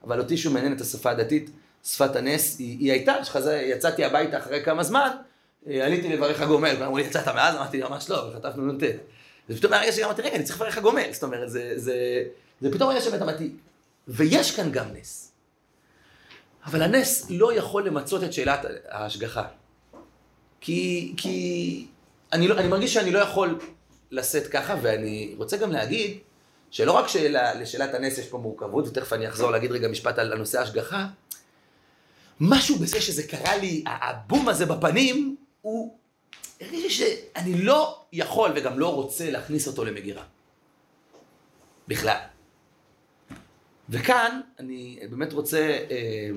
אבל 0.04 0.18
אותי 0.18 0.36
שהוא 0.36 0.54
מעניין 0.54 0.72
את 0.72 0.80
השפה 0.80 1.10
הדתית, 1.10 1.50
שפת 1.84 2.16
הנס, 2.16 2.58
היא, 2.58 2.78
היא 2.78 2.92
הייתה, 2.92 3.24
שחזה, 3.24 3.56
יצאתי 3.56 4.04
הביתה 4.04 4.38
אחרי 4.38 4.64
כמה 4.64 4.82
זמן, 4.82 5.08
אה, 5.66 5.86
עליתי 5.86 6.08
לברך 6.08 6.40
הגומל, 6.40 6.76
ואמרו 6.78 6.96
לי, 6.96 7.04
יצאת 7.04 7.28
מאז? 7.28 7.56
אמרתי, 7.56 7.80
ממש 7.82 8.10
לא, 8.10 8.16
וחטפנו 8.16 8.72
נ"ט. 8.72 8.82
ופתאום 9.48 9.72
מהרגע 9.72 9.92
שגם 9.92 10.04
אמרתי, 10.04 10.22
רגע, 10.22 10.36
אני 10.36 10.44
צריך 10.44 10.60
לברך 10.60 10.78
הגומל, 10.78 11.12
זאת 11.12 11.22
אומרת, 11.22 11.50
זה, 11.50 11.72
זה, 11.76 12.24
זה 12.60 12.72
פתאום 12.72 12.90
היה 12.90 13.00
שבאמת 13.00 13.22
אמרתי, 13.22 13.50
ויש 14.08 14.56
כאן 14.56 14.70
גם 14.72 14.86
נס. 15.00 15.31
אבל 16.66 16.82
הנס 16.82 17.26
לא 17.30 17.54
יכול 17.54 17.86
למצות 17.86 18.24
את 18.24 18.32
שאלת 18.32 18.60
ההשגחה. 18.88 19.44
כי, 20.60 21.12
כי 21.16 21.86
אני, 22.32 22.48
לא, 22.48 22.58
אני 22.58 22.68
מרגיש 22.68 22.94
שאני 22.94 23.10
לא 23.10 23.18
יכול 23.18 23.58
לשאת 24.10 24.46
ככה, 24.46 24.74
ואני 24.82 25.34
רוצה 25.38 25.56
גם 25.56 25.72
להגיד 25.72 26.18
שלא 26.70 26.92
רק 26.92 27.08
שאלה, 27.08 27.54
לשאלת 27.54 27.94
הנס 27.94 28.18
יש 28.18 28.26
פה 28.26 28.38
מורכבות, 28.38 28.88
ותכף 28.88 29.12
אני 29.12 29.28
אחזור 29.28 29.50
להגיד 29.50 29.72
רגע 29.72 29.88
משפט 29.88 30.18
על 30.18 30.32
הנושא 30.32 30.58
ההשגחה, 30.58 31.06
משהו 32.40 32.76
בזה 32.76 33.00
שזה 33.00 33.22
קרה 33.22 33.56
לי, 33.56 33.84
הבום 33.86 34.48
הזה 34.48 34.66
בפנים, 34.66 35.36
הוא 35.60 35.98
הרגיש 36.60 36.82
לי 36.82 36.90
שאני 36.90 37.62
לא 37.62 38.04
יכול 38.12 38.52
וגם 38.56 38.78
לא 38.78 38.94
רוצה 38.94 39.30
להכניס 39.30 39.66
אותו 39.66 39.84
למגירה. 39.84 40.22
בכלל. 41.88 42.31
וכאן 43.88 44.40
אני 44.58 44.98
באמת 45.10 45.32
רוצה 45.32 45.78
אה, 45.90 46.30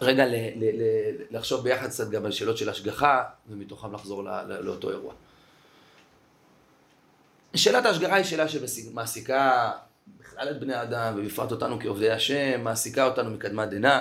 רגע 0.00 0.26
ל, 0.26 0.34
ל, 0.56 0.82
ל, 0.82 0.84
לחשוב 1.30 1.64
ביחד 1.64 1.86
קצת 1.86 2.10
גם 2.10 2.24
על 2.24 2.32
שאלות 2.32 2.56
של 2.56 2.68
השגחה, 2.68 3.24
ומתוכם 3.48 3.92
לחזור 3.94 4.24
לא, 4.24 4.48
לא, 4.48 4.60
לאותו 4.60 4.90
אירוע. 4.90 5.14
שאלת 7.54 7.86
ההשגחה 7.86 8.14
היא 8.14 8.24
שאלה 8.24 8.46
שמעסיקה 8.48 9.70
בכלל 10.20 10.50
את 10.50 10.60
בני 10.60 10.74
האדם, 10.74 11.14
ובפרט 11.16 11.50
אותנו 11.50 11.80
כעובדי 11.80 12.10
השם, 12.10 12.60
מעסיקה 12.64 13.04
אותנו 13.04 13.30
מקדמת 13.30 13.68
דנא. 13.68 14.00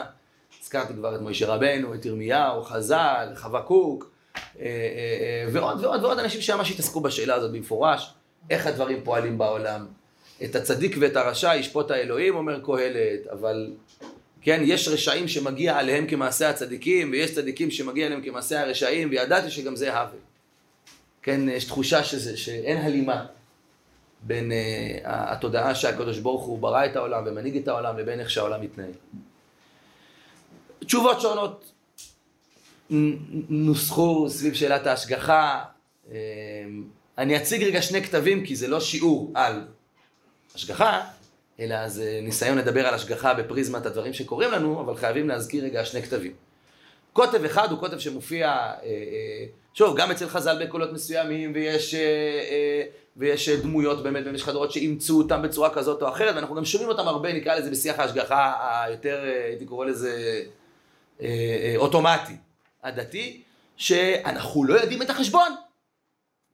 הזכרתי 0.62 0.94
כבר 0.94 1.16
את 1.16 1.22
מוישה 1.22 1.48
רבנו, 1.48 1.94
את 1.94 2.06
ירמיהו, 2.06 2.64
חז"ל, 2.64 3.28
חבקוק, 3.36 4.12
אה, 4.36 4.66
אה, 4.66 5.46
ועוד 5.54 5.84
ועוד 5.84 6.04
ועוד 6.04 6.20
אנשים 6.20 6.42
שממש 6.42 6.72
התעסקו 6.72 7.02
בשאלה 7.02 7.36
הזאת 7.36 7.52
במפורש, 7.52 8.14
איך 8.50 8.68
הדברים 8.68 9.04
פועלים 9.04 9.38
בעולם. 9.38 9.88
את 10.44 10.56
הצדיק 10.56 10.96
ואת 11.00 11.16
הרשע 11.16 11.56
ישפוט 11.56 11.92
האלוהים, 11.92 12.36
אומר 12.36 12.60
קהלת, 12.66 13.28
אבל 13.32 13.74
כן, 14.42 14.62
יש 14.66 14.88
רשעים 14.88 15.28
שמגיע 15.28 15.78
עליהם 15.78 16.08
כמעשה 16.08 16.50
הצדיקים, 16.50 17.12
ויש 17.12 17.36
צדיקים 17.36 17.72
שמגיע 17.72 18.06
עליהם 18.06 18.22
כמעשה 18.22 18.62
הרשעים, 18.62 19.10
וידעתי 19.10 19.52
שגם 19.52 19.76
זה 19.76 19.98
הווה. 19.98 20.20
כן, 21.22 21.50
יש 21.50 21.66
תחושה 21.66 22.04
שזה, 22.04 22.38
שאין 22.38 22.78
הלימה 22.78 23.26
בין 24.22 24.52
uh, 24.52 24.56
התודעה 25.06 25.76
שהקדוש 25.76 26.20
ברוך 26.20 26.46
הוא 26.46 26.60
ברא 26.60 26.86
את 26.86 26.96
העולם 26.96 27.24
ומנהיג 27.26 27.58
את 27.58 27.68
העולם 27.68 27.98
לבין 27.98 28.20
איך 28.20 28.30
שהעולם 28.30 28.62
מתנהל. 28.62 28.92
תשובות 30.80 31.22
שונות 31.22 31.72
נוסחו 33.50 34.30
סביב 34.30 34.54
שאלת 34.54 34.88
ההשגחה. 34.88 35.64
אמ, 36.12 36.14
אני 37.18 37.38
אציג 37.38 37.64
רגע 37.64 37.82
שני 37.82 38.04
כתבים 38.04 38.46
כי 38.46 38.56
זה 38.56 38.68
לא 38.68 38.80
שיעור 38.80 39.32
על 39.36 39.68
השגחה, 40.56 41.02
אלא 41.60 41.90
זה 41.90 42.20
ניסיון 42.24 42.58
לדבר 42.58 42.88
על 42.88 42.94
השגחה 42.94 43.34
בפריזמת 43.34 43.86
הדברים 43.86 44.14
שקורים 44.14 44.52
לנו, 44.52 44.82
אבל 44.82 44.96
חייבים 44.96 45.28
להזכיר 45.28 45.64
רגע 45.64 45.86
שני 45.86 46.02
כתבים. 46.02 46.34
קוטב 47.14 47.44
אחד 47.44 47.72
הוא 47.72 47.80
קוטב 47.80 48.00
שמופיע, 48.00 48.48
אה, 48.48 48.74
אה, 48.84 49.46
שוב, 49.74 49.98
גם 49.98 50.12
אצל 50.12 50.30
חז"ל 50.30 50.66
בקולות 50.66 50.94
מסוימים, 50.94 51.52
ויש, 51.56 51.96
אה, 51.96 52.84
ויש 53.18 53.50
דמויות 53.50 54.04
באמת 54.04 54.26
במשך 54.26 54.48
הדורות 54.48 54.72
שאימצו 54.72 55.18
אותם 55.18 55.42
בצורה 55.42 55.70
כזאת 55.74 56.02
או 56.02 56.10
אחרת, 56.10 56.36
ואנחנו 56.36 56.56
גם 56.56 56.66
שומעים 56.66 56.90
אותם 56.90 57.08
הרבה, 57.08 57.34
נקרא 57.34 57.56
לזה 57.56 57.72
בשיח 57.72 58.00
ההשגחה 58.00 58.54
היותר, 58.84 59.22
הייתי 59.46 59.66
קורא 59.66 59.86
לזה 59.86 60.44
אוטומטי, 61.78 62.34
הדתי, 62.84 63.42
שאנחנו 63.78 64.64
לא 64.64 64.74
יודעים 64.74 65.02
את 65.02 65.10
החשבון, 65.10 65.56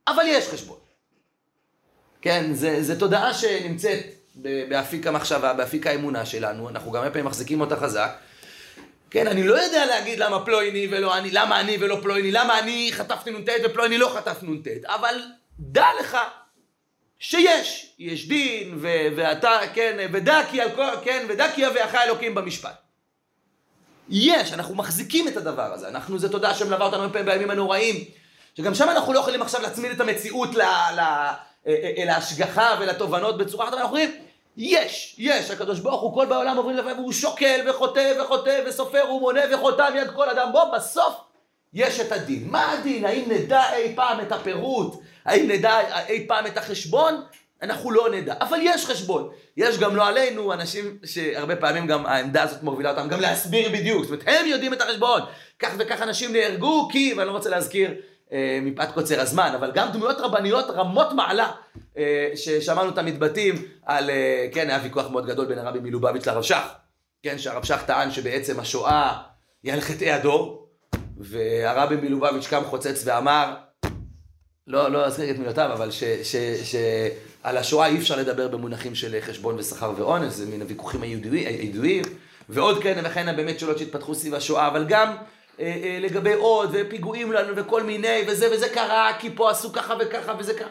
אבל 0.07 0.23
יש 0.27 0.47
חשבון. 0.47 0.84
כן, 2.26 2.53
זה 2.82 2.99
תודעה 2.99 3.34
שנמצאת 3.34 3.99
באפיק 4.69 5.07
המחשבה, 5.07 5.53
באפיק 5.53 5.88
האמונה 5.88 6.26
שלנו, 6.26 6.69
אנחנו 6.69 6.91
גם 6.91 6.97
הרבה 6.97 7.11
פעמים 7.11 7.26
מחזיקים 7.26 7.61
אותה 7.61 7.76
חזק. 7.76 8.17
כן, 9.09 9.28
אני 9.28 9.47
לא 9.47 9.53
יודע 9.63 9.86
להגיד 9.86 10.19
למה 10.19 10.45
פלויני 10.45 10.88
ולא 10.91 11.17
אני, 11.17 11.32
למה 11.32 11.59
אני 11.59 11.78
ולא 11.80 11.99
פלויני, 12.01 12.32
למה 12.32 12.59
אני 12.59 12.89
חטפתי 12.93 13.32
נ"ט 13.32 13.49
ופלויני 13.65 13.97
לא 13.97 14.11
חטף 14.15 14.43
נ"ט, 14.43 14.67
אבל 14.86 15.21
דע 15.59 15.88
לך 15.99 16.17
שיש, 17.19 17.93
יש 17.99 18.28
דין, 18.28 18.78
ו- 18.82 19.07
ואתה, 19.15 19.59
כן, 19.73 20.09
ודע 20.13 20.41
כי 20.51 20.61
על 20.61 20.69
כל, 20.76 20.89
כן, 21.03 21.26
ודע 21.30 21.51
כי 21.55 21.61
יביאך 21.61 21.95
אלוקים 21.95 22.36
במשפט. 22.36 22.76
יש, 24.09 24.53
אנחנו 24.53 24.76
מחזיקים 24.76 25.28
את 25.28 25.38
הדבר 25.38 25.73
הזה, 25.73 25.88
אנחנו, 25.88 26.19
זו 26.19 26.30
תודעה 26.30 26.53
שמלווה 26.53 26.86
אותנו 26.86 27.01
הרבה 27.01 27.23
בימים 27.23 27.51
הנוראים, 27.51 27.95
שגם 28.57 28.76
שם 28.76 28.89
אנחנו 28.89 29.13
לא 29.13 29.19
יכולים 29.19 29.41
עכשיו 29.41 29.61
להצמיד 29.61 29.91
את 29.91 29.99
המציאות 29.99 30.55
ל... 30.55 30.61
ל- 30.99 31.34
אל 31.68 32.09
ההשגחה 32.09 32.76
ולתובנות 32.80 33.38
בצורה 33.38 33.66
אחת, 33.66 33.74
אנחנו 33.74 33.88
אומרים, 33.88 34.11
יש, 34.57 35.16
יש, 35.18 35.51
הקדוש 35.51 35.80
ברוך 35.80 36.01
הוא 36.01 36.13
כל 36.13 36.26
בעולם 36.26 36.57
עוברים 36.57 36.78
לבד 36.78 36.93
והוא 36.97 37.11
שוקל 37.11 37.70
וחוטא 37.70 38.13
וחוטא 38.20 38.61
וסופר 38.66 39.11
ומונה 39.11 39.41
וחותם 39.53 39.93
יד 39.95 40.07
כל 40.16 40.30
אדם, 40.30 40.49
בוא 40.51 40.74
בסוף 40.76 41.13
יש 41.74 41.99
את 41.99 42.11
הדין. 42.11 42.47
מה 42.51 42.72
הדין? 42.72 43.05
האם 43.05 43.32
נדע 43.32 43.74
אי 43.76 43.95
פעם 43.95 44.20
את 44.22 44.32
הפירוט? 44.32 44.95
האם 45.26 45.47
נדע 45.47 45.80
אי 46.07 46.28
פעם 46.28 46.47
את 46.47 46.57
החשבון? 46.57 47.24
אנחנו 47.61 47.91
לא 47.91 48.09
נדע, 48.11 48.34
אבל 48.41 48.57
יש 48.61 48.86
חשבון. 48.86 49.30
יש 49.57 49.78
גם 49.78 49.95
לא 49.95 50.07
עלינו 50.07 50.53
אנשים 50.53 50.97
שהרבה 51.05 51.55
פעמים 51.55 51.88
גם 51.88 52.05
העמדה 52.05 52.43
הזאת 52.43 52.63
מובילה 52.63 52.89
אותם 52.91 53.07
גם 53.07 53.22
להסביר 53.22 53.70
בדיוק. 53.70 54.03
זאת 54.03 54.11
אומרת, 54.11 54.24
הם 54.28 54.47
יודעים 54.47 54.74
את 54.74 54.82
החשבון. 54.82 55.22
כך 55.59 55.70
וכך 55.78 56.01
אנשים 56.01 56.34
נהרגו 56.34 56.89
כי, 56.91 57.13
ואני 57.18 57.28
לא 57.28 57.32
רוצה 57.32 57.49
להזכיר 57.49 57.89
אה, 57.89 57.95
מפאת 58.61 58.91
קוצר 58.91 59.21
הזמן, 59.21 59.51
אבל 59.55 59.71
גם 59.71 59.91
דמויות 59.91 60.17
רבניות 60.19 60.65
רמות 60.69 61.13
מעלה, 61.13 61.51
אה, 61.97 62.32
ששמענו 62.36 62.89
את 62.89 62.97
המתבטאים 62.97 63.55
על, 63.86 64.09
אה, 64.09 64.47
כן, 64.51 64.69
היה 64.69 64.80
ויכוח 64.84 65.09
מאוד 65.09 65.26
גדול 65.26 65.45
בין 65.45 65.57
הרבי 65.57 65.80
מלובביץ' 65.80 66.28
לרב 66.28 66.43
שך, 66.43 66.67
כן, 67.23 67.38
שהרב 67.38 67.63
שך 67.63 67.84
טען 67.86 68.11
שבעצם 68.11 68.59
השואה 68.59 69.21
היא 69.63 69.73
על 69.73 69.82
חטאי 69.82 70.11
הדור, 70.11 70.67
והרבי 71.17 71.95
מלובביץ' 71.95 72.47
קם 72.47 72.63
חוצץ 72.63 73.03
ואמר, 73.05 73.53
לא, 74.67 74.91
לא 74.91 75.05
אזכיר 75.05 75.32
את 75.32 75.38
מילותיו, 75.38 75.73
אבל 75.73 75.89
שעל 75.91 77.57
השואה 77.57 77.88
אי 77.88 77.97
אפשר 77.97 78.15
לדבר 78.15 78.47
במונחים 78.47 78.95
של 78.95 79.15
חשבון 79.21 79.55
ושכר 79.57 79.93
ואונס, 79.97 80.34
זה 80.34 80.45
מן 80.45 80.61
הוויכוחים 80.61 81.01
הידועים, 81.01 82.03
ועוד 82.49 82.84
כהנה 82.84 83.09
וכהנה 83.09 83.34
באמת 83.34 83.59
שאלות 83.59 83.78
שהתפתחו 83.78 84.15
סביב 84.15 84.36
השואה, 84.36 84.67
אבל 84.67 84.86
גם 84.88 85.07
אה, 85.07 85.15
אה, 85.15 85.21
לגבי 86.01 86.34
עוד, 86.34 86.70
ופיגועים 86.74 87.32
לנו, 87.32 87.56
וכל 87.56 87.84
מיני, 87.84 88.22
וזה 88.28 88.53
וזה 88.53 88.70
קרה, 88.70 89.12
כי 89.20 89.30
פה 89.36 89.51
עשו 89.51 89.74
ככה 89.74 89.93
וככה 89.99 90.34
וזה 90.39 90.53
ככה. 90.53 90.70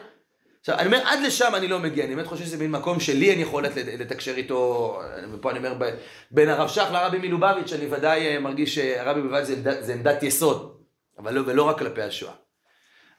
עכשיו, 0.65 0.77
אני 0.77 0.85
אומר, 0.85 1.01
עד 1.05 1.19
לשם 1.23 1.51
אני 1.55 1.67
לא 1.67 1.79
מגיע, 1.79 2.05
אני 2.05 2.15
באמת 2.15 2.27
חושב 2.27 2.45
שזה 2.45 2.57
מין 2.57 2.71
מקום 2.71 2.99
שלי 2.99 3.29
אין 3.29 3.39
יכולת 3.39 3.71
לתקשר 3.75 4.35
איתו, 4.35 4.99
ופה 5.33 5.51
אני 5.51 5.57
אומר, 5.57 5.73
בין 6.31 6.49
הרב 6.49 6.69
שך 6.69 6.85
לרבי 6.91 7.17
מלובביץ', 7.17 7.73
אני 7.73 7.85
ודאי 7.89 8.27
אה, 8.27 8.39
מרגיש 8.39 8.75
שהרבי 8.75 9.21
מלובביץ' 9.21 9.45
זה 9.79 9.93
עמדת 9.93 10.23
יסוד, 10.23 10.77
אבל 11.19 11.33
לא, 11.33 11.41
ולא 11.45 11.63
רק 11.63 11.79
כלפי 11.79 12.01
השואה. 12.01 12.33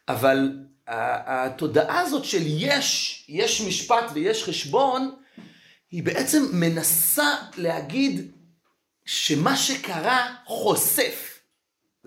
אבל 0.09 0.51
התודעה 0.87 2.01
הזאת 2.01 2.25
של 2.25 2.43
יש, 2.45 3.25
יש 3.29 3.61
משפט 3.61 4.05
ויש 4.13 4.45
חשבון, 4.45 5.15
היא 5.91 6.03
בעצם 6.03 6.43
מנסה 6.53 7.35
להגיד 7.57 8.33
שמה 9.05 9.57
שקרה 9.57 10.35
חושף. 10.45 11.36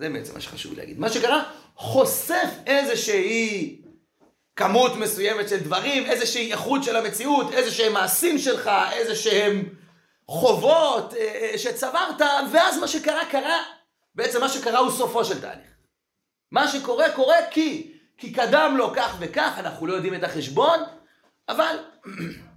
זה 0.00 0.08
בעצם 0.08 0.34
מה 0.34 0.40
שחשוב 0.40 0.74
להגיד. 0.78 0.98
מה 0.98 1.08
שקרה, 1.08 1.42
חושף 1.76 2.50
איזושהי 2.66 3.80
כמות 4.56 4.96
מסוימת 4.96 5.48
של 5.48 5.56
דברים, 5.56 6.06
איזושהי 6.06 6.52
איכות 6.52 6.84
של 6.84 6.96
המציאות, 6.96 7.52
איזה 7.52 7.70
שהם 7.70 7.92
מעשים 7.92 8.38
שלך, 8.38 8.70
איזה 8.92 9.16
שהם 9.16 9.64
חובות 10.28 11.14
אה, 11.14 11.20
אה, 11.20 11.58
שצברת, 11.58 12.20
ואז 12.52 12.78
מה 12.78 12.88
שקרה, 12.88 13.24
קרה. 13.30 13.62
בעצם 14.14 14.40
מה 14.40 14.48
שקרה 14.48 14.78
הוא 14.78 14.90
סופו 14.90 15.24
של 15.24 15.40
תהליך. 15.40 15.70
מה 16.52 16.68
שקורה, 16.68 17.12
קורה 17.12 17.36
כי, 17.50 17.92
כי 18.16 18.32
קדם 18.32 18.74
לו 18.76 18.92
כך 18.96 19.16
וכך, 19.20 19.54
אנחנו 19.58 19.86
לא 19.86 19.94
יודעים 19.94 20.14
את 20.14 20.24
החשבון, 20.24 20.78
אבל 21.48 21.76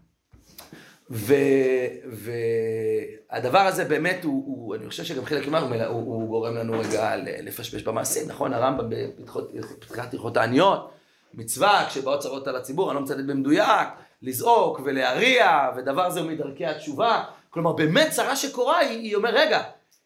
והדבר 3.31 3.59
הזה 3.59 3.85
באמת 3.85 4.23
הוא, 4.23 4.43
הוא, 4.45 4.75
אני 4.75 4.89
חושב 4.89 5.03
שגם 5.03 5.25
חלק 5.25 5.47
ממנו 5.47 5.85
הוא, 5.85 6.15
הוא 6.15 6.27
גורם 6.27 6.55
לנו 6.55 6.79
רגע 6.79 7.15
לפשפש 7.17 7.83
במעשים, 7.83 8.27
נכון? 8.27 8.53
הרמב"ם 8.53 8.89
בפתיחת 8.89 10.13
הלכות 10.13 10.37
העניות, 10.37 10.91
מצווה 11.33 11.85
כשבאות 11.89 12.19
צרות 12.19 12.47
על 12.47 12.55
הציבור, 12.55 12.91
אני 12.91 12.95
לא 12.95 13.01
מצטט 13.01 13.17
במדויק, 13.17 13.87
לזעוק 14.21 14.79
ולהריע, 14.83 15.71
ודבר 15.77 16.09
זה 16.09 16.19
הוא 16.19 16.29
מדרכי 16.29 16.65
התשובה. 16.65 17.23
כלומר, 17.49 17.71
באמת 17.71 18.11
צרה 18.11 18.35
שקורה, 18.35 18.77
היא, 18.77 18.99
היא 18.99 19.15
אומר, 19.15 19.29
רגע, 19.29 19.63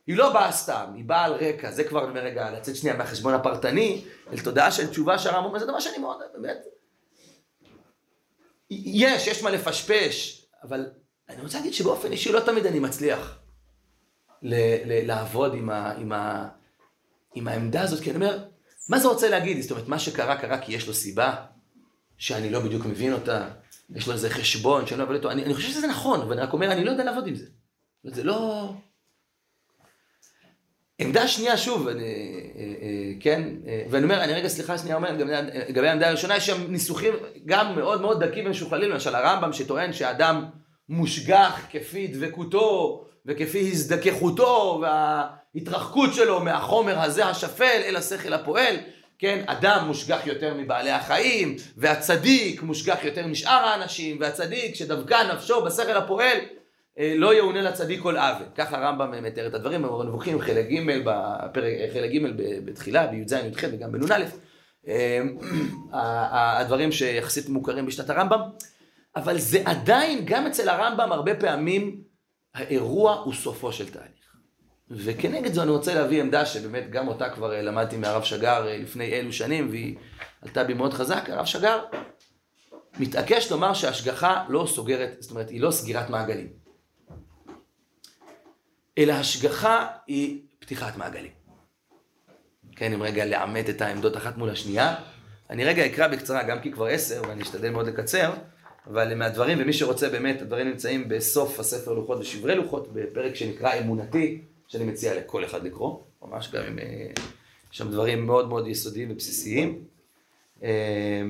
היא 0.07 0.17
לא 0.17 0.33
באה 0.33 0.51
סתם, 0.51 0.85
היא 0.95 1.05
באה 1.05 1.25
על 1.25 1.33
רקע, 1.33 1.71
זה 1.71 1.83
כבר, 1.83 2.09
אני 2.09 2.19
רגע, 2.19 2.51
לצאת 2.51 2.75
שנייה 2.75 2.97
מהחשבון 2.97 3.33
הפרטני, 3.33 4.01
אל 4.33 4.39
תודעה 4.39 4.71
של 4.71 4.87
תשובה 4.87 5.19
שהרמב"ם 5.19 5.59
זה 5.59 5.65
דבר 5.65 5.79
שאני 5.79 5.97
מאוד, 5.97 6.17
באמת, 6.33 6.57
יש, 8.69 9.27
יש 9.27 9.43
מה 9.43 9.49
לפשפש, 9.49 10.36
אבל 10.67 10.85
אני 11.29 11.41
רוצה 11.41 11.57
להגיד 11.57 11.73
שבאופן 11.73 12.11
אישי 12.11 12.31
לא 12.31 12.39
תמיד 12.39 12.65
אני 12.65 12.79
מצליח 12.79 13.39
ל- 14.41 14.55
ל- 14.85 15.07
לעבוד 15.07 15.53
עם, 15.53 15.69
ה- 15.69 15.91
עם, 15.91 16.11
ה- 16.11 16.47
עם 17.35 17.47
העמדה 17.47 17.81
הזאת, 17.81 18.03
כי 18.03 18.09
אני 18.11 18.15
אומר, 18.15 18.45
מה 18.89 18.99
זה 18.99 19.07
רוצה 19.07 19.29
להגיד? 19.29 19.61
זאת 19.61 19.71
אומרת, 19.71 19.87
מה 19.87 19.99
שקרה, 19.99 20.37
קרה 20.41 20.61
כי 20.61 20.73
יש 20.73 20.87
לו 20.87 20.93
סיבה, 20.93 21.45
שאני 22.17 22.49
לא 22.49 22.59
בדיוק 22.59 22.85
מבין 22.85 23.13
אותה, 23.13 23.49
יש 23.95 24.07
לו 24.07 24.13
איזה 24.13 24.29
חשבון 24.29 24.87
שאני 24.87 24.99
לא 24.99 25.05
מבין 25.05 25.17
אותו, 25.17 25.31
אני, 25.31 25.43
אני 25.43 25.53
חושב 25.53 25.69
שזה 25.69 25.87
נכון, 25.87 26.21
אבל 26.21 26.33
אני 26.33 26.41
רק 26.41 26.53
אומר, 26.53 26.71
אני 26.71 26.83
לא 26.83 26.91
יודע 26.91 27.03
לעבוד 27.03 27.27
עם 27.27 27.35
זה. 27.35 27.45
זה 28.03 28.23
לא... 28.23 28.71
עמדה 30.99 31.27
שנייה, 31.27 31.57
שוב, 31.57 31.87
אני, 31.87 32.03
אה, 32.03 32.63
אה, 32.81 33.11
כן, 33.19 33.49
אה, 33.67 33.83
ואני 33.89 34.03
אומר, 34.03 34.23
אני 34.23 34.33
רגע, 34.33 34.47
סליחה 34.47 34.77
שנייה, 34.77 34.95
אומר, 34.95 35.11
לגבי 35.69 35.87
העמדה 35.87 36.07
הראשונה, 36.07 36.37
יש 36.37 36.45
שם 36.45 36.71
ניסוחים 36.71 37.13
גם 37.45 37.75
מאוד 37.75 38.01
מאוד 38.01 38.23
דקים 38.23 38.45
ומשוכללים, 38.45 38.89
למשל 38.89 39.15
הרמב"ם 39.15 39.53
שטוען 39.53 39.93
שאדם 39.93 40.45
מושגח 40.89 41.65
כפי 41.71 42.07
דבקותו 42.07 43.03
וכפי 43.25 43.59
הזדככותו 43.59 44.81
וההתרחקות 44.81 46.13
שלו 46.13 46.39
מהחומר 46.39 46.99
הזה 46.99 47.25
השפל 47.25 47.81
אל 47.85 47.95
השכל 47.95 48.33
הפועל, 48.33 48.75
כן, 49.19 49.43
אדם 49.45 49.87
מושגח 49.87 50.19
יותר 50.25 50.53
מבעלי 50.53 50.91
החיים, 50.91 51.55
והצדיק 51.77 52.61
מושגח 52.61 52.97
יותר 53.03 53.27
משאר 53.27 53.65
האנשים, 53.65 54.17
והצדיק 54.19 54.75
שדבקה 54.75 55.17
נפשו 55.33 55.61
בשכל 55.61 55.97
הפועל, 55.97 56.37
אה, 56.37 56.56
לא 56.97 57.33
יאונה 57.33 57.61
לצדיק 57.61 58.01
כל 58.01 58.17
עוול. 58.17 58.47
ככה 58.55 58.77
הרמב"ם 58.77 59.23
מתאר 59.23 59.47
את 59.47 59.53
הדברים, 59.53 59.81
במורה 59.81 60.05
נבוכים, 60.05 60.41
חלק 60.41 60.65
ג' 60.69 60.99
בפרק, 61.05 61.73
חלק 61.93 62.11
ג' 62.11 62.25
בתחילה, 62.65 63.07
בי"ז, 63.07 63.33
י"ח 63.33 63.63
וגם 63.71 63.91
בנ"א. 63.91 64.25
אה, 64.87 66.59
הדברים 66.59 66.91
שיחסית 66.91 67.49
מוכרים 67.49 67.85
בשנת 67.85 68.09
הרמב"ם, 68.09 68.39
אבל 69.15 69.37
זה 69.37 69.61
עדיין, 69.65 70.21
גם 70.25 70.47
אצל 70.47 70.69
הרמב"ם, 70.69 71.11
הרבה 71.11 71.35
פעמים 71.35 72.01
האירוע 72.55 73.13
הוא 73.13 73.33
סופו 73.33 73.71
של 73.71 73.89
תהליך. 73.89 74.07
וכנגד 74.91 75.53
זה 75.53 75.63
אני 75.63 75.71
רוצה 75.71 75.93
להביא 75.93 76.21
עמדה 76.21 76.45
שבאמת 76.45 76.89
גם 76.91 77.07
אותה 77.07 77.29
כבר 77.29 77.53
אה, 77.53 77.61
למדתי 77.61 77.97
מהרב 77.97 78.23
שגר 78.23 78.65
לפני 78.65 79.13
אילו 79.13 79.33
שנים, 79.33 79.69
והיא 79.69 79.95
עלתה 80.41 80.63
בי 80.63 80.73
מאוד 80.73 80.93
חזק. 80.93 81.29
הרב 81.29 81.45
שגר 81.45 81.79
מתעקש 82.99 83.51
לומר 83.51 83.73
שהשגחה 83.73 84.45
לא 84.49 84.65
סוגרת, 84.69 85.15
זאת 85.19 85.31
אומרת, 85.31 85.49
היא 85.49 85.61
לא 85.61 85.71
סגירת 85.71 86.09
מעגלים. 86.09 86.66
אלא 88.97 89.13
השגחה 89.13 89.87
היא 90.07 90.41
פתיחת 90.59 90.97
מעגלים. 90.97 91.31
כן, 92.75 92.93
אם 92.93 93.03
רגע 93.03 93.25
לעמת 93.25 93.69
את 93.69 93.81
העמדות 93.81 94.17
אחת 94.17 94.37
מול 94.37 94.49
השנייה. 94.49 94.95
אני 95.49 95.65
רגע 95.65 95.85
אקרא 95.85 96.07
בקצרה, 96.07 96.43
גם 96.43 96.61
כי 96.61 96.71
כבר 96.71 96.85
עשר, 96.85 97.21
ואני 97.27 97.41
אשתדל 97.41 97.69
מאוד 97.69 97.87
לקצר, 97.87 98.33
אבל 98.87 99.15
מהדברים, 99.15 99.57
ומי 99.61 99.73
שרוצה 99.73 100.09
באמת, 100.09 100.41
הדברים 100.41 100.67
נמצאים 100.67 101.09
בסוף 101.09 101.59
הספר 101.59 101.93
לוחות 101.93 102.19
ושברי 102.19 102.55
לוחות, 102.55 102.93
בפרק 102.93 103.35
שנקרא 103.35 103.79
אמונתי, 103.79 104.41
שאני 104.67 104.83
מציע 104.83 105.15
לכל 105.15 105.45
אחד 105.45 105.63
לקרוא, 105.63 105.99
ממש 106.21 106.51
גם 106.51 106.63
עם... 106.63 106.79
אה, 106.79 107.11
שם 107.71 107.91
דברים 107.91 108.25
מאוד 108.25 108.49
מאוד 108.49 108.67
יסודיים 108.67 109.11
ובסיסיים. 109.11 109.83
אה, 110.63 111.21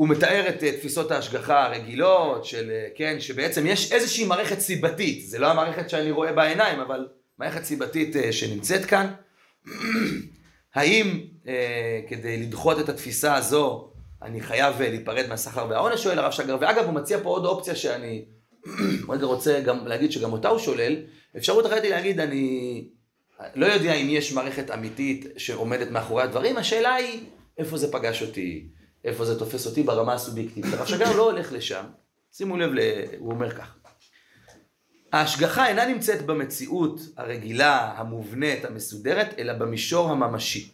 הוא 0.00 0.08
מתאר 0.08 0.48
את 0.48 0.64
אה, 0.64 0.72
תפיסות 0.72 1.10
ההשגחה 1.10 1.66
הרגילות 1.66 2.44
של, 2.44 2.70
כן, 2.94 3.20
שבעצם 3.20 3.66
יש 3.66 3.92
איזושהי 3.92 4.24
מערכת 4.24 4.60
סיבתית, 4.60 5.28
זה 5.28 5.38
לא 5.38 5.46
המערכת 5.46 5.90
שאני 5.90 6.10
רואה 6.10 6.32
בעיניים, 6.32 6.80
אבל 6.80 7.08
מערכת 7.38 7.64
סיבתית 7.64 8.16
שנמצאת 8.30 8.84
כאן. 8.84 9.06
האם 10.74 11.20
אה, 11.48 12.00
כדי 12.08 12.42
לדחות 12.42 12.80
את 12.80 12.88
התפיסה 12.88 13.34
הזו 13.34 13.92
אני 14.22 14.40
חייב 14.40 14.82
להיפרד 14.82 15.26
מהשכר 15.28 15.66
והעונש, 15.70 16.02
שואל 16.02 16.18
הרב 16.18 16.32
שגר, 16.32 16.56
ואגב 16.60 16.84
הוא 16.84 16.94
מציע 16.94 17.18
פה 17.22 17.28
עוד 17.28 17.44
אופציה 17.44 17.74
שאני 17.74 18.24
רגע 19.12 19.26
רוצה 19.26 19.60
גם 19.60 19.86
להגיד 19.86 20.12
שגם 20.12 20.32
אותה 20.32 20.48
הוא 20.48 20.58
שולל, 20.58 20.96
אפשרות 21.36 21.66
אחרת 21.66 21.82
היא 21.82 21.90
להגיד 21.90 22.20
אני 22.20 22.84
לא 23.54 23.66
יודע 23.66 23.94
אם 23.94 24.06
יש 24.10 24.32
מערכת 24.32 24.70
אמיתית 24.70 25.26
שעומדת 25.36 25.90
מאחורי 25.90 26.22
הדברים, 26.22 26.56
השאלה 26.56 26.94
היא 26.94 27.20
איפה 27.58 27.76
זה 27.76 27.92
פגש 27.92 28.22
אותי, 28.22 28.68
איפה 29.04 29.24
זה 29.24 29.38
תופס 29.38 29.66
אותי 29.66 29.82
ברמה 29.82 30.12
הסובייקטיבית. 30.12 30.74
הרב 30.74 30.86
שגר 30.86 31.16
לא 31.16 31.30
הולך 31.30 31.52
לשם, 31.52 31.84
שימו 32.32 32.56
לב, 32.56 32.70
הוא 33.18 33.30
אומר 33.30 33.50
כך. 33.50 33.74
ההשגחה 35.12 35.68
אינה 35.68 35.86
נמצאת 35.86 36.26
במציאות 36.26 37.00
הרגילה, 37.16 37.94
המובנית, 37.96 38.64
המסודרת, 38.64 39.34
אלא 39.38 39.52
במישור 39.52 40.10
הממשי. 40.10 40.70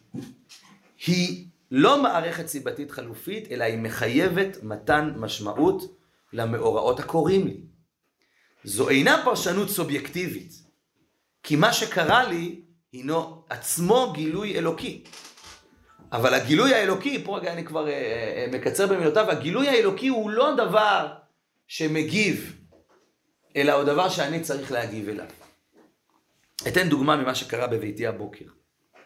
היא 1.06 1.46
לא 1.70 2.02
מערכת 2.02 2.46
סיבתית 2.46 2.90
חלופית, 2.90 3.52
אלא 3.52 3.64
היא 3.64 3.78
מחייבת 3.78 4.56
מתן 4.62 5.12
משמעות 5.16 5.98
למאורעות 6.32 7.00
הקורים 7.00 7.46
לי. 7.46 7.60
זו 8.64 8.88
אינה 8.88 9.22
פרשנות 9.24 9.68
סובייקטיבית, 9.68 10.52
כי 11.42 11.56
מה 11.56 11.72
שקרה 11.72 12.28
לי 12.28 12.60
הינו 12.92 13.44
עצמו 13.48 14.12
גילוי 14.14 14.58
אלוקי. 14.58 15.04
אבל 16.12 16.34
הגילוי 16.34 16.74
האלוקי, 16.74 17.24
פה 17.24 17.38
רגע 17.38 17.52
אני 17.52 17.64
כבר 17.64 17.88
אה, 17.88 17.92
אה, 17.92 18.46
מקצר 18.52 18.86
במילותיו, 18.86 19.30
הגילוי 19.30 19.68
האלוקי 19.68 20.08
הוא 20.08 20.30
לא 20.30 20.54
דבר 20.54 21.12
שמגיב, 21.66 22.56
אלא 23.56 23.72
הוא 23.72 23.84
דבר 23.84 24.08
שאני 24.08 24.40
צריך 24.40 24.72
להגיב 24.72 25.08
אליו. 25.08 25.26
אתן 26.68 26.88
דוגמה 26.88 27.16
ממה 27.16 27.34
שקרה 27.34 27.66
בביתי 27.66 28.06
הבוקר. 28.06 28.44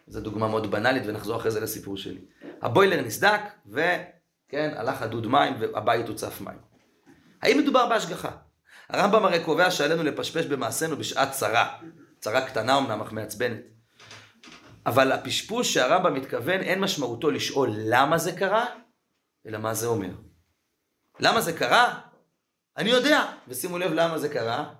זו 0.07 0.21
דוגמה 0.21 0.49
מאוד 0.49 0.71
בנאלית 0.71 1.03
ונחזור 1.07 1.37
אחרי 1.37 1.51
זה 1.51 1.61
לסיפור 1.61 1.97
שלי. 1.97 2.21
הבוילר 2.63 3.03
נסדק 3.03 3.41
וכן, 3.67 4.71
הלך 4.77 5.03
הדוד 5.03 5.27
מים 5.27 5.55
והבית 5.59 6.09
הוצף 6.09 6.41
מים. 6.41 6.59
האם 7.43 7.59
מדובר 7.59 7.89
בהשגחה? 7.89 8.31
הרמב"ם 8.89 9.25
הרי 9.25 9.45
קובע 9.45 9.71
שעלינו 9.71 10.03
לפשפש 10.03 10.47
במעשינו 10.47 10.97
בשעת 10.97 11.33
צרה. 11.33 11.79
צרה 12.21 12.47
קטנה 12.47 12.79
אמנם, 12.79 13.01
אך 13.01 13.13
מעצבנת. 13.13 13.61
אבל 14.91 15.13
הפשפוש 15.13 15.75
שהרמב"ם 15.75 16.15
מתכוון, 16.15 16.61
אין 16.61 16.81
משמעותו 16.81 17.31
לשאול 17.31 17.71
למה 17.75 18.19
זה 18.19 18.33
קרה, 18.33 18.67
אלא 19.47 19.59
מה 19.59 19.75
זה 19.75 19.87
אומר. 19.87 20.11
למה 21.21 21.41
זה 21.41 21.53
קרה? 21.53 22.01
אני 22.77 22.91
יודע, 22.91 23.33
ושימו 23.49 23.79
לב 23.79 23.93
למה 23.93 24.19
זה 24.19 24.29
קרה. 24.29 24.75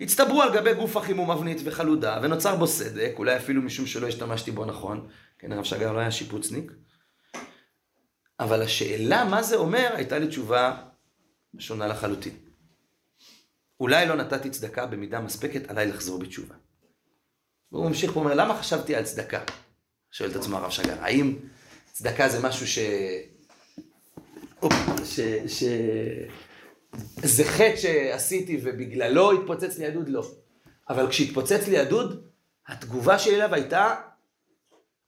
הצטברו 0.00 0.42
על 0.42 0.54
גבי 0.54 0.74
גוף 0.74 0.96
החימום 0.96 1.30
אבנית 1.30 1.58
וחלודה, 1.64 2.20
ונוצר 2.22 2.56
בו 2.56 2.66
סדק, 2.66 3.12
אולי 3.18 3.36
אפילו 3.36 3.62
משום 3.62 3.86
שלא 3.86 4.06
השתמשתי 4.06 4.50
בו 4.50 4.64
נכון, 4.64 5.08
כן, 5.38 5.52
הרב 5.52 5.64
שגר 5.64 5.92
לא 5.92 5.98
היה 5.98 6.10
שיפוצניק. 6.10 6.72
אבל 8.40 8.62
השאלה 8.62 9.24
מה 9.24 9.42
זה 9.42 9.56
אומר, 9.56 9.90
הייתה 9.94 10.18
לי 10.18 10.28
תשובה 10.28 10.82
שונה 11.58 11.86
לחלוטין. 11.86 12.36
אולי 13.80 14.06
לא 14.06 14.16
נתתי 14.16 14.50
צדקה 14.50 14.86
במידה 14.86 15.20
מספקת, 15.20 15.70
עליי 15.70 15.86
לחזור 15.86 16.18
בתשובה. 16.18 16.54
והוא 17.72 17.86
ממשיך 17.86 18.16
ואומר, 18.16 18.34
למה 18.34 18.58
חשבתי 18.58 18.94
על 18.94 19.04
צדקה? 19.04 19.40
שואל 20.10 20.30
את 20.30 20.36
עצמו 20.36 20.56
הרב 20.56 20.70
שגר, 20.70 20.94
האם 21.00 21.36
צדקה 21.92 22.28
זה 22.28 22.40
משהו 22.48 22.66
ש... 22.66 22.78
אופ, 24.62 24.72
ש... 25.04 25.20
ש... 25.46 25.64
זה 27.16 27.44
חטא 27.44 27.76
שעשיתי 27.76 28.60
ובגללו 28.62 29.32
התפוצץ 29.32 29.78
לי 29.78 29.86
הדוד? 29.86 30.08
לא. 30.08 30.30
אבל 30.90 31.08
כשהתפוצץ 31.08 31.68
לי 31.68 31.78
הדוד, 31.78 32.26
התגובה 32.68 33.18
שלי 33.18 33.34
אליו 33.36 33.54
הייתה, 33.54 33.94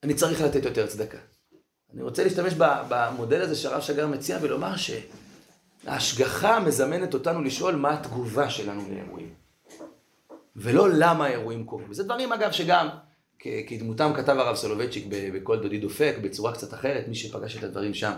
אני 0.02 0.14
צריך 0.14 0.40
לתת 0.40 0.64
יותר 0.64 0.86
צדקה. 0.86 1.18
אני 1.94 2.02
רוצה 2.02 2.24
להשתמש 2.24 2.54
במודל 2.88 3.42
הזה 3.42 3.56
שהרב 3.56 3.80
שגר 3.80 4.06
מציע 4.06 4.38
ולומר 4.42 4.74
שההשגחה 5.86 6.60
מזמנת 6.60 7.14
אותנו 7.14 7.42
לשאול 7.42 7.76
מה 7.76 7.94
התגובה 7.94 8.50
שלנו 8.50 8.88
לאירועים. 8.90 9.41
ולא 10.56 10.88
למה 10.90 11.26
האירועים 11.26 11.66
קורים. 11.66 11.90
וזה 11.90 12.04
דברים 12.04 12.32
אגב 12.32 12.52
שגם 12.52 12.88
כדמותם 13.38 14.12
כתב 14.16 14.36
הרב 14.38 14.56
סולובייצ'יק 14.56 15.06
בכל 15.10 15.62
דודי 15.62 15.78
דופק 15.78 16.14
בצורה 16.22 16.52
קצת 16.52 16.74
אחרת, 16.74 17.08
מי 17.08 17.14
שפגש 17.14 17.56
את 17.56 17.62
הדברים 17.62 17.94
שם. 17.94 18.12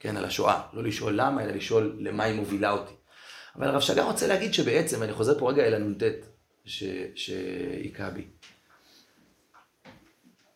כן, 0.00 0.16
על 0.16 0.24
השואה. 0.24 0.62
לא 0.72 0.82
לשאול 0.82 1.20
למה, 1.20 1.44
אלא 1.44 1.52
לשאול 1.52 1.96
למה 2.00 2.24
היא 2.24 2.34
מובילה 2.34 2.70
אותי. 2.70 2.92
אבל 3.56 3.68
הרב 3.68 3.80
שגר 3.80 4.02
רוצה 4.02 4.26
להגיד 4.26 4.54
שבעצם, 4.54 5.02
אני 5.02 5.12
חוזר 5.12 5.38
פה 5.38 5.50
רגע 5.50 5.62
אל 5.62 5.74
הנ"ט 5.74 6.02
שהיכה 7.14 8.10
בי. 8.10 8.24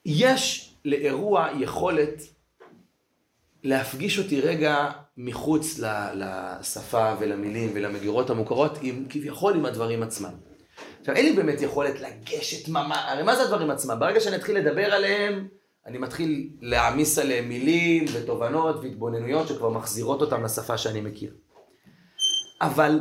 יש 0.05 0.75
לאירוע 0.85 1.49
יכולת 1.61 2.23
להפגיש 3.63 4.19
אותי 4.19 4.41
רגע 4.41 4.91
מחוץ 5.17 5.81
לשפה 6.15 7.15
ולמילים 7.21 7.71
ולמגירות 7.75 8.31
המוכרות, 8.31 8.79
עם, 8.83 9.05
כביכול 9.11 9.55
עם 9.55 9.67
הדברים 9.67 10.03
עצמם. 10.03 10.35
עכשיו, 11.01 11.15
אין 11.15 11.27
לי 11.27 11.33
באמת 11.33 11.61
יכולת 11.61 12.01
לגשת 12.01 12.69
ממש, 12.69 12.99
הרי 13.07 13.23
מה 13.23 13.37
זה 13.37 13.43
הדברים 13.43 13.71
עצמם? 13.71 13.97
ברגע 14.01 14.21
שאני 14.21 14.37
אתחיל 14.37 14.57
לדבר 14.57 14.95
עליהם, 14.95 15.49
אני 15.87 15.99
מתחיל 15.99 16.49
להעמיס 16.61 17.19
עליהם 17.19 17.49
מילים 17.49 18.05
ותובנות 18.13 18.77
והתבוננויות 18.77 19.49
שכבר 19.49 19.71
מחזירות 19.71 20.21
אותם 20.21 20.45
לשפה 20.45 20.79
שאני 20.79 21.01
מכיר. 21.01 21.35
אבל 22.61 23.01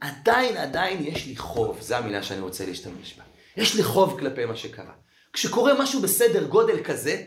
עדיין, 0.00 0.56
עדיין 0.56 1.04
יש 1.04 1.26
לי 1.26 1.36
חוב, 1.36 1.78
זו 1.80 1.94
המילה 1.94 2.22
שאני 2.22 2.40
רוצה 2.40 2.66
להשתמש 2.66 3.18
בה. 3.18 3.24
יש 3.56 3.76
לי 3.76 3.82
חוב 3.82 4.18
כלפי 4.18 4.44
מה 4.44 4.56
שקרה. 4.56 4.92
כשקורה 5.32 5.82
משהו 5.82 6.02
בסדר 6.02 6.46
גודל 6.46 6.84
כזה, 6.84 7.22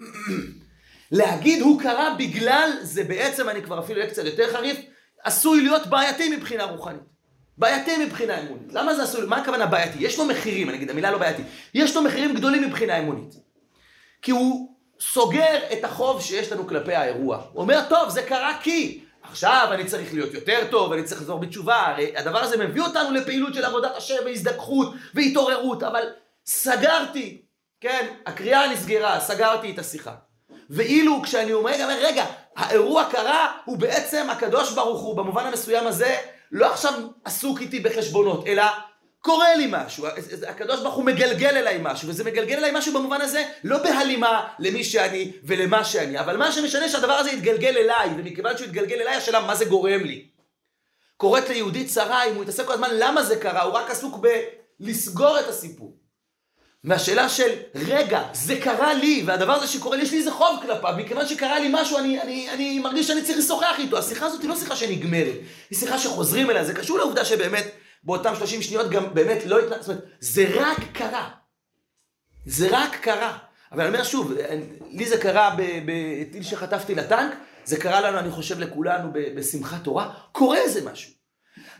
להגיד 1.10 1.62
הוא 1.62 1.80
קרה 1.80 2.14
בגלל, 2.18 2.70
זה 2.82 3.04
בעצם, 3.04 3.48
אני 3.48 3.62
כבר 3.62 3.78
אפילו 3.78 4.00
אהיה 4.00 4.10
קצת 4.10 4.24
יותר 4.24 4.52
חריף, 4.52 4.78
עשוי 5.24 5.62
להיות 5.62 5.86
בעייתי 5.86 6.36
מבחינה 6.36 6.64
רוחנית. 6.64 7.00
בעייתי 7.58 8.04
מבחינה 8.04 8.40
אמונית. 8.40 8.72
למה 8.72 8.94
זה 8.94 9.02
עשוי, 9.02 9.26
מה 9.26 9.36
הכוונה 9.36 9.66
בעייתי? 9.66 9.98
יש 10.00 10.18
לו 10.18 10.24
מחירים, 10.24 10.68
אני 10.68 10.76
אגיד, 10.76 10.90
המילה 10.90 11.10
לא 11.10 11.18
בעייתי. 11.18 11.42
יש 11.74 11.96
לו 11.96 12.02
מחירים 12.02 12.34
גדולים 12.34 12.62
מבחינה 12.62 12.98
אמונית. 12.98 13.34
כי 14.22 14.30
הוא 14.30 14.74
סוגר 15.00 15.58
את 15.72 15.84
החוב 15.84 16.22
שיש 16.22 16.52
לנו 16.52 16.66
כלפי 16.66 16.94
האירוע. 16.94 17.42
הוא 17.52 17.62
אומר, 17.62 17.80
טוב, 17.88 18.08
זה 18.08 18.22
קרה 18.22 18.58
כי 18.62 19.04
עכשיו 19.22 19.68
אני 19.72 19.84
צריך 19.84 20.14
להיות 20.14 20.34
יותר 20.34 20.58
טוב, 20.70 20.92
אני 20.92 21.04
צריך 21.04 21.20
לחזור 21.20 21.38
בתשובה, 21.38 21.86
הרי 21.86 22.16
הדבר 22.16 22.38
הזה 22.38 22.66
מביא 22.66 22.82
אותנו 22.82 23.10
לפעילות 23.10 23.54
של 23.54 23.64
עבודת 23.64 23.96
השם 23.96 24.14
והזדככות 24.24 24.94
והתעוררות, 25.14 25.82
אבל 25.82 26.02
סגרתי, 26.46 27.42
כן, 27.80 28.06
הקריאה 28.26 28.72
נסגרה, 28.72 29.20
סגרתי 29.20 29.70
את 29.70 29.78
השיחה. 29.78 30.14
ואילו 30.70 31.22
כשאני 31.22 31.52
אומר, 31.52 31.70
רגע, 31.70 31.86
רגע, 31.86 32.24
האירוע 32.56 33.04
קרה, 33.10 33.52
הוא 33.64 33.78
בעצם 33.78 34.30
הקדוש 34.30 34.72
ברוך 34.72 35.00
הוא, 35.00 35.16
במובן 35.16 35.46
המסוים 35.46 35.86
הזה, 35.86 36.16
לא 36.52 36.72
עכשיו 36.72 36.92
עסוק 37.24 37.60
איתי 37.60 37.80
בחשבונות, 37.80 38.46
אלא 38.46 38.64
קורה 39.20 39.54
לי 39.54 39.66
משהו, 39.70 40.06
הקדוש 40.48 40.80
ברוך 40.80 40.94
הוא 40.94 41.04
מגלגל 41.04 41.56
אליי 41.56 41.78
משהו, 41.82 42.08
וזה 42.08 42.24
מגלגל 42.24 42.56
אליי 42.56 42.70
משהו 42.74 42.92
במובן 42.92 43.20
הזה 43.20 43.44
לא 43.64 43.78
בהלימה 43.78 44.48
למי 44.58 44.84
שאני 44.84 45.32
ולמה 45.44 45.84
שאני, 45.84 46.20
אבל 46.20 46.36
מה 46.36 46.52
שמשנה 46.52 46.88
שהדבר 46.88 47.12
הזה 47.12 47.30
יתגלגל 47.30 47.76
אליי, 47.76 48.10
ומכיוון 48.16 48.56
שהוא 48.56 48.66
יתגלגל 48.66 49.00
אליי, 49.00 49.14
השאלה 49.14 49.40
מה 49.40 49.54
זה 49.54 49.64
גורם 49.64 50.00
לי. 50.00 50.26
קורית 51.16 51.48
ליהודי 51.48 51.84
צרה, 51.84 52.24
אם 52.24 52.34
הוא 52.34 52.42
יתעסק 52.42 52.66
כל 52.66 52.72
הזמן 52.72 52.90
למה 52.92 53.22
זה 53.22 53.36
קרה, 53.36 53.62
הוא 53.62 53.72
רק 53.72 53.90
עסוק 53.90 54.26
בלסגור 54.80 55.40
את 55.40 55.48
הסיפור. 55.48 55.99
מהשאלה 56.84 57.28
של, 57.28 57.50
רגע, 57.74 58.22
זה 58.32 58.60
קרה 58.60 58.94
לי, 58.94 59.22
והדבר 59.26 59.52
הזה 59.52 59.66
שקורה 59.66 59.96
לי, 59.96 60.02
יש 60.02 60.12
לי 60.12 60.18
איזה 60.18 60.30
חוב 60.30 60.58
כלפיו, 60.62 60.94
מכיוון 60.96 61.26
שקרה 61.26 61.58
לי 61.58 61.68
משהו, 61.72 61.98
אני, 61.98 62.20
אני, 62.22 62.50
אני 62.50 62.78
מרגיש 62.78 63.06
שאני 63.06 63.22
צריך 63.22 63.38
לשוחח 63.38 63.74
איתו. 63.78 63.98
השיחה 63.98 64.26
הזאת 64.26 64.40
היא 64.40 64.48
לא 64.48 64.56
שיחה 64.56 64.76
שנגמרת, 64.76 65.34
היא 65.70 65.78
שיחה 65.78 65.98
שחוזרים 65.98 66.50
אליה, 66.50 66.64
זה 66.64 66.74
קשור 66.74 66.98
לעובדה 66.98 67.24
שבאמת 67.24 67.64
באותם 68.02 68.34
30 68.36 68.62
שניות 68.62 68.90
גם 68.90 69.14
באמת 69.14 69.46
לא 69.46 69.58
התנ... 69.58 69.80
זאת 69.80 69.88
אומרת, 69.88 70.04
זה 70.20 70.46
רק 70.54 70.78
קרה. 70.92 71.28
זה 72.46 72.68
רק 72.70 72.96
קרה. 73.00 73.38
אבל 73.72 73.80
אני 73.80 73.94
אומר 73.94 74.04
שוב, 74.04 74.32
לי 74.90 75.08
זה 75.08 75.18
קרה 75.18 75.56
בטיל 75.86 76.42
שחטפתי 76.42 76.94
לטנק, 76.94 77.34
זה 77.64 77.76
קרה 77.76 78.00
לנו, 78.00 78.18
אני 78.18 78.30
חושב, 78.30 78.58
לכולנו 78.58 79.08
בשמחת 79.12 79.84
תורה, 79.84 80.12
קורה 80.32 80.58
איזה 80.58 80.90
משהו. 80.90 81.12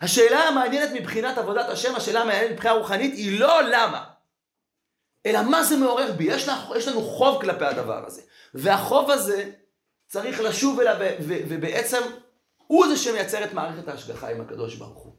השאלה 0.01 0.38
המעניינת 0.40 0.90
מבחינת 0.92 1.38
עבודת 1.38 1.68
השם, 1.68 1.94
השאלה 1.96 2.20
המעניינת 2.20 2.51
מבחינה 2.53 2.74
רוחנית, 2.74 3.14
היא 3.14 3.40
לא 3.40 3.62
למה, 3.62 4.05
אלא 5.27 5.43
מה 5.43 5.64
זה 5.64 5.77
מעורר 5.77 6.12
בי. 6.12 6.25
יש 6.25 6.49
לנו, 6.49 6.77
יש 6.77 6.89
לנו 6.89 7.03
חוב 7.03 7.41
כלפי 7.41 7.64
הדבר 7.64 8.07
הזה. 8.07 8.23
והחוב 8.55 9.11
הזה 9.11 9.51
צריך 10.07 10.41
לשוב 10.41 10.81
אליו, 10.81 10.97
ובעצם 11.27 12.01
הוא 12.66 12.87
זה 12.89 12.97
שמייצר 12.97 13.45
את 13.45 13.53
מערכת 13.53 13.89
ההשגחה 13.89 14.31
עם 14.31 14.41
הקדוש 14.41 14.75
ברוך 14.75 14.99
הוא. 14.99 15.12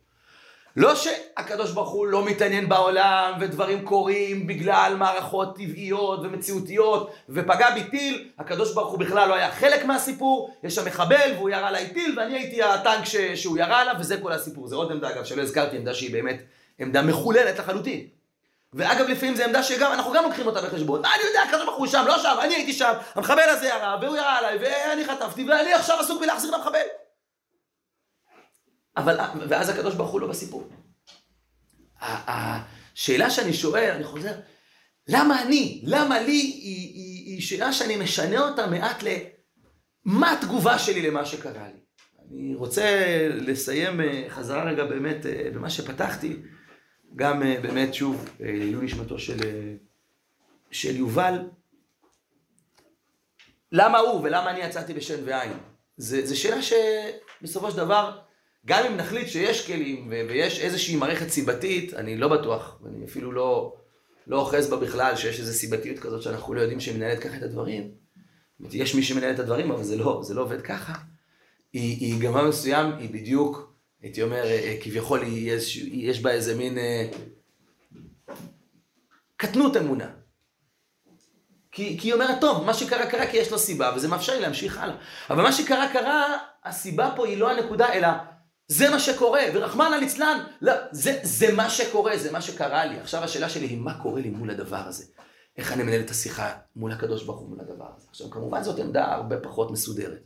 לא 0.75 0.95
שהקדוש 0.95 1.71
ברוך 1.71 1.89
הוא 1.89 2.07
לא 2.07 2.25
מתעניין 2.25 2.69
בעולם 2.69 3.33
ודברים 3.39 3.85
קורים 3.85 4.47
בגלל 4.47 4.95
מערכות 4.97 5.55
טבעיות 5.55 6.19
ומציאותיות 6.23 7.11
ופגע 7.29 7.69
בי 7.73 7.83
טיל, 7.83 8.29
הקדוש 8.39 8.73
ברוך 8.73 8.91
הוא 8.91 8.99
בכלל 8.99 9.29
לא 9.29 9.33
היה 9.33 9.51
חלק 9.51 9.85
מהסיפור, 9.85 10.55
יש 10.63 10.75
שם 10.75 10.85
מחבל 10.85 11.31
והוא 11.35 11.49
ירה 11.49 11.67
עליי 11.67 11.93
טיל 11.93 12.19
ואני 12.19 12.37
הייתי 12.37 12.63
הטנק 12.63 13.05
ש... 13.05 13.15
שהוא 13.15 13.57
ירה 13.57 13.81
עליו 13.81 13.95
וזה 13.99 14.17
כל 14.21 14.31
הסיפור. 14.31 14.67
זה 14.67 14.75
עוד 14.75 14.91
עמדה 14.91 15.09
אגב 15.09 15.23
שלא 15.23 15.41
הזכרתי, 15.41 15.77
עמדה 15.77 15.93
שהיא 15.93 16.13
באמת 16.13 16.43
עמדה 16.79 17.01
מחוללת 17.01 17.59
לחלוטין. 17.59 18.20
ואגב 18.73 19.07
לפעמים 19.07 19.35
זו 19.35 19.43
עמדה 19.43 19.63
שגם, 19.63 19.93
אנחנו 19.93 20.11
גם 20.11 20.23
לוקחים 20.23 20.47
אותה 20.47 20.61
בחשבון. 20.61 21.01
מה 21.01 21.09
אני 21.15 21.23
יודע, 21.23 21.65
ברוך 21.65 21.77
הוא 21.77 21.87
שם, 21.87 22.03
לא 22.07 22.19
שם, 22.19 22.35
אני 22.41 22.55
הייתי 22.55 22.73
שם, 22.73 22.93
המחבל 23.15 23.49
הזה 23.49 23.67
ירה 23.67 23.97
והוא 24.01 24.17
ירה 24.17 24.37
עליי 24.37 24.57
ואני 24.61 25.05
חטפתי 25.05 25.43
ואני 25.49 25.73
עכשיו 25.73 25.99
עסוק 25.99 26.21
בלהחזיר 26.21 26.51
למחבל. 26.51 26.79
אבל, 28.97 29.17
ואז 29.49 29.69
הקדוש 29.69 29.95
ברוך 29.95 30.11
הוא 30.11 30.21
לא 30.21 30.27
בסיפור. 30.27 30.69
השאלה 32.01 33.29
שאני 33.29 33.53
שואל, 33.53 33.91
אני 33.95 34.03
חוזר, 34.03 34.33
למה 35.07 35.41
אני? 35.41 35.81
למה 35.85 36.19
לי? 36.19 36.31
היא, 36.31 36.93
היא, 36.93 37.33
היא 37.33 37.41
שאלה 37.41 37.73
שאני 37.73 37.95
משנה 37.95 38.49
אותה 38.49 38.67
מעט 38.67 39.03
ל... 39.03 39.07
מה 40.05 40.31
התגובה 40.31 40.79
שלי 40.79 41.09
למה 41.09 41.25
שקרה 41.25 41.67
לי? 41.67 41.79
אני 42.29 42.55
רוצה 42.55 42.83
לסיים 43.29 44.01
אה, 44.01 44.25
חזרה 44.29 44.63
רגע 44.63 44.85
באמת 44.85 45.25
אה, 45.25 45.49
במה 45.53 45.69
שפתחתי, 45.69 46.37
גם 47.15 47.43
אה, 47.43 47.55
באמת 47.61 47.93
שוב, 47.93 48.29
לעילוי 48.39 48.85
נשמתו 48.85 49.19
של, 49.19 49.37
של 50.71 50.95
יובל. 50.95 51.39
למה 53.71 53.97
הוא 53.97 54.21
ולמה 54.23 54.51
אני 54.51 54.59
יצאתי 54.59 54.93
בשן 54.93 55.23
ועין? 55.25 55.51
זו 55.97 56.39
שאלה 56.39 56.61
שבסופו 56.61 57.71
של 57.71 57.77
דבר 57.77 58.19
גם 58.65 58.85
אם 58.85 58.97
נחליט 58.97 59.27
שיש 59.27 59.67
כלים 59.67 60.07
ויש 60.09 60.59
איזושהי 60.59 60.95
מערכת 60.95 61.29
סיבתית, 61.29 61.93
אני 61.93 62.17
לא 62.17 62.27
בטוח, 62.27 62.79
ואני 62.81 63.05
אפילו 63.05 63.31
לא, 63.31 63.75
לא 64.27 64.39
אוחז 64.39 64.69
בה 64.69 64.77
בכלל, 64.77 65.15
שיש 65.15 65.39
איזו 65.39 65.53
סיבתיות 65.53 65.99
כזאת 65.99 66.21
שאנחנו 66.21 66.53
לא 66.53 66.61
יודעים 66.61 66.79
שהיא 66.79 66.95
מנהלת 66.95 67.19
ככה 67.19 67.37
את 67.37 67.43
הדברים. 67.43 67.91
יש 68.71 68.95
מי 68.95 69.03
שמנהל 69.03 69.33
את 69.33 69.39
הדברים, 69.39 69.71
אבל 69.71 69.83
זה 69.83 69.95
לא, 69.95 70.19
זה 70.23 70.33
לא 70.33 70.41
עובד 70.41 70.61
ככה. 70.61 70.93
היא, 71.73 71.97
היא 71.99 72.21
גמר 72.21 72.47
מסוים, 72.47 72.91
היא 72.97 73.09
בדיוק, 73.09 73.70
הייתי 74.01 74.21
אומר, 74.23 74.45
אה, 74.45 74.77
כביכול 74.81 75.23
יש, 75.23 75.77
יש 75.77 76.21
בה 76.21 76.31
איזה 76.31 76.55
מין 76.55 76.77
אה, 76.77 77.07
קטנות 79.37 79.77
אמונה. 79.77 80.09
כי, 81.71 81.97
כי 81.99 82.07
היא 82.07 82.13
אומרת, 82.13 82.41
טוב, 82.41 82.65
מה 82.65 82.73
שקרה 82.73 83.05
קרה 83.11 83.27
כי 83.27 83.37
יש 83.37 83.51
לו 83.51 83.59
סיבה, 83.59 83.93
וזה 83.95 84.07
מאפשר 84.07 84.33
לי 84.33 84.41
להמשיך 84.41 84.77
הלאה. 84.77 84.95
אבל 85.29 85.43
מה 85.43 85.51
שקרה 85.51 85.93
קרה, 85.93 86.37
הסיבה 86.63 87.13
פה 87.15 87.27
היא 87.27 87.37
לא 87.37 87.51
הנקודה, 87.51 87.93
אלא 87.93 88.07
זה 88.67 88.89
מה 88.89 88.99
שקורה, 88.99 89.41
ורחמנא 89.53 89.95
ליצלן, 89.95 90.43
לא, 90.61 90.73
זה, 90.91 91.19
זה 91.23 91.53
מה 91.53 91.69
שקורה, 91.69 92.17
זה 92.17 92.31
מה 92.31 92.41
שקרה 92.41 92.85
לי. 92.85 92.99
עכשיו 92.99 93.23
השאלה 93.23 93.49
שלי 93.49 93.65
היא, 93.65 93.77
מה 93.77 94.01
קורה 94.01 94.21
לי 94.21 94.29
מול 94.29 94.49
הדבר 94.49 94.77
הזה? 94.87 95.03
איך 95.57 95.71
אני 95.71 95.83
מנהל 95.83 96.01
את 96.01 96.09
השיחה 96.09 96.53
מול 96.75 96.91
הקדוש 96.91 97.23
ברוך 97.23 97.39
הוא 97.39 97.49
מול 97.49 97.59
הדבר 97.59 97.87
הזה? 97.97 98.07
עכשיו, 98.09 98.29
כמובן 98.29 98.63
זאת 98.63 98.79
עמדה 98.79 99.13
הרבה 99.13 99.39
פחות 99.39 99.71
מסודרת, 99.71 100.23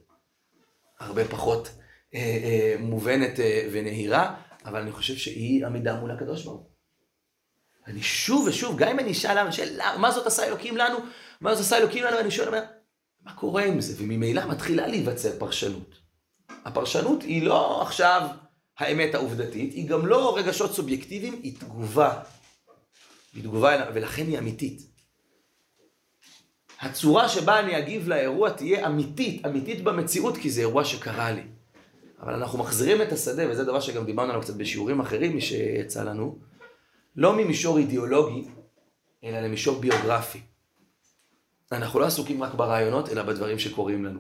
הרבה 1.00 1.26
פחות 1.26 1.70
מובנת 2.80 3.40
אה, 3.40 3.68
ונהירה, 3.72 4.36
אבל 4.66 4.82
אני 4.82 4.92
חושב 4.92 5.16
שהיא 5.16 5.66
עמידה 5.66 5.96
מול 6.00 6.12
הקדוש 6.12 6.44
ברוך 6.44 6.62
הוא. 6.62 6.70
אני 7.88 8.02
שוב 8.02 8.48
ושוב, 8.48 8.78
גם 8.78 8.90
אם 8.90 9.00
אני 9.00 9.12
אשאל 9.12 9.42
למה, 9.42 9.98
מה 9.98 10.12
זאת 10.12 10.28
עשה 10.28 10.48
אלוקים 10.48 10.78
לנו? 10.78 10.98
מה 11.42 11.56
זאת 11.56 11.66
עשה 11.66 11.78
אלוקים 11.78 12.04
לנו? 12.04 12.20
אני 12.20 12.32
שואל, 12.32 12.60
מה 13.24 13.34
קורה 13.34 13.66
עם 13.66 13.82
זה? 13.82 14.04
וממילא 14.04 14.46
מתחילה 14.46 14.88
להיווצר 14.88 15.40
פרשנות. 15.40 16.00
הפרשנות 16.66 17.24
היא 17.24 17.44
לא 17.44 17.82
עכשיו 17.82 18.28
האמת 18.78 19.16
העובדתית, 19.16 19.74
היא 19.74 19.90
גם 19.90 20.06
לא 20.06 20.38
רגשות 20.38 20.74
סובייקטיביים, 20.74 21.40
היא 21.44 21.60
תגובה. 21.60 22.22
היא 23.34 23.44
תגובה, 23.44 23.86
ולכן 23.94 24.28
היא 24.28 24.40
אמיתית. 24.40 24.82
הצורה 26.80 27.30
שבה 27.30 27.60
אני 27.60 27.78
אגיב 27.78 28.08
לאירוע 28.08 28.50
תהיה 28.50 28.88
אמיתית, 28.88 29.46
אמיתית 29.46 29.84
במציאות, 29.84 30.38
כי 30.38 30.50
זה 30.50 30.62
אירוע 30.62 30.86
שקרה 30.86 31.32
לי. 31.32 31.44
אבל 32.22 32.34
אנחנו 32.34 32.60
מחזירים 32.60 33.02
את 33.02 33.12
השדה, 33.12 33.50
וזה 33.50 33.64
דבר 33.64 33.80
שגם 33.80 34.06
דיברנו 34.06 34.30
עליו 34.30 34.42
קצת 34.42 34.56
בשיעורים 34.56 35.00
אחרים, 35.00 35.36
מי 35.36 35.42
שיצא 35.42 36.04
לנו, 36.04 36.40
לא 37.16 37.36
ממישור 37.38 37.78
אידיאולוגי, 37.78 38.48
אלא 39.24 39.40
למישור 39.40 39.80
ביוגרפי. 39.80 40.42
אנחנו 41.72 42.00
לא 42.00 42.06
עסוקים 42.06 42.44
רק 42.44 42.54
ברעיונות, 42.54 43.10
אלא 43.10 43.24
בדברים 43.24 43.60
שקורים 43.60 44.06
לנו. 44.06 44.20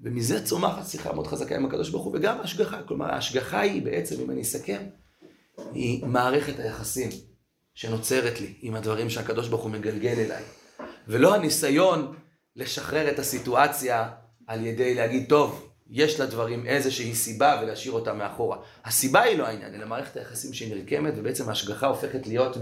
ומזה 0.00 0.44
צומחת 0.44 0.86
שיחה 0.86 1.12
מאוד 1.12 1.26
חזקה 1.26 1.56
עם 1.56 1.66
הקדוש 1.66 1.90
ברוך 1.90 2.04
הוא, 2.04 2.16
וגם 2.16 2.40
השגחה. 2.40 2.82
כלומר, 2.82 3.06
ההשגחה 3.06 3.60
היא 3.60 3.82
בעצם, 3.82 4.20
אם 4.20 4.30
אני 4.30 4.42
אסכם, 4.42 4.82
היא 5.72 6.04
מערכת 6.04 6.58
היחסים 6.58 7.08
שנוצרת 7.74 8.40
לי 8.40 8.54
עם 8.60 8.74
הדברים 8.74 9.10
שהקדוש 9.10 9.48
ברוך 9.48 9.62
הוא 9.62 9.70
מגלגל 9.70 10.18
אליי. 10.18 10.42
ולא 11.08 11.34
הניסיון 11.34 12.14
לשחרר 12.56 13.10
את 13.10 13.18
הסיטואציה 13.18 14.10
על 14.46 14.66
ידי 14.66 14.94
להגיד, 14.94 15.28
טוב, 15.28 15.71
יש 15.94 16.20
לדברים 16.20 16.66
איזושהי 16.66 17.14
סיבה 17.14 17.60
ולהשאיר 17.62 17.92
אותה 17.92 18.12
מאחורה. 18.12 18.58
הסיבה 18.84 19.20
היא 19.20 19.38
לא 19.38 19.46
העניין, 19.46 19.74
אלא 19.74 19.86
מערכת 19.86 20.16
היחסים 20.16 20.52
שהיא 20.52 20.74
נרקמת, 20.74 21.14
ובעצם 21.16 21.48
ההשגחה 21.48 21.86
הופכת 21.86 22.26
להיות 22.26 22.56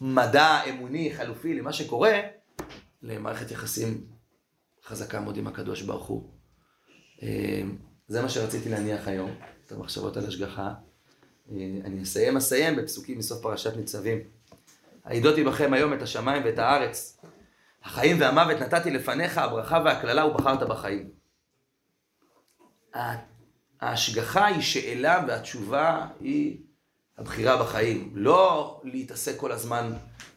ממדע 0.00 0.60
אמוני 0.68 1.14
חלופי 1.16 1.54
למה 1.54 1.72
שקורה, 1.72 2.20
למערכת 3.02 3.50
יחסים 3.50 4.04
חזקה 4.84 5.20
מאוד 5.20 5.36
עם 5.36 5.46
הקדוש 5.46 5.82
ברוך 5.82 6.06
הוא. 6.06 6.28
אה, 7.22 7.62
זה 8.08 8.22
מה 8.22 8.28
שרציתי 8.28 8.68
להניח 8.68 9.08
היום, 9.08 9.34
את 9.66 9.72
המחשבות 9.72 10.16
על 10.16 10.26
השגחה. 10.26 10.72
אה, 11.50 11.56
אני 11.84 12.02
אסיים 12.02 12.36
אסיים 12.36 12.76
בפסוקים 12.76 13.18
מסוף 13.18 13.42
פרשת 13.42 13.76
ניצבים. 13.76 14.18
העידותי 15.04 15.44
בכם 15.44 15.72
היום 15.72 15.92
את 15.92 16.02
השמיים 16.02 16.42
ואת 16.44 16.58
הארץ. 16.58 17.20
החיים 17.84 18.20
והמוות 18.20 18.60
נתתי 18.60 18.90
לפניך, 18.90 19.38
הברכה 19.38 19.82
והקללה 19.84 20.26
ובחרת 20.26 20.68
בחיים. 20.68 21.17
ההשגחה 23.80 24.46
היא 24.46 24.60
שאלה 24.60 25.24
והתשובה 25.28 26.06
היא 26.20 26.60
הבחירה 27.18 27.62
בחיים. 27.62 28.10
לא 28.14 28.80
להתעסק 28.84 29.36
כל 29.36 29.52
הזמן 29.52 29.92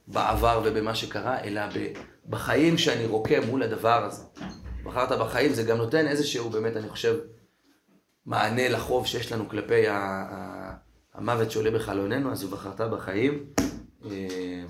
בעבר 0.08 0.62
ובמה 0.66 0.96
שקרה, 0.96 1.44
אלא 1.44 1.62
בחיים 2.30 2.78
שאני 2.78 3.06
רוקם 3.06 3.44
מול 3.48 3.64
הדבר 3.64 4.06
הזה. 4.06 4.24
בחרת 4.84 5.20
בחיים, 5.20 5.54
זה 5.54 5.64
גם 5.64 5.78
נותן 5.78 6.08
איזשהו, 6.08 6.50
באמת, 6.50 6.78
אני 6.78 6.90
חושב, 6.90 7.20
מענה 8.26 8.70
לחוב 8.70 9.08
שיש 9.08 9.32
לנו 9.32 9.50
כלפי 9.50 9.84
המוות 11.14 11.52
שעולה 11.52 11.72
בחלוננו, 11.72 12.32
אז 12.32 12.44
הוא 12.44 12.52
בחרת 12.52 12.82
בחיים. 12.82 13.46
אה, 14.06 14.64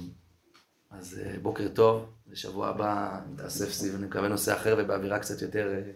אז 0.91 1.21
אה, 1.23 1.35
בוקר 1.41 1.67
טוב, 1.67 2.05
בשבוע 2.27 2.67
הבא 2.67 3.19
נתאסף 3.31 3.71
סביב, 3.71 3.95
אני 3.95 4.05
מקווה 4.05 4.27
נושא 4.27 4.53
אחר 4.53 4.75
ובאווירה 4.79 5.19
קצת 5.19 5.41
יותר 5.41 5.73
אה, 5.73 5.91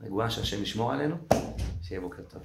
רגועה, 0.00 0.30
שהשם 0.30 0.62
ישמור 0.62 0.92
עלינו. 0.92 1.16
שיהיה 1.82 2.00
בוקר 2.00 2.22
טוב. 2.22 2.42